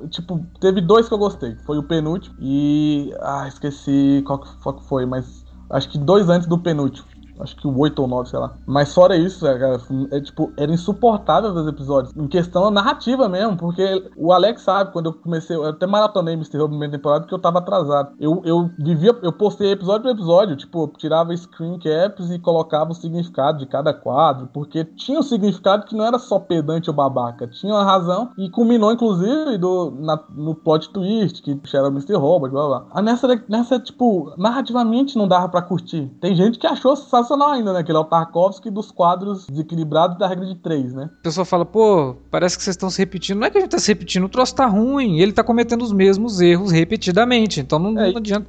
Tipo, 0.09 0.45
teve 0.59 0.81
dois 0.81 1.07
que 1.07 1.13
eu 1.13 1.17
gostei. 1.17 1.55
Foi 1.65 1.77
o 1.77 1.83
penúltimo 1.83 2.35
e. 2.39 3.13
Ah, 3.21 3.47
esqueci 3.47 4.23
qual 4.25 4.39
que, 4.39 4.83
foi, 4.87 5.05
mas. 5.05 5.45
Acho 5.69 5.89
que 5.89 5.97
dois 5.97 6.29
antes 6.29 6.47
do 6.47 6.57
penúltimo. 6.57 7.07
Acho 7.39 7.55
que 7.55 7.67
o 7.67 7.77
8 7.77 8.01
ou 8.01 8.07
9, 8.07 8.29
sei 8.29 8.39
lá. 8.39 8.53
Mas 8.65 8.93
fora 8.93 9.15
isso, 9.15 9.45
cara, 9.45 9.79
é 10.11 10.19
tipo, 10.21 10.51
era 10.57 10.71
insuportável 10.71 11.51
os 11.51 11.67
episódios. 11.67 12.15
Em 12.15 12.27
questão 12.27 12.71
narrativa 12.71 13.27
mesmo, 13.27 13.57
porque 13.57 14.09
o 14.15 14.31
Alex 14.31 14.61
sabe, 14.61 14.91
quando 14.91 15.07
eu 15.07 15.13
comecei, 15.13 15.55
eu 15.55 15.65
até 15.65 15.85
maratonei 15.85 16.33
Mr. 16.33 16.57
Robot 16.57 16.69
primeira 16.69 16.91
temporada 16.91 17.21
porque 17.21 17.35
eu 17.35 17.39
tava 17.39 17.59
atrasado. 17.59 18.13
Eu, 18.19 18.41
eu 18.45 18.69
vivia, 18.79 19.15
eu 19.21 19.31
postei 19.31 19.71
episódio 19.71 20.03
por 20.03 20.11
episódio, 20.11 20.55
tipo, 20.55 20.91
tirava 20.97 21.35
screen 21.35 21.79
caps 21.79 22.31
e 22.31 22.39
colocava 22.39 22.91
o 22.91 22.95
significado 22.95 23.59
de 23.59 23.65
cada 23.65 23.93
quadro, 23.93 24.49
porque 24.53 24.85
tinha 24.85 25.19
um 25.19 25.23
significado 25.23 25.85
que 25.85 25.95
não 25.95 26.05
era 26.05 26.17
só 26.17 26.39
pedante 26.39 26.89
ou 26.89 26.95
babaca, 26.95 27.47
tinha 27.47 27.73
uma 27.73 27.83
razão 27.83 28.31
e 28.37 28.49
culminou, 28.49 28.91
inclusive, 28.91 29.57
do, 29.57 29.91
na, 29.91 30.19
no 30.33 30.55
plot 30.55 30.89
twist, 30.89 31.41
que 31.41 31.59
era 31.73 31.87
o 31.87 31.91
Mr. 31.91 32.15
Robot, 32.15 32.51
blá 32.51 32.67
blá. 32.67 33.01
Nessa, 33.01 33.27
nessa, 33.47 33.79
tipo, 33.79 34.33
narrativamente 34.37 35.17
não 35.17 35.27
dava 35.27 35.49
pra 35.49 35.61
curtir. 35.61 36.07
Tem 36.21 36.35
gente 36.35 36.57
que 36.57 36.67
achou 36.67 36.95
sensacional 36.95 37.24
sensacional 37.25 37.51
ainda, 37.51 37.73
né? 37.73 37.83
Que 37.83 37.91
ele 37.91 37.97
é 37.97 38.01
o 38.01 38.05
Tarkovsky 38.05 38.69
dos 38.69 38.91
quadros 38.91 39.47
desequilibrados 39.47 40.17
da 40.17 40.27
regra 40.27 40.45
de 40.45 40.55
três, 40.55 40.93
né? 40.93 41.09
A 41.19 41.23
pessoa 41.23 41.43
fala, 41.43 41.65
pô, 41.65 42.15
parece 42.29 42.57
que 42.57 42.63
vocês 42.63 42.75
estão 42.75 42.89
se 42.89 42.99
repetindo. 42.99 43.39
Não 43.39 43.47
é 43.47 43.49
que 43.49 43.57
a 43.57 43.61
gente 43.61 43.71
tá 43.71 43.79
se 43.79 43.87
repetindo, 43.87 44.25
o 44.25 44.29
troço 44.29 44.55
tá 44.55 44.65
ruim. 44.65 45.19
Ele 45.19 45.33
tá 45.33 45.43
cometendo 45.43 45.81
os 45.81 45.91
mesmos 45.91 46.39
erros 46.39 46.71
repetidamente. 46.71 47.59
Então 47.59 47.79
não, 47.79 47.99
é. 47.99 48.11
não 48.11 48.17
adianta. 48.17 48.47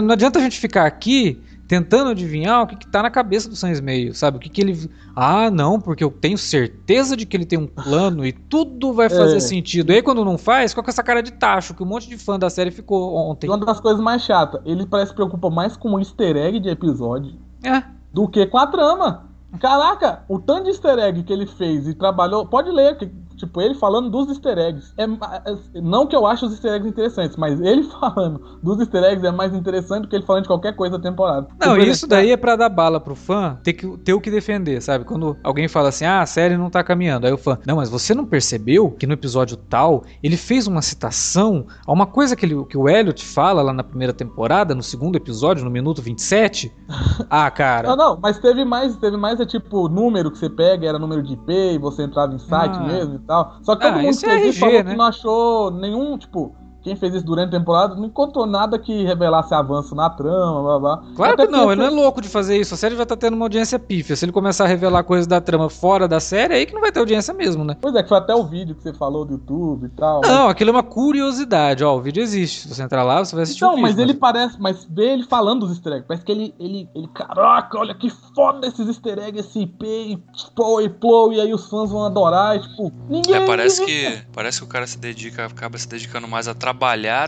Não 0.00 0.12
adianta 0.12 0.38
a 0.38 0.42
gente 0.42 0.58
ficar 0.58 0.86
aqui 0.86 1.40
tentando 1.72 2.10
adivinhar 2.10 2.62
o 2.62 2.66
que, 2.66 2.76
que 2.76 2.86
tá 2.86 3.02
na 3.02 3.10
cabeça 3.10 3.48
do 3.48 3.56
Sans 3.56 3.80
Meio, 3.80 4.14
sabe? 4.14 4.36
O 4.36 4.40
que, 4.40 4.50
que 4.50 4.60
ele. 4.60 4.90
Ah, 5.16 5.50
não, 5.50 5.80
porque 5.80 6.04
eu 6.04 6.10
tenho 6.10 6.36
certeza 6.36 7.16
de 7.16 7.24
que 7.24 7.34
ele 7.34 7.46
tem 7.46 7.58
um 7.58 7.66
plano 7.66 8.26
e 8.26 8.32
tudo 8.32 8.92
vai 8.92 9.08
fazer 9.10 9.36
é. 9.36 9.40
sentido. 9.40 9.90
E 9.90 9.96
aí, 9.96 10.02
quando 10.02 10.22
não 10.24 10.36
faz, 10.36 10.72
fica 10.72 10.82
com 10.82 10.90
essa 10.90 11.02
cara 11.02 11.22
de 11.22 11.32
tacho 11.32 11.72
que 11.74 11.82
um 11.82 11.86
monte 11.86 12.08
de 12.08 12.18
fã 12.18 12.38
da 12.38 12.50
série 12.50 12.70
ficou 12.70 13.14
ontem. 13.14 13.48
Uma 13.48 13.56
das 13.58 13.80
coisas 13.80 14.02
mais 14.02 14.22
chatas, 14.22 14.60
ele 14.66 14.86
parece 14.86 15.10
se 15.10 15.14
preocupa 15.14 15.48
mais 15.48 15.76
com 15.76 15.94
o 15.94 15.98
easter 15.98 16.36
egg 16.36 16.60
de 16.60 16.68
episódio. 16.68 17.34
É 17.64 18.01
do 18.12 18.28
que 18.28 18.46
com 18.46 18.58
a 18.58 18.66
trama. 18.66 19.30
Caraca, 19.60 20.24
o 20.28 20.38
tanto 20.38 20.64
de 20.64 20.70
easter 20.70 20.98
egg 20.98 21.22
que 21.22 21.32
ele 21.32 21.46
fez 21.46 21.86
e 21.86 21.94
trabalhou. 21.94 22.46
Pode 22.46 22.70
ler, 22.70 22.96
que 22.96 23.10
Tipo, 23.42 23.60
ele 23.60 23.74
falando 23.74 24.08
dos 24.08 24.28
easter 24.28 24.56
eggs. 24.56 24.94
É, 24.96 25.02
é, 25.02 25.80
não 25.80 26.06
que 26.06 26.14
eu 26.14 26.24
ache 26.24 26.44
os 26.44 26.52
easter 26.52 26.74
eggs 26.74 26.88
interessantes, 26.88 27.36
mas 27.36 27.60
ele 27.60 27.82
falando 28.00 28.40
dos 28.62 28.78
easter 28.78 29.02
eggs 29.02 29.26
é 29.26 29.32
mais 29.32 29.52
interessante 29.52 30.02
do 30.02 30.08
que 30.08 30.14
ele 30.14 30.24
falando 30.24 30.42
de 30.42 30.48
qualquer 30.48 30.76
coisa 30.76 30.96
da 30.96 31.02
temporada. 31.02 31.48
Não, 31.60 31.74
tipo, 31.74 31.90
isso 31.90 32.06
daí 32.06 32.30
é 32.30 32.36
pra 32.36 32.54
dar 32.54 32.68
bala 32.68 33.00
pro 33.00 33.16
fã 33.16 33.58
ter, 33.64 33.72
que, 33.72 33.98
ter 33.98 34.14
o 34.14 34.20
que 34.20 34.30
defender, 34.30 34.80
sabe? 34.80 35.04
Quando 35.04 35.36
alguém 35.42 35.66
fala 35.66 35.88
assim, 35.88 36.04
ah, 36.04 36.22
a 36.22 36.26
série 36.26 36.56
não 36.56 36.70
tá 36.70 36.84
caminhando. 36.84 37.26
Aí 37.26 37.32
o 37.32 37.36
fã, 37.36 37.58
não, 37.66 37.76
mas 37.76 37.90
você 37.90 38.14
não 38.14 38.24
percebeu 38.24 38.92
que 38.92 39.08
no 39.08 39.14
episódio 39.14 39.56
tal 39.56 40.04
ele 40.22 40.36
fez 40.36 40.68
uma 40.68 40.82
citação 40.82 41.66
a 41.84 41.90
uma 41.90 42.06
coisa 42.06 42.36
que, 42.36 42.46
ele, 42.46 42.64
que 42.66 42.78
o 42.78 42.88
Elliot 42.88 43.24
fala 43.24 43.60
lá 43.60 43.72
na 43.72 43.82
primeira 43.82 44.12
temporada, 44.12 44.72
no 44.72 44.84
segundo 44.84 45.16
episódio, 45.16 45.64
no 45.64 45.70
minuto 45.70 46.00
27? 46.00 46.72
ah, 47.28 47.50
cara. 47.50 47.88
Não, 47.88 47.96
não, 47.96 48.20
mas 48.22 48.38
teve 48.38 48.64
mais, 48.64 48.96
teve 48.98 49.16
mais 49.16 49.40
é 49.40 49.46
tipo 49.46 49.88
número 49.88 50.30
que 50.30 50.38
você 50.38 50.48
pega, 50.48 50.86
era 50.86 50.96
número 50.96 51.24
de 51.24 51.32
IP 51.32 51.52
e 51.52 51.78
você 51.78 52.04
entrava 52.04 52.32
em 52.32 52.38
site 52.38 52.76
ah. 52.76 52.84
mesmo 52.84 53.16
e 53.16 53.18
tal 53.18 53.31
tal. 53.32 53.56
Só 53.62 53.74
que 53.74 53.82
todo 53.82 53.98
ah, 53.98 54.02
mundo 54.02 54.18
que 54.18 54.26
é 54.26 54.34
RG, 54.34 54.52
falou 54.58 54.84
né? 54.84 54.90
que 54.90 54.96
não 54.96 55.04
achou 55.06 55.70
nenhum, 55.70 56.18
tipo, 56.18 56.54
quem 56.82 56.96
fez 56.96 57.14
isso 57.14 57.24
durante 57.24 57.54
a 57.54 57.58
temporada 57.58 57.94
não 57.94 58.06
encontrou 58.06 58.46
nada 58.46 58.78
que 58.78 59.04
revelasse 59.04 59.54
avanço 59.54 59.94
na 59.94 60.10
trama, 60.10 60.62
blá 60.62 60.78
blá. 60.78 61.02
Claro 61.14 61.34
Até 61.34 61.46
que 61.46 61.52
não, 61.52 61.70
ele 61.70 61.80
não 61.80 61.86
é 61.86 61.90
louco 61.90 62.20
de 62.20 62.28
fazer 62.28 62.58
isso. 62.58 62.74
A 62.74 62.76
série 62.76 62.94
vai 62.94 63.04
estar 63.04 63.16
tá 63.16 63.20
tendo 63.20 63.34
uma 63.34 63.44
audiência 63.44 63.78
pífia. 63.78 64.16
Se 64.16 64.24
ele 64.24 64.32
começar 64.32 64.64
a 64.64 64.66
revelar 64.66 65.04
coisas 65.04 65.26
da 65.26 65.40
trama 65.40 65.70
fora 65.70 66.08
da 66.08 66.18
série, 66.20 66.54
aí 66.54 66.66
que 66.66 66.74
não 66.74 66.80
vai 66.80 66.90
ter 66.90 67.00
audiência 67.00 67.32
mesmo, 67.32 67.64
né? 67.64 67.76
Pois 67.80 67.94
é, 67.94 68.02
que 68.02 68.08
foi 68.08 68.18
até 68.18 68.34
o 68.34 68.44
vídeo 68.44 68.74
que 68.74 68.82
você 68.82 68.92
falou 68.92 69.24
do 69.24 69.34
YouTube 69.34 69.86
e 69.86 69.90
tal. 69.90 70.22
Não, 70.22 70.42
mas... 70.44 70.50
aquilo 70.50 70.70
é 70.70 70.72
uma 70.72 70.82
curiosidade, 70.82 71.84
ó. 71.84 71.96
O 71.96 72.00
vídeo 72.00 72.22
existe. 72.22 72.62
Se 72.62 72.74
você 72.74 72.82
entrar 72.82 73.04
lá, 73.04 73.24
você 73.24 73.34
vai 73.34 73.44
assistir 73.44 73.64
então, 73.64 73.74
o 73.74 73.76
vídeo. 73.76 73.82
mas, 73.88 73.96
mas 73.96 74.02
ele 74.02 74.14
parece, 74.14 74.60
mas 74.60 74.86
vê 74.90 75.12
ele 75.12 75.24
falando 75.24 75.60
dos 75.60 75.70
easter 75.70 75.92
eggs. 75.92 76.08
Parece 76.08 76.24
que 76.24 76.32
ele, 76.32 76.54
ele, 76.58 76.88
ele, 76.94 77.08
caraca, 77.08 77.78
olha 77.78 77.94
que 77.94 78.10
foda 78.34 78.66
esses 78.66 78.88
easter 78.88 79.18
eggs, 79.18 79.48
esse 79.48 79.60
IP, 79.60 79.86
e 79.86 80.22
plow 80.54 80.80
e 80.80 80.88
plow, 80.88 81.32
e 81.32 81.40
aí 81.40 81.54
os 81.54 81.68
fãs 81.68 81.90
vão 81.90 82.04
adorar, 82.04 82.56
e, 82.56 82.60
tipo, 82.60 82.92
ninguém. 83.08 83.36
É, 83.36 83.46
parece 83.46 83.84
que, 83.84 84.22
parece 84.32 84.58
que 84.58 84.64
o 84.64 84.68
cara 84.68 84.86
se 84.86 84.98
dedica, 84.98 85.46
acaba 85.46 85.78
se 85.78 85.88
dedicando 85.88 86.26
mais 86.26 86.48
a 86.48 86.54
trabalhar 86.54 86.71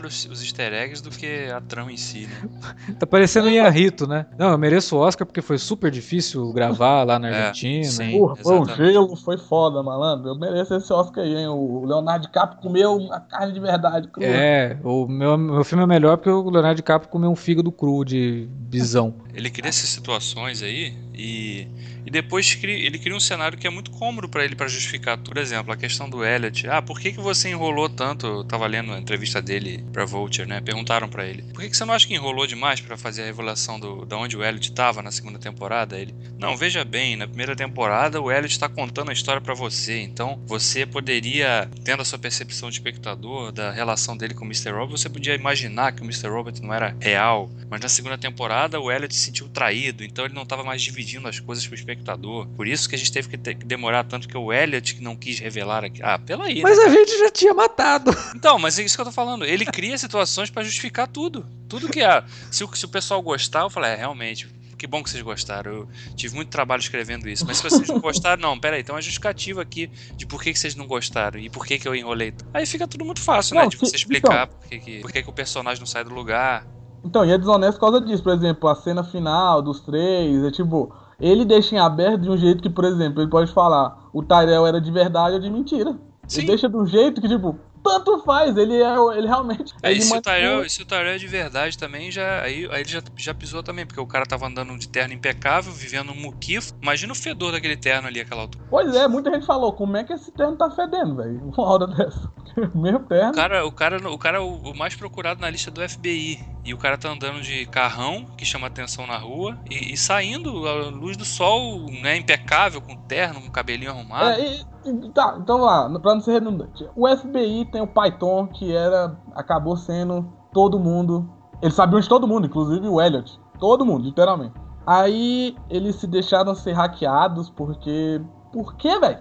os 0.05 0.25
os, 0.25 0.43
easter 0.43 0.73
eggs 0.73 1.01
do 1.01 1.09
que 1.09 1.49
a 1.51 1.61
trama 1.61 1.91
em 1.91 1.97
si, 1.97 2.27
né? 2.27 2.49
tá 2.99 3.05
parecendo 3.05 3.47
o 3.47 3.51
Iarrito, 3.51 4.07
né? 4.07 4.25
Não, 4.37 4.51
eu 4.51 4.57
mereço 4.57 4.95
o 4.95 4.99
Oscar 4.99 5.25
porque 5.25 5.41
foi 5.41 5.57
super 5.57 5.91
difícil 5.91 6.51
gravar 6.53 7.03
lá 7.03 7.19
na 7.19 7.29
é, 7.29 7.47
Argentina. 7.47 7.85
É, 7.85 7.89
sim, 7.89 8.17
Porra, 8.17 8.35
foi 8.35 8.59
um 8.59 8.65
gelo, 8.65 9.15
foi 9.15 9.37
foda, 9.37 9.81
malandro. 9.81 10.29
Eu 10.29 10.39
mereço 10.39 10.75
esse 10.75 10.91
Oscar 10.91 11.23
aí, 11.23 11.35
hein? 11.35 11.47
O 11.47 11.85
Leonardo 11.85 12.27
DiCaprio 12.27 12.61
comeu 12.61 13.07
a 13.11 13.19
carne 13.19 13.53
de 13.53 13.59
verdade 13.59 14.07
crua. 14.07 14.25
É, 14.27 14.77
o 14.83 15.07
meu, 15.07 15.37
meu 15.37 15.63
filme 15.63 15.83
é 15.83 15.87
melhor 15.87 16.17
porque 16.17 16.29
o 16.29 16.49
Leonardo 16.49 16.75
DiCaprio 16.75 17.11
comeu 17.11 17.29
um 17.29 17.35
fígado 17.35 17.71
cru 17.71 18.03
de 18.03 18.47
bisão. 18.51 19.13
Ele 19.33 19.49
cria 19.49 19.69
essas 19.69 19.89
situações 19.89 20.61
aí 20.61 21.04
e, 21.17 21.67
e 22.05 22.11
depois 22.11 22.57
ele 22.63 22.99
cria 22.99 23.15
um 23.15 23.19
cenário 23.19 23.57
que 23.57 23.65
é 23.65 23.69
muito 23.69 23.91
cômodo 23.91 24.27
para 24.29 24.43
ele 24.43 24.55
para 24.55 24.67
justificar. 24.67 25.17
Por 25.17 25.37
exemplo, 25.37 25.73
a 25.73 25.77
questão 25.77 26.09
do 26.09 26.23
Elliot. 26.23 26.67
Ah, 26.67 26.81
por 26.81 26.99
que, 26.99 27.11
que 27.11 27.19
você 27.19 27.49
enrolou 27.49 27.89
tanto? 27.89 28.27
Eu 28.27 28.43
tava 28.43 28.67
lendo 28.67 28.93
a 28.93 28.99
entrevista 28.99 29.41
dele 29.41 29.83
pra 29.91 30.05
Vulture, 30.05 30.47
né? 30.47 30.61
Perguntaram 30.61 31.09
para 31.09 31.25
ele: 31.25 31.43
por 31.43 31.61
que, 31.61 31.69
que 31.69 31.77
você 31.77 31.85
não 31.85 31.93
acha 31.93 32.07
que 32.07 32.13
enrolou 32.13 32.45
demais 32.45 32.81
para 32.81 32.97
fazer 32.97 33.23
a 33.23 33.25
revelação 33.25 33.79
do, 33.79 34.05
da 34.05 34.17
onde 34.17 34.37
o 34.37 34.43
Elliot 34.43 34.71
tava 34.73 35.01
na 35.01 35.11
segunda 35.11 35.39
temporada? 35.39 35.97
Ele: 35.99 36.13
não, 36.37 36.55
veja 36.55 36.83
bem, 36.83 37.15
na 37.15 37.27
primeira 37.27 37.55
temporada 37.55 38.21
o 38.21 38.31
Elliot 38.31 38.59
tá 38.59 38.69
contando 38.69 39.09
a 39.09 39.13
história 39.13 39.41
para 39.41 39.53
você, 39.53 40.01
então 40.01 40.41
você 40.45 40.85
poderia, 40.85 41.69
tendo 41.83 42.01
a 42.01 42.05
sua 42.05 42.19
percepção 42.19 42.69
de 42.69 42.75
espectador 42.75 43.51
da 43.51 43.71
relação 43.71 44.17
dele 44.17 44.33
com 44.33 44.43
o 44.43 44.47
Mr. 44.47 44.71
Robot, 44.71 44.99
você 44.99 45.09
podia 45.09 45.33
imaginar 45.33 45.93
que 45.93 46.01
o 46.01 46.05
Mr. 46.05 46.27
Robot 46.27 46.61
não 46.61 46.73
era 46.73 46.95
real, 46.99 47.49
mas 47.69 47.81
na 47.81 47.89
segunda 47.89 48.17
temporada 48.17 48.79
o 48.79 48.91
Elliot 48.91 49.13
se 49.13 49.21
sentiu 49.21 49.47
traído, 49.49 50.03
então 50.03 50.25
ele 50.25 50.33
não 50.33 50.45
tava 50.45 50.63
mais 50.63 50.81
dividindo 51.05 51.27
as 51.27 51.39
coisas 51.39 51.65
pro 51.65 51.75
espectador. 51.75 52.47
Por 52.49 52.67
isso 52.67 52.89
que 52.89 52.95
a 52.95 52.97
gente 52.97 53.11
teve 53.11 53.29
que, 53.29 53.37
que 53.37 53.65
demorar 53.65 54.03
tanto 54.03 54.27
que 54.27 54.35
o 54.37 54.51
Elliot 54.51 54.95
que 54.95 55.01
não 55.03 55.15
quis 55.15 55.39
revelar 55.39 55.85
aqui. 55.85 56.01
Ah, 56.03 56.17
pela 56.17 56.45
aí. 56.45 56.61
Mas 56.61 56.77
né, 56.77 56.85
a 56.85 56.89
gente 56.89 57.17
já 57.17 57.29
tinha 57.29 57.53
matado. 57.53 58.11
Então, 58.35 58.57
mas 58.59 58.77
é 58.79 58.83
isso 58.83 58.95
que 58.95 59.01
eu 59.01 59.05
tô 59.05 59.11
falando. 59.11 59.45
Ele 59.45 59.65
cria 59.65 59.97
situações 59.97 60.49
para 60.49 60.63
justificar 60.63 61.07
tudo. 61.07 61.45
Tudo 61.69 61.87
que 61.89 62.01
é. 62.01 62.23
Se 62.51 62.63
o, 62.63 62.75
se 62.75 62.85
o 62.85 62.89
pessoal 62.89 63.21
gostar, 63.21 63.61
eu 63.61 63.69
falo, 63.69 63.85
é, 63.85 63.95
realmente, 63.95 64.47
que 64.77 64.87
bom 64.87 65.01
que 65.03 65.09
vocês 65.09 65.21
gostaram. 65.23 65.71
Eu 65.71 65.89
tive 66.15 66.35
muito 66.35 66.49
trabalho 66.49 66.79
escrevendo 66.81 67.29
isso. 67.29 67.45
Mas 67.45 67.57
se 67.57 67.63
vocês 67.63 67.87
não 67.87 67.99
gostaram, 67.99 68.41
não, 68.41 68.59
peraí, 68.59 68.83
tem 68.83 68.93
uma 68.93 69.01
justificativa 69.01 69.61
aqui 69.61 69.89
de 70.15 70.25
por 70.25 70.41
que, 70.41 70.51
que 70.53 70.59
vocês 70.59 70.75
não 70.75 70.85
gostaram 70.87 71.39
e 71.39 71.49
por 71.49 71.65
que, 71.65 71.77
que 71.79 71.87
eu 71.87 71.95
enrolei. 71.95 72.33
Aí 72.53 72.65
fica 72.65 72.87
tudo 72.87 73.05
muito 73.05 73.21
fácil, 73.21 73.55
né? 73.55 73.61
Não, 73.61 73.69
De 73.69 73.75
se- 73.77 73.85
você 73.85 73.95
explicar 73.95 74.47
então- 74.47 74.57
por, 74.59 74.67
que, 74.69 74.79
que, 74.79 74.99
por 75.01 75.11
que, 75.11 75.23
que 75.23 75.29
o 75.29 75.33
personagem 75.33 75.79
não 75.79 75.87
sai 75.87 76.03
do 76.03 76.13
lugar. 76.13 76.65
Então, 77.05 77.23
e 77.23 77.31
é 77.31 77.37
desonesto 77.37 77.79
por 77.79 77.91
causa 77.91 78.01
disso. 78.01 78.23
Por 78.23 78.33
exemplo, 78.33 78.67
a 78.67 78.75
cena 78.75 79.03
final 79.03 79.61
dos 79.61 79.79
três, 79.79 80.43
é 80.43 80.49
tipo, 80.49 80.91
ele 81.19 81.45
deixa 81.45 81.75
em 81.75 81.79
aberto 81.79 82.21
de 82.21 82.29
um 82.29 82.37
jeito 82.37 82.63
que, 82.63 82.69
por 82.69 82.83
exemplo, 82.83 83.21
ele 83.21 83.29
pode 83.29 83.51
falar 83.53 84.09
o 84.11 84.23
Tyrell 84.23 84.65
era 84.65 84.81
de 84.81 84.91
verdade 84.91 85.35
ou 85.35 85.39
de 85.39 85.49
mentira. 85.49 85.95
Sim. 86.27 86.39
Ele 86.39 86.47
deixa 86.47 86.67
de 86.67 86.75
um 86.75 86.85
jeito 86.85 87.21
que, 87.21 87.27
tipo, 87.29 87.55
tanto 87.85 88.19
faz, 88.23 88.57
ele 88.57 88.81
é 88.81 88.95
ele 89.17 89.27
realmente. 89.27 89.73
É, 89.81 89.91
ele 89.91 89.99
e 89.99 90.01
se 90.01 90.07
o, 90.07 90.15
manipula- 90.15 90.35
Tyrell, 90.35 90.69
se 90.69 90.81
o 90.81 90.85
Tyrell 90.85 91.13
é 91.13 91.17
de 91.17 91.27
verdade 91.27 91.77
também, 91.77 92.11
já, 92.11 92.41
aí, 92.41 92.67
aí 92.71 92.81
ele 92.81 92.89
já, 92.89 93.01
já 93.15 93.33
pisou 93.33 93.61
também, 93.63 93.85
porque 93.85 93.99
o 94.01 94.07
cara 94.07 94.25
tava 94.25 94.47
andando 94.47 94.77
de 94.77 94.87
terno 94.89 95.13
impecável, 95.13 95.71
vivendo 95.71 96.11
um 96.11 96.15
muquifo. 96.15 96.73
Imagina 96.81 97.13
o 97.13 97.15
fedor 97.15 97.51
daquele 97.51 97.77
terno 97.77 98.07
ali, 98.07 98.19
aquela 98.19 98.41
altura. 98.41 98.65
Pois 98.69 98.93
é, 98.95 99.07
muita 99.07 99.31
gente 99.31 99.45
falou, 99.45 99.71
como 99.73 99.95
é 99.97 100.03
que 100.03 100.13
esse 100.13 100.31
terno 100.31 100.57
tá 100.57 100.69
fedendo, 100.71 101.15
velho? 101.15 101.39
Uma 101.55 101.63
hora 101.63 101.87
dessa. 101.87 102.31
Mesmo 102.73 102.99
terno. 103.01 103.31
O 103.31 103.35
cara, 103.35 103.65
o 103.65 103.71
cara, 103.71 104.11
o 104.11 104.17
cara 104.17 104.37
é 104.37 104.41
o, 104.41 104.47
o 104.47 104.75
mais 104.77 104.95
procurado 104.95 105.39
na 105.41 105.49
lista 105.49 105.69
do 105.69 105.87
FBI. 105.87 106.39
E 106.65 106.73
o 106.73 106.77
cara 106.77 106.97
tá 106.97 107.09
andando 107.09 107.41
de 107.41 107.65
carrão, 107.67 108.25
que 108.37 108.43
chama 108.43 108.65
atenção 108.67 109.05
na 109.05 109.17
rua, 109.17 109.55
e, 109.69 109.93
e 109.93 109.97
saindo 109.97 110.67
à 110.67 110.73
luz 110.89 111.15
do 111.15 111.23
sol, 111.23 111.85
né, 112.01 112.17
impecável, 112.17 112.81
com 112.81 112.95
terno, 112.95 113.39
com 113.39 113.51
cabelinho 113.51 113.91
arrumado. 113.91 114.29
É, 114.39 114.45
e- 114.47 114.65
tá, 115.13 115.37
então 115.39 115.57
lá, 115.61 115.89
pra 115.99 116.15
não 116.15 116.21
ser 116.21 116.33
redundante. 116.33 116.87
O 116.95 117.07
FBI 117.07 117.65
tem 117.71 117.81
o 117.81 117.87
Python, 117.87 118.47
que 118.47 118.75
era. 118.75 119.17
acabou 119.33 119.75
sendo 119.77 120.31
todo 120.53 120.79
mundo. 120.79 121.29
Eles 121.61 121.75
sabiam 121.75 121.99
de 121.99 122.09
todo 122.09 122.27
mundo, 122.27 122.47
inclusive 122.47 122.87
o 122.87 123.01
Elliot. 123.01 123.39
Todo 123.59 123.85
mundo, 123.85 124.05
literalmente. 124.05 124.53
Aí 124.85 125.55
eles 125.69 125.95
se 125.95 126.07
deixaram 126.07 126.53
ser 126.53 126.73
hackeados 126.73 127.49
porque. 127.49 128.21
Por 128.51 128.75
quê, 128.75 128.99
velho? 128.99 129.19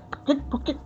Por 0.51 0.63
quê? 0.63 0.77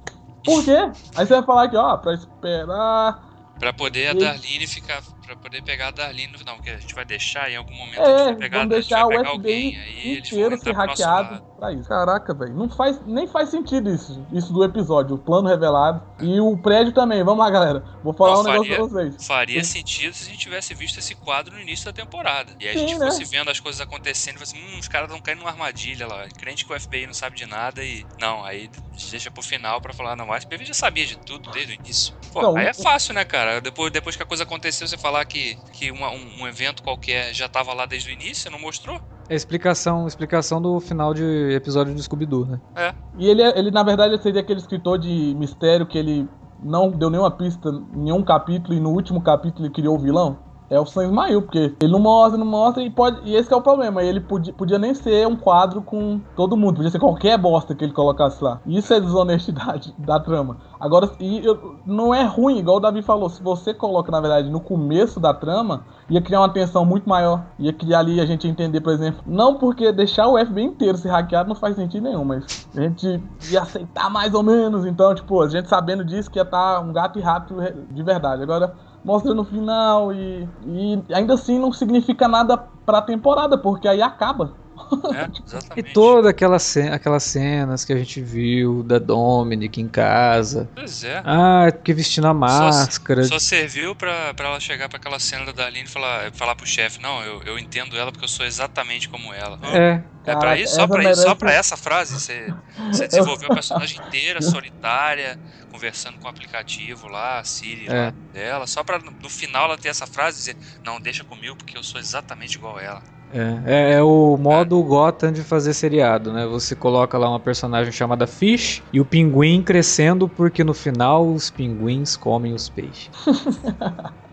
Por 0.44 0.64
quê? 0.64 0.76
Aí 1.16 1.26
você 1.26 1.34
vai 1.34 1.42
falar 1.42 1.64
aqui, 1.64 1.76
ó, 1.76 1.96
pra 1.96 2.14
esperar. 2.14 3.54
Pra 3.58 3.72
poder 3.72 4.08
a 4.08 4.12
Darlene 4.14 4.66
ficar. 4.66 5.02
Pra 5.28 5.36
poder 5.36 5.62
pegar 5.62 5.88
a 5.88 5.90
Darlene 5.90 6.32
no 6.32 6.38
final, 6.38 6.54
porque 6.56 6.70
a 6.70 6.78
gente 6.78 6.94
vai 6.94 7.04
deixar 7.04 7.50
em 7.50 7.56
algum 7.56 7.74
momento 7.74 8.00
a 8.00 8.02
É, 8.02 8.06
gente 8.18 8.24
vai 8.24 8.36
pegar, 8.36 8.58
vamos 8.60 8.72
a 8.72 8.80
gente 8.80 8.88
deixar 8.88 8.96
vai 8.96 9.04
o 9.04 9.08
pegar 9.08 9.24
FBI 9.24 9.30
alguém. 9.36 10.18
Inteiro 10.18 10.58
ser 10.58 10.72
hackeado 10.74 11.42
pra 11.58 11.72
isso. 11.72 11.86
Caraca, 11.88 12.32
velho. 12.32 12.54
Não 12.54 12.68
faz, 12.70 12.98
nem 13.04 13.26
faz 13.26 13.50
sentido 13.50 13.90
isso, 13.90 14.24
isso 14.32 14.50
do 14.54 14.64
episódio. 14.64 15.16
O 15.16 15.18
plano 15.18 15.46
revelado. 15.46 16.02
E 16.20 16.40
o 16.40 16.56
prédio 16.56 16.92
também. 16.94 17.22
Vamos 17.22 17.44
lá, 17.44 17.50
galera. 17.50 17.84
Vou 18.02 18.14
falar 18.14 18.34
Não, 18.34 18.40
um 18.40 18.44
negócio 18.44 18.62
faria- 18.70 18.76
pra 18.76 18.86
vocês. 19.02 19.26
Faria 19.26 19.64
Sim. 19.64 19.70
sentido 19.80 20.14
se 20.14 20.24
a 20.24 20.30
gente 20.30 20.38
tivesse 20.40 20.72
visto 20.74 20.98
esse 20.98 21.14
quadro 21.14 21.54
no 21.54 21.60
início 21.60 21.84
da 21.84 21.92
temporada. 21.92 22.52
E 22.58 22.66
aí 22.66 22.74
a 22.74 22.78
Sim, 22.78 22.88
gente 22.88 22.98
né? 22.98 23.06
fosse 23.06 23.24
vendo 23.26 23.50
as 23.50 23.60
coisas 23.60 23.80
acontecendo 23.82 24.36
e 24.36 24.38
fosse 24.38 24.56
assim, 24.56 24.64
hum, 24.64 24.78
os 24.78 24.88
caras 24.88 25.08
estão 25.08 25.20
caindo 25.22 25.40
numa 25.40 25.50
armadilha 25.50 26.06
lá. 26.06 26.26
Crente 26.38 26.64
que 26.64 26.72
o 26.72 26.80
FBI 26.80 27.06
não 27.06 27.12
sabe 27.14 27.36
de 27.36 27.44
nada 27.44 27.84
e. 27.84 28.06
Não, 28.18 28.44
aí 28.44 28.70
deixa 29.10 29.30
pro 29.30 29.42
final 29.42 29.78
pra 29.80 29.92
falar, 29.92 30.16
não, 30.16 30.30
o 30.30 30.40
FBI 30.40 30.64
já 30.64 30.72
sabia 30.74 31.04
de 31.04 31.16
tudo 31.18 31.50
desde 31.50 31.72
o 31.72 31.74
início. 31.74 32.14
Pô, 32.32 32.40
Não, 32.42 32.56
aí 32.56 32.66
o- 32.66 32.68
é 32.70 32.74
fácil, 32.74 33.12
né, 33.14 33.24
cara? 33.24 33.60
Depois, 33.60 33.92
depois 33.92 34.16
que 34.16 34.22
a 34.22 34.26
coisa 34.26 34.44
aconteceu, 34.44 34.86
você 34.88 34.96
falar 35.18 35.24
que, 35.24 35.56
que 35.72 35.90
uma- 35.90 36.10
um, 36.10 36.42
um 36.42 36.46
evento 36.48 36.82
qualquer 36.82 37.34
já 37.34 37.48
tava 37.48 37.72
lá 37.72 37.86
desde 37.86 38.10
o 38.10 38.12
início, 38.12 38.36
você 38.42 38.50
não 38.50 38.58
mostrou? 38.60 39.00
É 39.28 39.34
explicação, 39.34 40.06
explicação 40.06 40.60
do 40.60 40.80
final 40.80 41.12
de 41.12 41.22
episódio 41.52 41.94
de 41.94 42.02
Scooby-Doo, 42.02 42.46
né? 42.46 42.60
É. 42.76 42.94
E 43.18 43.26
ele, 43.28 43.42
ele, 43.42 43.70
na 43.70 43.82
verdade, 43.82 44.20
seria 44.22 44.40
aquele 44.40 44.60
escritor 44.60 44.98
de 44.98 45.34
mistério 45.36 45.86
que 45.86 45.98
ele 45.98 46.26
não 46.62 46.90
deu 46.90 47.10
nenhuma 47.10 47.30
pista 47.30 47.68
em 47.68 48.04
nenhum 48.04 48.24
capítulo 48.24 48.74
e 48.74 48.80
no 48.80 48.90
último 48.90 49.22
capítulo 49.22 49.66
ele 49.66 49.74
criou 49.74 49.96
o 49.96 49.98
vilão. 49.98 50.47
É 50.70 50.78
o 50.78 50.84
Sam 50.84 51.04
Ismail, 51.06 51.42
porque 51.42 51.74
ele 51.80 51.92
não 51.92 51.98
mostra, 51.98 52.38
não 52.38 52.46
mostra 52.46 52.82
e 52.82 52.90
pode. 52.90 53.20
E 53.24 53.34
esse 53.34 53.50
é 53.52 53.56
o 53.56 53.60
problema. 53.62 54.02
Ele 54.02 54.20
podia, 54.20 54.52
podia 54.52 54.78
nem 54.78 54.92
ser 54.94 55.26
um 55.26 55.34
quadro 55.34 55.80
com 55.80 56.20
todo 56.36 56.56
mundo, 56.58 56.76
podia 56.76 56.90
ser 56.90 56.98
qualquer 56.98 57.38
bosta 57.38 57.74
que 57.74 57.84
ele 57.84 57.92
colocasse 57.92 58.42
lá. 58.44 58.60
Isso 58.66 58.92
é 58.92 59.00
desonestidade 59.00 59.94
da 59.98 60.20
trama. 60.20 60.58
Agora, 60.78 61.10
e 61.18 61.44
eu- 61.44 61.76
não 61.86 62.14
é 62.14 62.22
ruim, 62.24 62.58
igual 62.58 62.76
o 62.76 62.80
Davi 62.80 63.00
falou. 63.02 63.28
Se 63.30 63.42
você 63.42 63.72
coloca, 63.72 64.12
na 64.12 64.20
verdade, 64.20 64.50
no 64.50 64.60
começo 64.60 65.18
da 65.18 65.32
trama, 65.32 65.84
ia 66.10 66.20
criar 66.20 66.40
uma 66.40 66.48
tensão 66.50 66.84
muito 66.84 67.08
maior. 67.08 67.44
Ia 67.58 67.72
criar 67.72 68.00
ali 68.00 68.20
a 68.20 68.26
gente 68.26 68.46
entender, 68.46 68.80
por 68.82 68.92
exemplo. 68.92 69.22
Não 69.26 69.54
porque 69.56 69.90
deixar 69.90 70.28
o 70.28 70.38
FBI 70.38 70.64
inteiro 70.64 70.98
ser 70.98 71.08
hackeado 71.08 71.48
não 71.48 71.56
faz 71.56 71.76
sentido 71.76 72.04
nenhum, 72.04 72.24
mas 72.24 72.68
a 72.76 72.80
gente 72.82 73.22
ia 73.50 73.62
aceitar 73.62 74.10
mais 74.10 74.34
ou 74.34 74.42
menos. 74.42 74.84
Então, 74.84 75.14
tipo, 75.14 75.40
a 75.42 75.48
gente 75.48 75.68
sabendo 75.68 76.04
disso 76.04 76.30
que 76.30 76.38
ia 76.38 76.42
estar 76.42 76.80
um 76.80 76.92
gato 76.92 77.18
e 77.18 77.22
rato 77.22 77.54
de 77.90 78.02
verdade. 78.02 78.42
Agora, 78.42 78.74
mostra 79.04 79.34
no 79.34 79.44
final 79.44 80.12
e, 80.12 80.48
e 80.66 81.02
ainda 81.14 81.34
assim 81.34 81.58
não 81.58 81.72
significa 81.72 82.28
nada 82.28 82.56
pra 82.56 83.02
temporada, 83.02 83.56
porque 83.58 83.88
aí 83.88 84.02
acaba. 84.02 84.54
É, 85.14 85.28
E 85.76 85.82
todas 85.82 86.26
aquelas, 86.30 86.62
ce- 86.62 86.88
aquelas 86.88 87.22
cenas 87.24 87.84
que 87.84 87.92
a 87.92 87.96
gente 87.96 88.20
viu 88.20 88.82
da 88.82 88.98
Dominic 88.98 89.80
em 89.80 89.88
casa. 89.88 90.68
Pois 90.74 91.02
é. 91.02 91.20
Ah, 91.24 91.66
porque 91.72 91.92
vestindo 91.92 92.26
a 92.26 92.34
máscara. 92.34 93.24
Só 93.24 93.38
serviu 93.38 93.94
pra, 93.96 94.32
pra 94.34 94.48
ela 94.48 94.60
chegar 94.60 94.88
pra 94.88 94.98
aquela 94.98 95.18
cena 95.18 95.46
da 95.46 95.52
Darlene 95.52 95.84
e 95.86 95.90
falar, 95.90 96.30
falar 96.32 96.54
pro 96.54 96.66
chefe, 96.66 97.00
não, 97.00 97.22
eu, 97.22 97.42
eu 97.44 97.58
entendo 97.58 97.96
ela 97.96 98.12
porque 98.12 98.24
eu 98.24 98.28
sou 98.28 98.44
exatamente 98.46 99.08
como 99.08 99.32
ela. 99.32 99.58
É, 99.72 100.02
É 100.24 100.36
pra 100.36 100.56
isso? 100.56 100.74
Só 100.74 100.86
pra, 100.86 101.10
isso, 101.10 101.22
só 101.22 101.34
pra 101.34 101.52
essa 101.52 101.76
frase? 101.76 102.14
Você, 102.14 102.46
você 102.92 103.06
desenvolveu 103.08 103.48
a 103.50 103.54
personagem 103.54 103.98
inteira, 104.06 104.40
solitária, 104.42 105.38
conversando 105.70 106.18
com 106.18 106.26
o 106.26 106.30
aplicativo 106.30 107.08
lá, 107.08 107.40
a 107.40 107.44
Siri 107.44 107.86
É. 107.88 108.06
lá 108.06 108.14
dela, 108.32 108.66
só 108.66 108.84
pra 108.84 108.98
no 108.98 109.28
final 109.30 109.64
ela 109.66 109.78
ter 109.78 109.88
essa 109.88 110.06
frase 110.06 110.36
e 110.36 110.40
dizer, 110.40 110.56
não, 110.84 111.00
deixa 111.00 111.24
comigo 111.24 111.56
porque 111.56 111.76
eu 111.76 111.82
sou 111.82 112.00
exatamente 112.00 112.56
igual 112.56 112.76
a 112.78 112.82
ela. 112.82 113.17
É, 113.32 113.62
é, 113.66 113.92
é 113.94 114.02
o 114.02 114.36
modo 114.38 114.82
Gotham 114.82 115.32
de 115.32 115.42
fazer 115.42 115.74
seriado, 115.74 116.32
né? 116.32 116.46
Você 116.46 116.74
coloca 116.74 117.18
lá 117.18 117.28
uma 117.28 117.40
personagem 117.40 117.92
chamada 117.92 118.26
Fish 118.26 118.82
e 118.92 119.00
o 119.00 119.04
pinguim 119.04 119.62
crescendo 119.62 120.28
porque 120.28 120.64
no 120.64 120.72
final 120.74 121.26
os 121.26 121.50
pinguins 121.50 122.16
comem 122.16 122.54
os 122.54 122.68
peixes. 122.68 123.10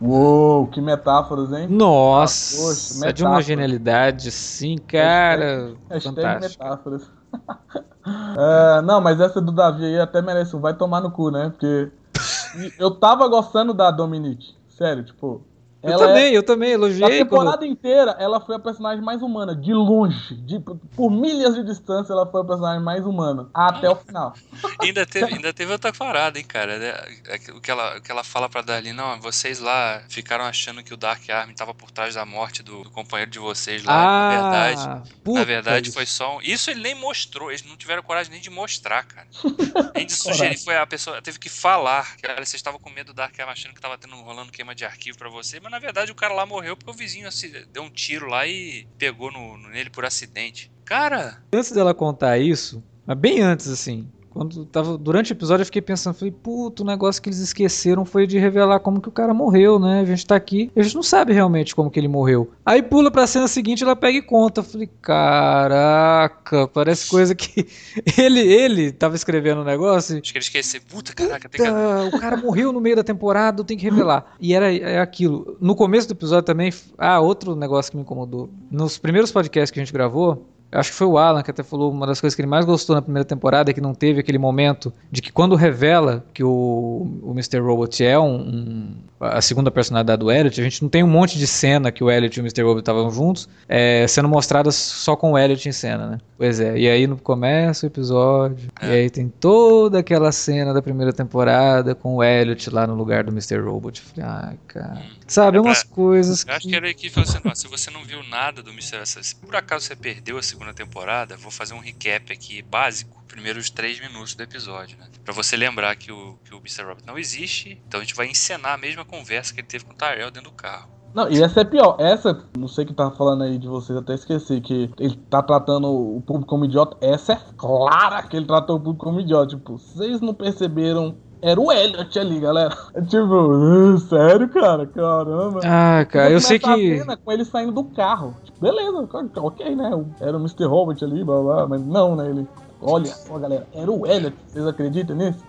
Uou, 0.00 0.66
que 0.68 0.80
metáforas, 0.80 1.52
hein? 1.52 1.68
Nossa, 1.68 2.56
Ah, 2.56 2.66
poxa, 2.66 3.08
é 3.08 3.12
de 3.12 3.24
uma 3.24 3.40
genialidade, 3.40 4.30
sim, 4.30 4.76
cara. 4.76 5.74
Hashtag 5.88 6.16
fantástico. 6.16 6.64
metáforas. 6.64 7.10
É, 8.06 8.82
não, 8.82 9.00
mas 9.00 9.18
essa 9.18 9.40
do 9.40 9.50
Davi 9.50 9.82
aí 9.82 9.98
até 9.98 10.20
merece 10.20 10.54
um 10.54 10.60
vai 10.60 10.74
tomar 10.74 11.00
no 11.00 11.10
cu, 11.10 11.30
né? 11.30 11.48
Porque 11.48 11.90
eu 12.78 12.90
tava 12.90 13.26
gostando 13.28 13.72
da 13.72 13.90
Dominique. 13.90 14.54
Sério, 14.68 15.02
tipo. 15.04 15.40
Eu 15.84 15.92
ela 15.92 16.04
é- 16.04 16.06
também, 16.08 16.34
eu 16.34 16.42
também 16.42 16.70
A 16.70 16.74
elogiei. 16.74 17.00
quando- 17.00 17.18
temporada 17.18 17.66
inteira, 17.66 18.16
ela 18.18 18.40
foi 18.40 18.56
a 18.56 18.58
personagem 18.58 19.04
mais 19.04 19.22
humana, 19.22 19.54
de 19.54 19.72
longe. 19.72 20.34
De, 20.36 20.58
por 20.96 21.10
milhas 21.10 21.54
de 21.54 21.62
distância, 21.64 22.12
ela 22.12 22.26
foi 22.26 22.40
a 22.40 22.44
personagem 22.44 22.82
mais 22.82 23.04
humana. 23.06 23.48
Até 23.54 23.88
o 23.90 23.96
final. 23.96 24.32
Ainda 24.80 25.06
teve, 25.06 25.34
ainda 25.34 25.52
teve 25.52 25.72
outra 25.72 25.92
parada, 25.92 26.38
hein, 26.38 26.44
cara. 26.44 26.78
né? 26.78 26.88
É 27.28 27.52
O 27.52 27.60
que 27.60 27.70
ela, 27.70 27.96
o 27.98 28.00
que 28.02 28.10
ela 28.10 28.24
fala 28.24 28.48
pra 28.48 28.60
Darlene, 28.62 28.92
não, 28.96 29.20
vocês 29.20 29.60
lá 29.60 30.02
ficaram 30.08 30.44
achando 30.44 30.82
que 30.82 30.92
o 30.92 30.96
Dark 30.96 31.28
Army 31.30 31.54
tava 31.54 31.72
por 31.74 31.90
trás 31.90 32.14
da 32.14 32.24
morte 32.24 32.62
do, 32.62 32.82
do 32.84 32.90
companheiro 32.90 33.30
de 33.30 33.38
vocês 33.38 33.84
lá. 33.84 33.94
Ah, 33.94 34.28
Na 34.30 34.30
verdade, 34.74 35.10
Na 35.26 35.44
verdade, 35.44 35.90
foi 35.92 36.06
só 36.06 36.36
um. 36.36 36.40
Isso 36.42 36.70
ele 36.70 36.80
nem 36.80 36.94
mostrou, 36.94 37.50
eles 37.50 37.62
não 37.64 37.76
tiveram 37.76 38.02
coragem 38.02 38.32
nem 38.32 38.40
de 38.40 38.50
mostrar, 38.50 39.04
cara. 39.04 39.26
Nem 39.94 40.06
de 40.06 40.12
sugerir, 40.14 40.58
foi 40.58 40.76
a 40.76 40.86
pessoa 40.86 41.20
teve 41.22 41.38
que 41.38 41.48
falar. 41.48 42.16
Que 42.16 42.26
olha, 42.26 42.36
vocês 42.36 42.54
estavam 42.54 42.80
com 42.80 42.90
medo 42.90 43.12
do 43.12 43.14
Dark 43.14 43.38
Arm 43.38 43.48
achando 43.50 43.74
que 43.74 43.80
tava 43.80 43.96
tendo 43.96 44.14
rolando 44.16 44.50
queima 44.52 44.74
de 44.74 44.84
arquivo 44.84 45.16
pra 45.18 45.28
você, 45.28 45.60
mas 45.60 45.70
na 45.74 45.80
verdade 45.80 46.12
o 46.12 46.14
cara 46.14 46.32
lá 46.32 46.46
morreu 46.46 46.76
porque 46.76 46.90
o 46.92 46.94
vizinho 46.94 47.28
deu 47.72 47.82
um 47.82 47.90
tiro 47.90 48.28
lá 48.28 48.46
e 48.46 48.86
pegou 48.96 49.32
no- 49.32 49.58
nele 49.70 49.90
por 49.90 50.04
acidente. 50.04 50.70
Cara, 50.84 51.42
Antes 51.52 51.72
dela 51.72 51.92
contar 51.92 52.38
isso, 52.38 52.80
mas 53.04 53.18
bem 53.18 53.40
antes, 53.40 53.66
assim, 53.68 54.08
Quando 54.34 54.64
tava, 54.66 54.98
durante 54.98 55.30
o 55.30 55.34
episódio 55.34 55.62
eu 55.62 55.66
fiquei 55.66 55.80
pensando, 55.80 56.14
falei, 56.14 56.32
puto, 56.32 56.82
o 56.82 56.86
negócio 56.86 57.22
que 57.22 57.28
eles 57.28 57.38
esqueceram 57.38 58.04
foi 58.04 58.26
de 58.26 58.36
revelar 58.36 58.80
como 58.80 59.00
que 59.00 59.08
o 59.08 59.12
cara 59.12 59.32
morreu, 59.32 59.78
né? 59.78 60.00
A 60.00 60.04
gente 60.04 60.26
tá 60.26 60.34
aqui, 60.34 60.72
a 60.74 60.82
gente 60.82 60.96
não 60.96 61.04
sabe 61.04 61.32
realmente 61.32 61.72
como 61.72 61.88
que 61.88 62.00
ele 62.00 62.08
morreu. 62.08 62.50
Aí 62.66 62.82
pula 62.82 63.12
pra 63.12 63.28
cena 63.28 63.46
seguinte, 63.46 63.84
ela 63.84 63.94
pega 63.94 64.18
e 64.18 64.22
conta. 64.22 64.60
Eu 64.60 64.64
falei, 64.64 64.90
caraca, 65.00 66.66
parece 66.66 67.08
coisa 67.08 67.32
que 67.32 67.68
ele, 68.18 68.40
ele 68.40 68.90
tava 68.90 69.14
escrevendo 69.14 69.60
um 69.60 69.64
negócio. 69.64 70.18
Acho 70.18 70.32
que 70.32 70.38
ele 70.38 70.44
esqueceu. 70.44 70.80
Puta, 70.88 71.12
caraca, 71.12 71.48
tem 71.48 71.64
que... 71.64 72.16
O 72.16 72.18
cara 72.18 72.36
morreu 72.36 72.72
no 72.72 72.80
meio 72.80 72.96
da 72.96 73.04
temporada, 73.04 73.62
tem 73.62 73.76
que 73.76 73.84
revelar. 73.84 74.34
E 74.40 74.52
era 74.52 74.74
é 74.74 74.98
aquilo. 74.98 75.56
No 75.60 75.76
começo 75.76 76.08
do 76.08 76.14
episódio 76.14 76.44
também, 76.44 76.72
ah, 76.98 77.20
outro 77.20 77.54
negócio 77.54 77.92
que 77.92 77.96
me 77.96 78.02
incomodou. 78.02 78.50
Nos 78.68 78.98
primeiros 78.98 79.30
podcasts 79.30 79.70
que 79.70 79.78
a 79.78 79.84
gente 79.84 79.92
gravou, 79.92 80.44
acho 80.74 80.90
que 80.90 80.96
foi 80.96 81.06
o 81.06 81.16
Alan 81.16 81.42
que 81.42 81.50
até 81.50 81.62
falou 81.62 81.90
uma 81.90 82.06
das 82.06 82.20
coisas 82.20 82.34
que 82.34 82.42
ele 82.42 82.48
mais 82.48 82.64
gostou 82.64 82.94
na 82.94 83.02
primeira 83.02 83.24
temporada 83.24 83.70
é 83.70 83.74
que 83.74 83.80
não 83.80 83.94
teve 83.94 84.20
aquele 84.20 84.38
momento 84.38 84.92
de 85.10 85.22
que 85.22 85.32
quando 85.32 85.54
revela 85.54 86.24
que 86.34 86.42
o, 86.42 87.20
o 87.22 87.30
Mr. 87.32 87.58
Robot 87.58 88.04
é 88.04 88.18
um, 88.18 88.34
um, 88.34 88.96
a 89.20 89.40
segunda 89.40 89.70
personalidade 89.70 90.20
do 90.20 90.30
Elliot, 90.30 90.60
a 90.60 90.64
gente 90.64 90.82
não 90.82 90.88
tem 90.88 91.02
um 91.02 91.08
monte 91.08 91.38
de 91.38 91.46
cena 91.46 91.90
que 91.92 92.02
o 92.02 92.10
Elliot 92.10 92.38
e 92.38 92.40
o 92.40 92.44
Mr. 92.44 92.62
Robot 92.62 92.80
estavam 92.80 93.10
juntos, 93.10 93.48
é, 93.68 94.06
sendo 94.06 94.28
mostradas 94.28 94.74
só 94.74 95.16
com 95.16 95.32
o 95.32 95.38
Elliot 95.38 95.68
em 95.68 95.72
cena, 95.72 96.06
né? 96.06 96.18
Pois 96.36 96.60
é, 96.60 96.76
e 96.76 96.88
aí 96.88 97.06
no 97.06 97.16
começo 97.16 97.86
o 97.86 97.88
episódio, 97.88 98.68
é. 98.80 98.86
e 98.86 98.90
aí 98.92 99.10
tem 99.10 99.28
toda 99.28 100.00
aquela 100.00 100.32
cena 100.32 100.74
da 100.74 100.82
primeira 100.82 101.12
temporada 101.12 101.94
com 101.94 102.16
o 102.16 102.24
Elliot 102.24 102.70
lá 102.70 102.86
no 102.86 102.94
lugar 102.94 103.24
do 103.24 103.30
Mr. 103.30 103.58
Robot. 103.60 104.00
Falei, 104.00 104.30
ai, 104.30 104.58
cara. 104.66 104.94
Hum. 104.94 105.24
Sabe, 105.26 105.58
é 105.58 105.60
umas 105.60 105.82
coisas. 105.82 106.40
Eu 106.40 106.46
que... 106.46 106.52
acho 106.52 106.68
que 106.68 106.76
era 106.76 106.90
aqui 106.90 107.10
falando 107.10 107.28
assim, 107.28 107.54
se 107.54 107.68
você 107.68 107.90
não 107.90 108.04
viu 108.04 108.22
nada 108.24 108.62
do 108.62 108.70
Mr. 108.70 109.06
Se 109.06 109.34
por 109.36 109.56
acaso 109.56 109.86
você 109.86 109.96
perdeu 109.96 110.38
a 110.38 110.42
segunda 110.42 110.63
temporada, 110.72 111.36
vou 111.36 111.50
fazer 111.50 111.74
um 111.74 111.80
recap 111.80 112.32
aqui 112.32 112.62
básico 112.62 113.22
primeiros 113.34 113.68
três 113.68 114.00
minutos 114.00 114.34
do 114.34 114.42
episódio, 114.44 114.96
né? 114.96 115.06
Pra 115.24 115.34
você 115.34 115.56
lembrar 115.56 115.96
que 115.96 116.12
o, 116.12 116.38
que 116.44 116.54
o 116.54 116.58
Mr. 116.58 116.84
Robot 116.84 117.04
não 117.04 117.18
existe, 117.18 117.82
então 117.86 117.98
a 117.98 118.02
gente 118.04 118.14
vai 118.14 118.28
encenar 118.28 118.74
a 118.74 118.78
mesma 118.78 119.04
conversa 119.04 119.52
que 119.52 119.60
ele 119.60 119.66
teve 119.66 119.84
com 119.84 119.92
o 119.92 119.96
Tyrell 119.96 120.30
dentro 120.30 120.50
do 120.50 120.56
carro. 120.56 120.88
Não, 121.12 121.30
e 121.30 121.42
essa 121.42 121.60
é 121.60 121.64
pior. 121.64 121.96
Essa, 122.00 122.44
não 122.58 122.66
sei 122.66 122.84
quem 122.84 122.94
tá 122.94 123.10
falando 123.10 123.44
aí 123.44 123.56
de 123.56 123.68
vocês, 123.68 123.96
até 123.96 124.14
esqueci, 124.14 124.60
que 124.60 124.90
ele 124.98 125.16
tá 125.30 125.42
tratando 125.42 125.88
o 125.88 126.20
público 126.20 126.48
como 126.48 126.64
idiota. 126.64 126.96
Essa 127.00 127.34
é 127.34 127.40
clara 127.56 128.22
que 128.24 128.36
ele 128.36 128.46
tratou 128.46 128.76
o 128.76 128.80
público 128.80 129.04
como 129.04 129.20
idiota. 129.20 129.56
Tipo, 129.56 129.78
vocês 129.78 130.20
não 130.20 130.34
perceberam 130.34 131.16
era 131.44 131.60
o 131.60 131.70
Elliot 131.70 132.18
ali, 132.18 132.40
galera. 132.40 132.74
Tipo, 133.06 133.98
sério, 133.98 134.48
cara? 134.48 134.86
Caramba. 134.86 135.60
Ah, 135.62 136.04
cara, 136.06 136.30
eu 136.30 136.40
sei 136.40 136.58
que. 136.58 136.98
Cena 136.98 137.18
com 137.18 137.30
ele 137.30 137.44
saindo 137.44 137.72
do 137.72 137.84
carro. 137.84 138.34
Tipo, 138.44 138.60
beleza, 138.62 139.08
ok, 139.36 139.76
né? 139.76 140.04
Era 140.20 140.38
o 140.38 140.40
Mr. 140.40 140.64
Robot 140.64 141.04
ali, 141.04 141.22
blá 141.22 141.42
blá, 141.42 141.66
mas 141.68 141.84
não, 141.86 142.16
né? 142.16 142.30
Ele. 142.30 142.48
Olha 142.80 143.06
só, 143.06 143.38
galera, 143.38 143.66
era 143.74 143.90
o 143.90 144.06
Elliot. 144.06 144.34
Vocês 144.46 144.66
acreditam 144.66 145.16
nisso? 145.16 145.44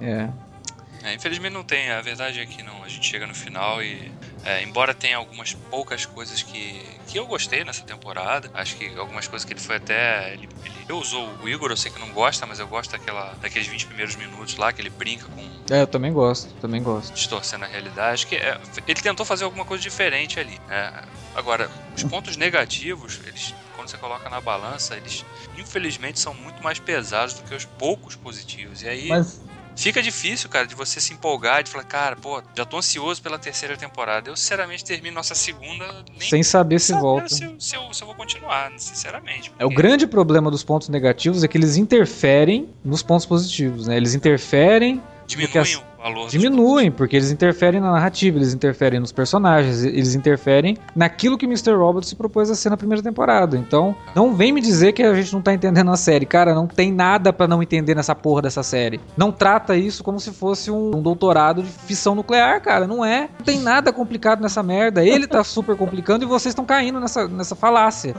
É. 0.00 0.30
é. 1.02 1.14
Infelizmente 1.14 1.52
não 1.52 1.64
tem. 1.64 1.90
A 1.90 2.00
verdade 2.00 2.40
é 2.40 2.46
que 2.46 2.62
não. 2.62 2.82
A 2.82 2.88
gente 2.88 3.06
chega 3.06 3.26
no 3.26 3.34
final 3.34 3.82
e 3.82 4.10
é, 4.44 4.62
embora 4.62 4.94
tenha 4.94 5.16
algumas 5.16 5.54
poucas 5.54 6.06
coisas 6.06 6.42
que, 6.42 6.82
que 7.06 7.18
eu 7.18 7.26
gostei 7.26 7.64
nessa 7.64 7.84
temporada, 7.84 8.50
acho 8.54 8.76
que 8.76 8.96
algumas 8.96 9.26
coisas 9.26 9.44
que 9.44 9.52
ele 9.52 9.60
foi 9.60 9.76
até. 9.76 10.32
Ele, 10.32 10.48
ele 10.64 10.92
usou 10.92 11.28
o 11.42 11.48
Igor, 11.48 11.70
eu 11.70 11.76
sei 11.76 11.90
que 11.90 11.98
não 11.98 12.10
gosta, 12.10 12.46
mas 12.46 12.58
eu 12.58 12.66
gosto 12.66 12.92
daquela, 12.92 13.34
daqueles 13.40 13.66
20 13.68 13.86
primeiros 13.86 14.16
minutos 14.16 14.56
lá 14.56 14.72
que 14.72 14.80
ele 14.80 14.90
brinca 14.90 15.26
com. 15.26 15.74
É, 15.74 15.82
eu 15.82 15.86
também 15.86 16.12
gosto, 16.12 16.52
também 16.54 16.82
gosto. 16.82 17.12
Distorcendo 17.14 17.64
a 17.64 17.68
realidade. 17.68 18.14
Acho 18.14 18.26
que 18.26 18.36
é, 18.36 18.58
ele 18.86 19.00
tentou 19.00 19.24
fazer 19.24 19.44
alguma 19.44 19.64
coisa 19.64 19.82
diferente 19.82 20.38
ali. 20.38 20.58
É, 20.68 21.02
agora, 21.34 21.70
os 21.96 22.02
pontos 22.04 22.36
negativos, 22.36 23.20
eles 23.26 23.54
quando 23.76 23.88
você 23.88 23.96
coloca 23.96 24.28
na 24.28 24.42
balança, 24.42 24.94
eles 24.94 25.24
infelizmente 25.56 26.20
são 26.20 26.34
muito 26.34 26.62
mais 26.62 26.78
pesados 26.78 27.32
do 27.32 27.42
que 27.44 27.54
os 27.54 27.64
poucos 27.64 28.14
positivos. 28.14 28.82
E 28.82 28.88
aí. 28.88 29.08
Mas 29.08 29.40
fica 29.76 30.02
difícil, 30.02 30.48
cara, 30.48 30.66
de 30.66 30.74
você 30.74 31.00
se 31.00 31.12
empolgar, 31.12 31.62
de 31.62 31.70
falar, 31.70 31.84
cara, 31.84 32.16
pô, 32.16 32.42
já 32.54 32.64
tô 32.64 32.78
ansioso 32.78 33.22
pela 33.22 33.38
terceira 33.38 33.76
temporada. 33.76 34.30
Eu, 34.30 34.36
sinceramente, 34.36 34.84
termino 34.84 35.14
nossa 35.14 35.34
segunda 35.34 36.04
sem 36.18 36.42
saber 36.42 36.78
se 36.78 36.88
saber 36.88 37.00
volta. 37.00 37.28
Se, 37.28 37.54
se, 37.58 37.76
eu, 37.76 37.92
se 37.92 38.02
eu 38.02 38.06
vou 38.06 38.14
continuar, 38.14 38.72
sinceramente. 38.76 39.50
Porque... 39.50 39.62
É 39.62 39.66
o 39.66 39.70
grande 39.70 40.06
problema 40.06 40.50
dos 40.50 40.62
pontos 40.62 40.88
negativos 40.88 41.44
é 41.44 41.48
que 41.48 41.58
eles 41.58 41.76
interferem 41.76 42.68
nos 42.84 43.02
pontos 43.02 43.26
positivos, 43.26 43.86
né? 43.86 43.96
Eles 43.96 44.14
interferem 44.14 45.02
diminuem 45.26 45.58
as... 45.58 45.82
valor. 46.02 46.28
Diminuem, 46.28 46.90
porque 46.90 47.16
eles 47.16 47.30
interferem 47.30 47.80
na 47.80 47.92
narrativa, 47.92 48.38
eles 48.38 48.54
interferem 48.54 48.98
nos 48.98 49.12
personagens, 49.12 49.84
eles 49.84 50.14
interferem 50.14 50.76
naquilo 50.94 51.36
que 51.36 51.46
Mr. 51.46 51.72
Robot 51.72 52.06
se 52.06 52.16
propôs 52.16 52.50
a 52.50 52.54
ser 52.54 52.70
na 52.70 52.76
primeira 52.76 53.02
temporada. 53.02 53.56
Então, 53.56 53.94
não 54.14 54.34
vem 54.34 54.52
me 54.52 54.60
dizer 54.60 54.92
que 54.92 55.02
a 55.02 55.14
gente 55.14 55.32
não 55.32 55.42
tá 55.42 55.52
entendendo 55.52 55.90
a 55.90 55.96
série. 55.96 56.26
Cara, 56.26 56.54
não 56.54 56.66
tem 56.66 56.92
nada 56.92 57.32
para 57.32 57.46
não 57.46 57.62
entender 57.62 57.94
nessa 57.94 58.14
porra 58.14 58.42
dessa 58.42 58.62
série. 58.62 59.00
Não 59.16 59.30
trata 59.30 59.76
isso 59.76 60.02
como 60.02 60.18
se 60.18 60.30
fosse 60.30 60.70
um, 60.70 60.96
um, 60.96 61.02
doutorado 61.02 61.62
de 61.62 61.70
fissão 61.70 62.14
nuclear, 62.14 62.60
cara. 62.60 62.86
Não 62.86 63.04
é. 63.04 63.28
Não 63.38 63.44
tem 63.44 63.60
nada 63.60 63.92
complicado 63.92 64.40
nessa 64.40 64.62
merda. 64.62 65.04
Ele 65.04 65.26
tá 65.26 65.44
super 65.44 65.76
complicando 65.76 66.24
e 66.24 66.28
vocês 66.28 66.52
estão 66.52 66.64
caindo 66.64 67.00
nessa, 67.00 67.28
nessa 67.28 67.54
falácia 67.54 68.14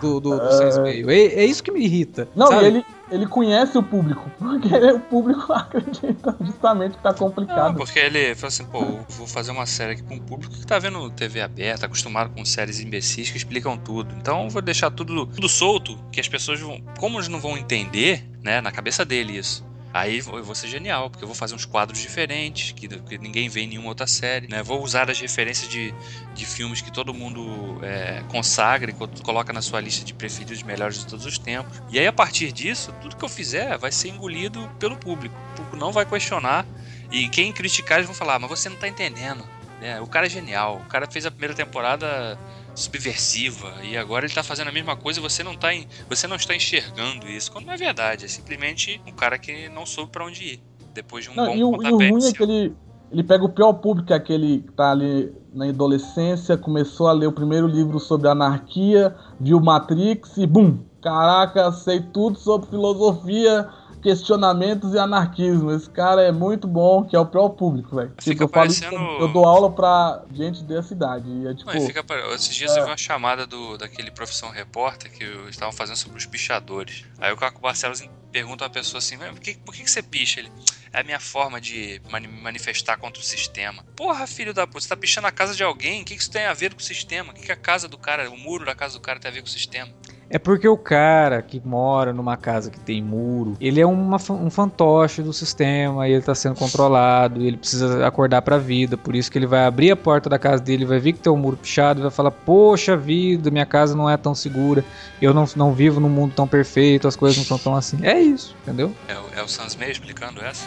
do, 0.00 0.20
do, 0.20 0.36
do 0.38 0.86
é... 0.86 1.00
É, 1.00 1.40
é 1.40 1.44
isso 1.44 1.62
que 1.62 1.70
me 1.70 1.84
irrita. 1.84 2.28
Não, 2.34 2.48
sabe? 2.48 2.66
ele 2.66 2.84
ele 3.10 3.26
conhece 3.26 3.76
o 3.76 3.82
público, 3.82 4.30
porque 4.38 4.74
o 4.74 5.00
público 5.00 5.52
acredita 5.52 6.36
justamente 6.40 6.96
que 6.96 7.02
tá 7.02 7.12
complicado. 7.12 7.68
Não, 7.68 7.74
porque 7.74 7.98
ele 7.98 8.34
falou 8.34 8.48
assim, 8.48 8.64
pô, 8.64 8.80
vou 9.08 9.26
fazer 9.26 9.50
uma 9.50 9.66
série 9.66 9.92
aqui 9.92 10.02
com 10.02 10.14
um 10.14 10.20
público 10.20 10.54
que 10.54 10.66
tá 10.66 10.78
vendo 10.78 11.10
TV 11.10 11.40
aberta, 11.40 11.86
acostumado 11.86 12.30
com 12.30 12.44
séries 12.44 12.80
imbecis 12.80 13.30
que 13.30 13.36
explicam 13.36 13.76
tudo. 13.76 14.14
Então 14.20 14.48
vou 14.48 14.62
deixar 14.62 14.90
tudo, 14.90 15.26
tudo 15.26 15.48
solto, 15.48 15.98
que 16.12 16.20
as 16.20 16.28
pessoas 16.28 16.60
vão. 16.60 16.80
Como 16.98 17.18
eles 17.18 17.28
não 17.28 17.40
vão 17.40 17.56
entender, 17.56 18.24
né, 18.42 18.60
na 18.60 18.70
cabeça 18.70 19.04
dele 19.04 19.38
isso. 19.38 19.66
Aí 19.92 20.18
eu 20.18 20.44
vou 20.44 20.54
ser 20.54 20.68
genial, 20.68 21.08
porque 21.08 21.24
eu 21.24 21.28
vou 21.28 21.34
fazer 21.34 21.54
uns 21.54 21.64
quadros 21.64 21.98
diferentes, 21.98 22.72
que, 22.72 22.88
que 22.88 23.18
ninguém 23.18 23.48
vê 23.48 23.62
em 23.62 23.68
nenhuma 23.68 23.88
outra 23.88 24.06
série, 24.06 24.46
né? 24.46 24.62
Vou 24.62 24.82
usar 24.82 25.10
as 25.10 25.18
referências 25.18 25.68
de, 25.68 25.94
de 26.34 26.44
filmes 26.44 26.80
que 26.80 26.92
todo 26.92 27.14
mundo 27.14 27.78
é, 27.82 28.22
consagra 28.28 28.90
e 28.90 28.94
coloca 29.22 29.52
na 29.52 29.62
sua 29.62 29.80
lista 29.80 30.04
de 30.04 30.12
preferidos 30.12 30.62
melhores 30.62 30.98
de 30.98 31.06
todos 31.06 31.24
os 31.24 31.38
tempos. 31.38 31.82
E 31.90 31.98
aí, 31.98 32.06
a 32.06 32.12
partir 32.12 32.52
disso, 32.52 32.92
tudo 33.00 33.16
que 33.16 33.24
eu 33.24 33.28
fizer 33.28 33.78
vai 33.78 33.90
ser 33.90 34.08
engolido 34.08 34.68
pelo 34.78 34.96
público. 34.96 35.34
O 35.52 35.56
público 35.56 35.76
não 35.76 35.90
vai 35.90 36.04
questionar. 36.04 36.66
E 37.10 37.28
quem 37.28 37.52
criticar, 37.52 37.98
eles 37.98 38.06
vão 38.06 38.14
falar, 38.14 38.34
ah, 38.34 38.38
mas 38.38 38.50
você 38.50 38.68
não 38.68 38.76
tá 38.76 38.86
entendendo. 38.86 39.42
É, 39.80 40.00
o 40.00 40.06
cara 40.06 40.26
é 40.26 40.28
genial. 40.28 40.82
O 40.84 40.88
cara 40.88 41.06
fez 41.06 41.24
a 41.26 41.30
primeira 41.30 41.54
temporada 41.54 42.38
subversiva 42.74 43.72
e 43.82 43.96
agora 43.96 44.24
ele 44.24 44.30
está 44.30 44.42
fazendo 44.42 44.68
a 44.68 44.72
mesma 44.72 44.96
coisa 44.96 45.18
e 45.18 45.22
você 45.22 45.42
não 45.42 45.56
tá 45.56 45.74
em, 45.74 45.86
você 46.08 46.26
não 46.26 46.36
está 46.36 46.54
enxergando 46.54 47.28
isso. 47.28 47.50
Quando 47.50 47.66
não 47.66 47.72
é 47.72 47.76
verdade, 47.76 48.24
é 48.24 48.28
simplesmente 48.28 49.00
um 49.06 49.12
cara 49.12 49.38
que 49.38 49.68
não 49.68 49.84
soube 49.84 50.12
para 50.12 50.24
onde 50.24 50.44
ir 50.44 50.60
depois 50.94 51.24
de 51.24 51.30
um 51.30 51.34
não, 51.34 51.46
bom 51.46 51.54
e 51.54 51.64
o, 51.64 51.82
e 51.82 51.92
o 51.92 51.96
ruim 51.96 52.28
é 52.28 52.32
que 52.32 52.42
ele, 52.42 52.74
ele 53.10 53.22
pega 53.24 53.44
o 53.44 53.48
pior 53.48 53.72
público, 53.74 54.12
é 54.12 54.16
aquele 54.16 54.60
que 54.60 54.72
tá 54.72 54.92
ali 54.92 55.32
na 55.52 55.66
adolescência, 55.66 56.56
começou 56.56 57.08
a 57.08 57.12
ler 57.12 57.26
o 57.26 57.32
primeiro 57.32 57.66
livro 57.66 57.98
sobre 57.98 58.28
anarquia, 58.28 59.14
viu 59.40 59.60
Matrix 59.60 60.36
e 60.36 60.46
bum, 60.46 60.78
caraca, 61.02 61.72
sei 61.72 62.00
tudo 62.00 62.38
sobre 62.38 62.68
filosofia, 62.68 63.68
questionamentos 64.02 64.94
e 64.94 64.98
anarquismo. 64.98 65.70
Esse 65.72 65.88
cara 65.90 66.22
é 66.22 66.32
muito 66.32 66.66
bom, 66.66 67.04
que 67.04 67.14
é 67.14 67.18
o 67.18 67.26
pior 67.26 67.50
público, 67.50 67.96
velho. 67.96 68.12
Tipo, 68.18 68.44
eu, 68.44 68.48
parecendo... 68.48 68.96
eu 68.96 69.28
dou 69.28 69.44
aula 69.44 69.70
pra 69.70 70.22
gente 70.32 70.62
da 70.64 70.82
cidade. 70.82 71.28
E 71.28 71.46
é, 71.46 71.54
tipo, 71.54 71.72
Não, 71.72 71.80
fica... 71.80 72.04
Esses 72.34 72.54
dias 72.54 72.76
é... 72.76 72.80
eu 72.80 72.84
vi 72.84 72.90
uma 72.90 72.96
chamada 72.96 73.46
do, 73.46 73.76
daquele 73.76 74.10
profissão 74.10 74.50
repórter 74.50 75.10
que 75.12 75.24
estavam 75.48 75.72
fazendo 75.72 75.96
sobre 75.96 76.18
os 76.18 76.26
pichadores. 76.26 77.04
Aí 77.18 77.32
o 77.32 77.36
Caco 77.36 77.60
Barcelos 77.60 78.02
pergunta 78.30 78.64
a 78.64 78.70
pessoa 78.70 78.98
assim: 78.98 79.18
por 79.18 79.40
que, 79.40 79.54
por 79.54 79.74
que 79.74 79.88
você 79.88 80.02
picha? 80.02 80.40
Ele. 80.40 80.50
É 80.92 81.00
a 81.00 81.04
minha 81.04 81.20
forma 81.20 81.60
de 81.60 82.00
me 82.20 82.28
manifestar 82.28 82.96
contra 82.96 83.20
o 83.20 83.24
sistema. 83.24 83.84
Porra, 83.94 84.26
filho 84.26 84.54
da 84.54 84.66
puta, 84.66 84.80
você 84.80 84.88
tá 84.88 84.96
pichando 84.96 85.26
a 85.26 85.32
casa 85.32 85.54
de 85.54 85.62
alguém? 85.62 86.02
O 86.02 86.04
que, 86.04 86.14
isso 86.14 86.30
tem 86.30 86.46
a 86.46 86.54
ver 86.54 86.74
com 86.74 86.80
o 86.80 86.82
sistema? 86.82 87.32
O 87.32 87.34
que, 87.34 87.50
a 87.52 87.56
casa 87.56 87.88
do 87.88 87.98
cara, 87.98 88.30
o 88.30 88.36
muro 88.36 88.64
da 88.64 88.74
casa 88.74 88.94
do 88.94 89.00
cara 89.00 89.18
tem 89.18 89.30
a 89.30 89.34
ver 89.34 89.40
com 89.40 89.46
o 89.46 89.50
sistema? 89.50 89.92
É 90.30 90.38
porque 90.38 90.68
o 90.68 90.76
cara 90.76 91.40
que 91.40 91.60
mora 91.64 92.12
numa 92.12 92.36
casa 92.36 92.70
que 92.70 92.78
tem 92.78 93.02
muro, 93.02 93.56
ele 93.58 93.80
é 93.80 93.86
uma, 93.86 94.18
um 94.30 94.50
fantoche 94.50 95.22
do 95.22 95.32
sistema 95.32 96.06
e 96.06 96.12
ele 96.12 96.22
tá 96.22 96.34
sendo 96.34 96.54
controlado 96.54 97.40
e 97.40 97.46
ele 97.46 97.56
precisa 97.56 98.06
acordar 98.06 98.42
pra 98.42 98.58
vida. 98.58 98.96
Por 98.96 99.16
isso 99.16 99.30
que 99.30 99.38
ele 99.38 99.46
vai 99.46 99.64
abrir 99.64 99.90
a 99.90 99.96
porta 99.96 100.28
da 100.28 100.38
casa 100.38 100.62
dele, 100.62 100.84
vai 100.84 100.98
ver 100.98 101.14
que 101.14 101.20
tem 101.20 101.32
um 101.32 101.36
muro 101.36 101.56
pichado 101.56 102.00
e 102.00 102.02
vai 102.02 102.10
falar: 102.10 102.30
Poxa 102.30 102.94
vida, 102.94 103.50
minha 103.50 103.64
casa 103.64 103.96
não 103.96 104.08
é 104.08 104.18
tão 104.18 104.34
segura, 104.34 104.84
eu 105.20 105.32
não, 105.32 105.46
não 105.56 105.72
vivo 105.72 105.98
num 105.98 106.10
mundo 106.10 106.34
tão 106.34 106.46
perfeito, 106.46 107.08
as 107.08 107.16
coisas 107.16 107.38
não 107.38 107.44
são 107.44 107.58
tão 107.58 107.74
assim. 107.74 107.98
É 108.02 108.20
isso, 108.20 108.54
entendeu? 108.62 108.94
É, 109.08 109.40
é 109.40 109.42
o 109.42 109.48
Sans 109.48 109.76
Meio 109.76 109.92
explicando 109.92 110.42
essa? 110.42 110.66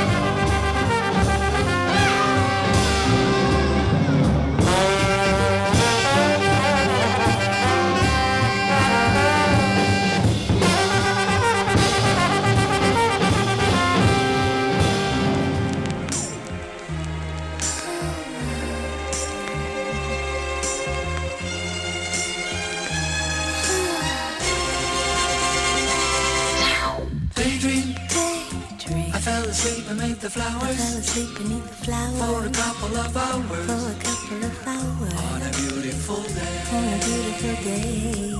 of 33.05 33.17
hours. 33.17 33.65
for 33.65 33.73
a 33.73 33.95
couple 34.03 34.45
of 34.45 34.67
hours 34.67 35.13
On 35.13 35.41
a 35.41 35.51
beautiful 35.57 36.21
day. 36.21 36.61
on 36.71 36.93
a 36.93 36.97
beautiful 37.05 37.63
day. 37.63 38.31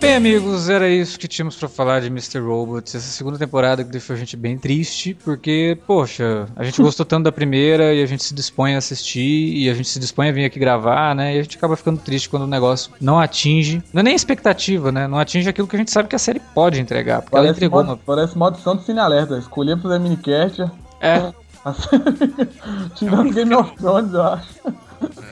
Bem, 0.00 0.16
amigos, 0.16 0.68
era 0.68 0.88
isso 0.88 1.16
que 1.16 1.28
tínhamos 1.28 1.54
pra 1.54 1.68
falar 1.68 2.00
de 2.00 2.08
Mr. 2.08 2.40
Robots. 2.40 2.92
Essa 2.92 3.06
segunda 3.06 3.38
temporada 3.38 3.84
que 3.84 3.90
deixou 3.90 4.14
a 4.14 4.18
gente 4.18 4.36
bem 4.36 4.58
triste, 4.58 5.14
porque, 5.24 5.78
poxa, 5.86 6.48
a 6.56 6.64
gente 6.64 6.82
gostou 6.82 7.06
tanto 7.06 7.22
da 7.24 7.30
primeira 7.32 7.94
e 7.94 8.02
a 8.02 8.06
gente 8.06 8.24
se 8.24 8.34
dispõe 8.34 8.74
a 8.74 8.78
assistir 8.78 9.54
e 9.56 9.70
a 9.70 9.74
gente 9.74 9.88
se 9.88 10.00
dispõe 10.00 10.28
a 10.28 10.32
vir 10.32 10.44
aqui 10.44 10.58
gravar, 10.58 11.14
né? 11.14 11.36
E 11.36 11.38
a 11.38 11.42
gente 11.44 11.56
acaba 11.56 11.76
ficando 11.76 12.00
triste 12.00 12.28
quando 12.28 12.42
o 12.42 12.48
negócio 12.48 12.90
não 13.00 13.20
atinge, 13.20 13.80
não 13.92 14.00
é 14.00 14.02
nem 14.02 14.14
expectativa, 14.14 14.90
né? 14.90 15.06
Não 15.06 15.20
atinge 15.20 15.48
aquilo 15.48 15.68
que 15.68 15.76
a 15.76 15.78
gente 15.78 15.92
sabe 15.92 16.08
que 16.08 16.16
a 16.16 16.18
série 16.18 16.40
pode 16.52 16.80
entregar, 16.80 17.22
porque 17.22 17.36
ela 17.36 17.44
Parece 17.44 17.58
entregou 17.58 17.84
modo, 17.84 18.00
parece 18.04 18.36
modo 18.36 18.58
do 18.58 18.82
Cine 18.82 18.98
Alerta. 18.98 19.40
Pra 19.40 19.76
fazer 19.78 19.98
minicast. 20.00 20.62
uma... 20.62 20.72
É, 21.00 21.32
Tirando 22.96 23.32
Game 23.32 23.54
of 23.54 23.76
Thrones, 23.76 24.12
eu 24.12 24.22
acho. 24.22 24.48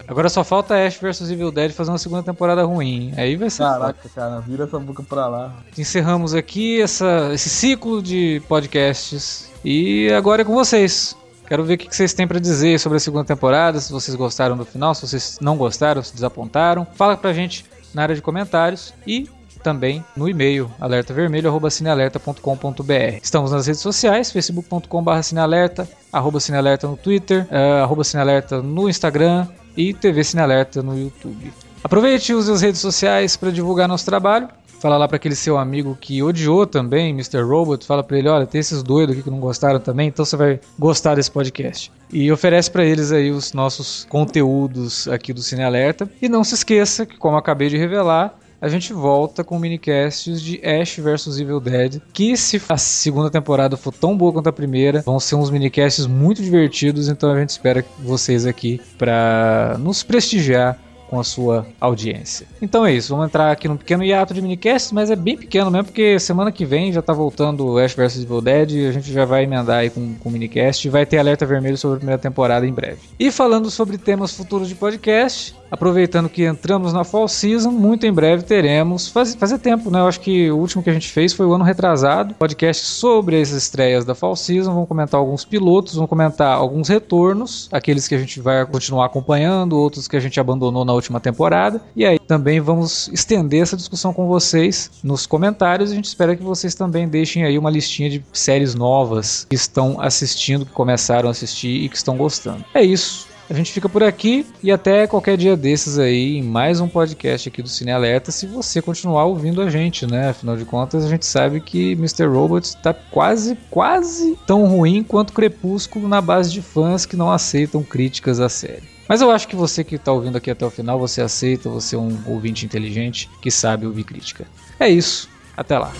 agora 0.07 0.29
só 0.29 0.43
falta 0.43 0.75
Ash 0.75 0.97
vs 0.97 1.31
Evil 1.31 1.51
Dead 1.51 1.73
fazer 1.73 1.91
uma 1.91 1.99
segunda 1.99 2.23
temporada 2.23 2.65
ruim. 2.65 3.13
Aí 3.17 3.37
vai 3.37 3.51
ser 3.51 3.65
foda. 3.65 3.79
Caraca, 3.79 4.09
cara, 4.15 4.41
vira 4.41 4.65
essa 4.65 4.79
boca 4.79 5.03
pra 5.03 5.27
lá. 5.27 5.55
Encerramos 5.77 6.35
aqui 6.35 6.81
essa, 6.81 7.31
esse 7.33 7.49
ciclo 7.49 8.03
de 8.03 8.43
podcasts 8.49 9.51
e 9.65 10.11
agora 10.13 10.43
é 10.43 10.45
com 10.45 10.55
vocês. 10.55 11.17
Quero 11.47 11.65
ver 11.65 11.75
o 11.75 11.79
que 11.79 11.95
vocês 11.95 12.15
têm 12.15 12.29
pra 12.29 12.39
dizer 12.39 12.79
sobre 12.79 12.97
a 12.97 13.01
segunda 13.01 13.25
temporada, 13.25 13.81
se 13.81 13.93
vocês 13.93 14.15
gostaram 14.17 14.57
do 14.57 14.65
final, 14.65 14.95
se 14.95 15.07
vocês 15.07 15.39
não 15.41 15.57
gostaram, 15.57 16.01
se 16.01 16.15
desapontaram. 16.15 16.87
Fala 16.95 17.17
pra 17.17 17.33
gente 17.33 17.65
na 17.93 18.03
área 18.03 18.15
de 18.15 18.23
comentários 18.23 18.95
e 19.05 19.29
também 19.61 20.05
no 20.17 20.29
e-mail 20.29 20.71
alertavermelho@cinealerta.com.br. 20.81 23.19
Estamos 23.23 23.53
nas 23.53 23.67
redes 23.67 23.81
sociais, 23.81 24.33
facebook.com/cinealerta, 24.33 25.89
arroba 26.13 26.41
cinealerta 26.41 26.89
no 26.89 26.97
Twitter, 26.97 27.47
eh, 27.51 27.81
arroba 27.81 28.05
cinealerta 28.05 28.63
no 28.63 28.89
Instagram 28.89 29.47
e 29.77 29.95
TV 29.95 30.25
Cinealerta 30.25 30.83
no 30.83 30.99
YouTube. 30.99 31.53
Aproveite 31.83 32.33
e 32.33 32.35
use 32.35 32.53
as 32.53 32.61
redes 32.61 32.81
sociais 32.81 33.37
para 33.37 33.51
divulgar 33.51 33.89
nosso 33.89 34.05
trabalho. 34.05 34.49
Fala 34.81 34.97
lá 34.97 35.07
para 35.07 35.17
aquele 35.17 35.35
seu 35.35 35.59
amigo 35.59 35.97
que 36.01 36.23
odiou 36.23 36.67
também 36.67 37.11
Mr. 37.11 37.43
Robot. 37.43 37.85
Fala 37.85 38.03
para 38.03 38.19
ele: 38.19 38.29
olha, 38.29 38.47
tem 38.47 38.61
esses 38.61 38.83
doidos 38.83 39.15
aqui 39.15 39.23
que 39.23 39.31
não 39.31 39.39
gostaram 39.39 39.79
também, 39.79 40.09
então 40.09 40.25
você 40.25 40.37
vai 40.37 40.59
gostar 40.79 41.15
desse 41.15 41.31
podcast. 41.31 41.93
E 42.11 42.33
oferece 42.33 42.71
para 42.71 42.83
eles 42.83 43.13
aí 43.13 43.31
os 43.31 43.53
nossos 43.53 44.07
conteúdos 44.09 45.07
aqui 45.09 45.35
do 45.35 45.43
Cine 45.43 45.65
Alerta. 45.65 46.11
E 46.21 46.31
não 46.31 46.43
se 46.43 46.55
esqueça 46.55 47.05
que, 47.05 47.19
como 47.19 47.37
acabei 47.37 47.69
de 47.69 47.77
revelar, 47.77 48.35
a 48.61 48.69
gente 48.69 48.93
volta 48.93 49.43
com 49.43 49.59
minicasts 49.59 50.41
de 50.41 50.61
Ash 50.65 50.99
vs 50.99 51.39
Evil 51.39 51.61
Dead, 51.61 52.01
que 52.13 52.37
se 52.37 52.61
a 52.69 52.77
segunda 52.77 53.31
temporada 53.31 53.77
for 53.77 53.93
tão 53.93 54.17
boa 54.17 54.33
quanto 54.33 54.49
a 54.49 54.53
primeira, 54.53 55.01
vão 55.01 55.19
ser 55.19 55.37
uns 55.37 55.51
minicasts 55.51 56.07
muito 56.07 56.43
divertidos, 56.43 57.09
então 57.09 57.33
a 57.33 57.39
gente 57.39 57.51
espera 57.51 57.85
vocês 57.99 58.45
aqui 58.45 58.81
para 58.99 59.77
nos 59.79 60.03
prestigiar 60.03 60.79
com 61.11 61.19
a 61.19 61.25
sua 61.25 61.67
audiência. 61.81 62.47
Então 62.63 62.87
é 62.87 62.93
isso, 62.95 63.13
vamos 63.13 63.27
entrar 63.27 63.51
aqui 63.51 63.67
num 63.67 63.77
pequeno 63.77 64.05
hiato 64.05 64.33
de 64.33 64.41
minicasts, 64.41 64.93
mas 64.93 65.11
é 65.11 65.17
bem 65.17 65.37
pequeno 65.37 65.69
mesmo, 65.69 65.87
porque 65.87 66.21
semana 66.21 66.53
que 66.53 66.65
vem 66.65 66.93
já 66.93 67.03
tá 67.03 67.13
voltando 67.13 67.67
o 67.67 67.79
Ash 67.79 67.95
vs 67.95 68.23
Evil 68.23 68.41
Dead 68.41 68.89
a 68.89 68.93
gente 68.93 69.13
já 69.13 69.25
vai 69.25 69.43
emendar 69.43 69.79
aí 69.79 69.91
com, 69.91 70.15
com 70.15 70.29
o 70.29 70.33
minicast 70.33 70.87
e 70.87 70.91
vai 70.91 71.05
ter 71.05 71.19
alerta 71.19 71.45
vermelho 71.45 71.77
sobre 71.77 71.97
a 71.97 71.99
primeira 71.99 72.21
temporada 72.21 72.65
em 72.65 72.73
breve. 72.73 73.01
E 73.19 73.33
falando 73.33 73.71
sobre 73.71 73.99
temas 73.99 74.37
futuros 74.37 74.69
de 74.69 74.77
podcast, 74.77 75.57
aproveitando 75.71 76.29
que 76.29 76.45
entramos 76.45 76.93
na 76.93 77.05
Fall 77.05 77.29
Season, 77.29 77.71
muito 77.71 78.07
em 78.07 78.13
breve 78.13 78.43
teremos, 78.43 79.09
faz, 79.09 79.35
fazer 79.35 79.59
tempo, 79.59 79.91
né? 79.91 80.01
Eu 80.01 80.07
acho 80.07 80.21
que 80.21 80.51
o 80.51 80.59
último 80.59 80.83
que 80.83 80.91
a 80.91 80.93
gente 80.93 81.09
fez 81.09 81.33
foi 81.33 81.47
o 81.47 81.53
ano 81.53 81.65
retrasado, 81.65 82.35
podcast 82.35 82.85
sobre 82.85 83.41
as 83.41 83.51
estreias 83.51 84.05
da 84.05 84.15
Fall 84.15 84.37
Season, 84.37 84.73
vamos 84.73 84.89
comentar 84.89 85.19
alguns 85.19 85.45
pilotos, 85.45 85.95
vamos 85.95 86.09
comentar 86.09 86.57
alguns 86.57 86.89
retornos, 86.89 87.69
aqueles 87.73 88.07
que 88.09 88.15
a 88.15 88.19
gente 88.19 88.41
vai 88.41 88.65
continuar 88.67 89.07
acompanhando, 89.07 89.79
outros 89.79 90.09
que 90.09 90.17
a 90.17 90.21
gente 90.21 90.39
abandonou 90.39 90.85
na 90.85 90.93
última 91.01 91.21
temporada, 91.21 91.83
e 91.97 92.05
aí 92.05 92.19
também 92.19 92.61
vamos 92.61 93.09
estender 93.09 93.63
essa 93.63 93.77
discussão 93.77 94.13
com 94.13 94.27
vocês 94.27 94.91
nos 95.03 95.27
comentários, 95.27 95.91
a 95.91 95.95
gente 95.95 96.07
espera 96.07 96.37
que 96.37 96.43
vocês 96.43 96.75
também 96.75 97.09
deixem 97.09 97.45
aí 97.45 97.59
uma 97.59 97.71
listinha 97.71 98.09
de 98.09 98.25
séries 98.33 98.75
novas 98.75 99.47
que 99.49 99.57
estão 99.57 100.01
assistindo, 100.01 100.65
que 100.65 100.73
começaram 100.73 101.29
a 101.29 101.33
assistir 101.33 101.85
e 101.85 101.89
que 101.89 101.97
estão 101.97 102.17
gostando. 102.17 102.65
É 102.75 102.83
isso. 102.83 103.31
A 103.51 103.53
gente 103.53 103.73
fica 103.73 103.89
por 103.89 104.05
aqui 104.05 104.47
e 104.63 104.71
até 104.71 105.09
qualquer 105.09 105.37
dia 105.37 105.57
desses 105.57 105.99
aí 105.99 106.37
em 106.37 106.43
mais 106.43 106.81
um 106.81 106.87
podcast 106.87 107.49
aqui 107.49 107.61
do 107.61 107.69
Cine 107.69 107.91
Alerta, 107.91 108.31
se 108.31 108.47
você 108.47 108.81
continuar 108.81 109.25
ouvindo 109.25 109.61
a 109.61 109.69
gente, 109.69 110.07
né? 110.07 110.29
Afinal 110.29 110.57
de 110.57 110.65
contas, 110.65 111.05
a 111.05 111.09
gente 111.09 111.27
sabe 111.27 111.61
que 111.61 111.93
Mr. 111.93 112.27
Robot 112.27 112.65
está 112.65 112.95
quase, 112.95 113.59
quase 113.69 114.39
tão 114.47 114.67
ruim 114.67 115.03
quanto 115.03 115.33
Crepúsculo 115.33 116.07
na 116.07 116.21
base 116.21 116.53
de 116.53 116.63
fãs 116.63 117.05
que 117.05 117.17
não 117.17 117.29
aceitam 117.29 117.83
críticas 117.83 118.39
à 118.39 118.49
série. 118.49 119.00
Mas 119.11 119.21
eu 119.21 119.29
acho 119.33 119.49
que 119.49 119.57
você 119.57 119.83
que 119.83 119.97
está 119.97 120.13
ouvindo 120.13 120.39
aqui 120.39 120.53
até 120.53 120.65
o 120.65 120.71
final, 120.71 120.97
você 120.97 121.21
aceita, 121.21 121.69
você 121.69 121.97
é 121.97 121.99
um 121.99 122.17
ouvinte 122.27 122.65
inteligente 122.65 123.29
que 123.43 123.51
sabe 123.51 123.85
ouvir 123.85 124.05
crítica. 124.05 124.47
É 124.79 124.89
isso. 124.89 125.29
Até 125.57 125.77
lá. 125.81 125.93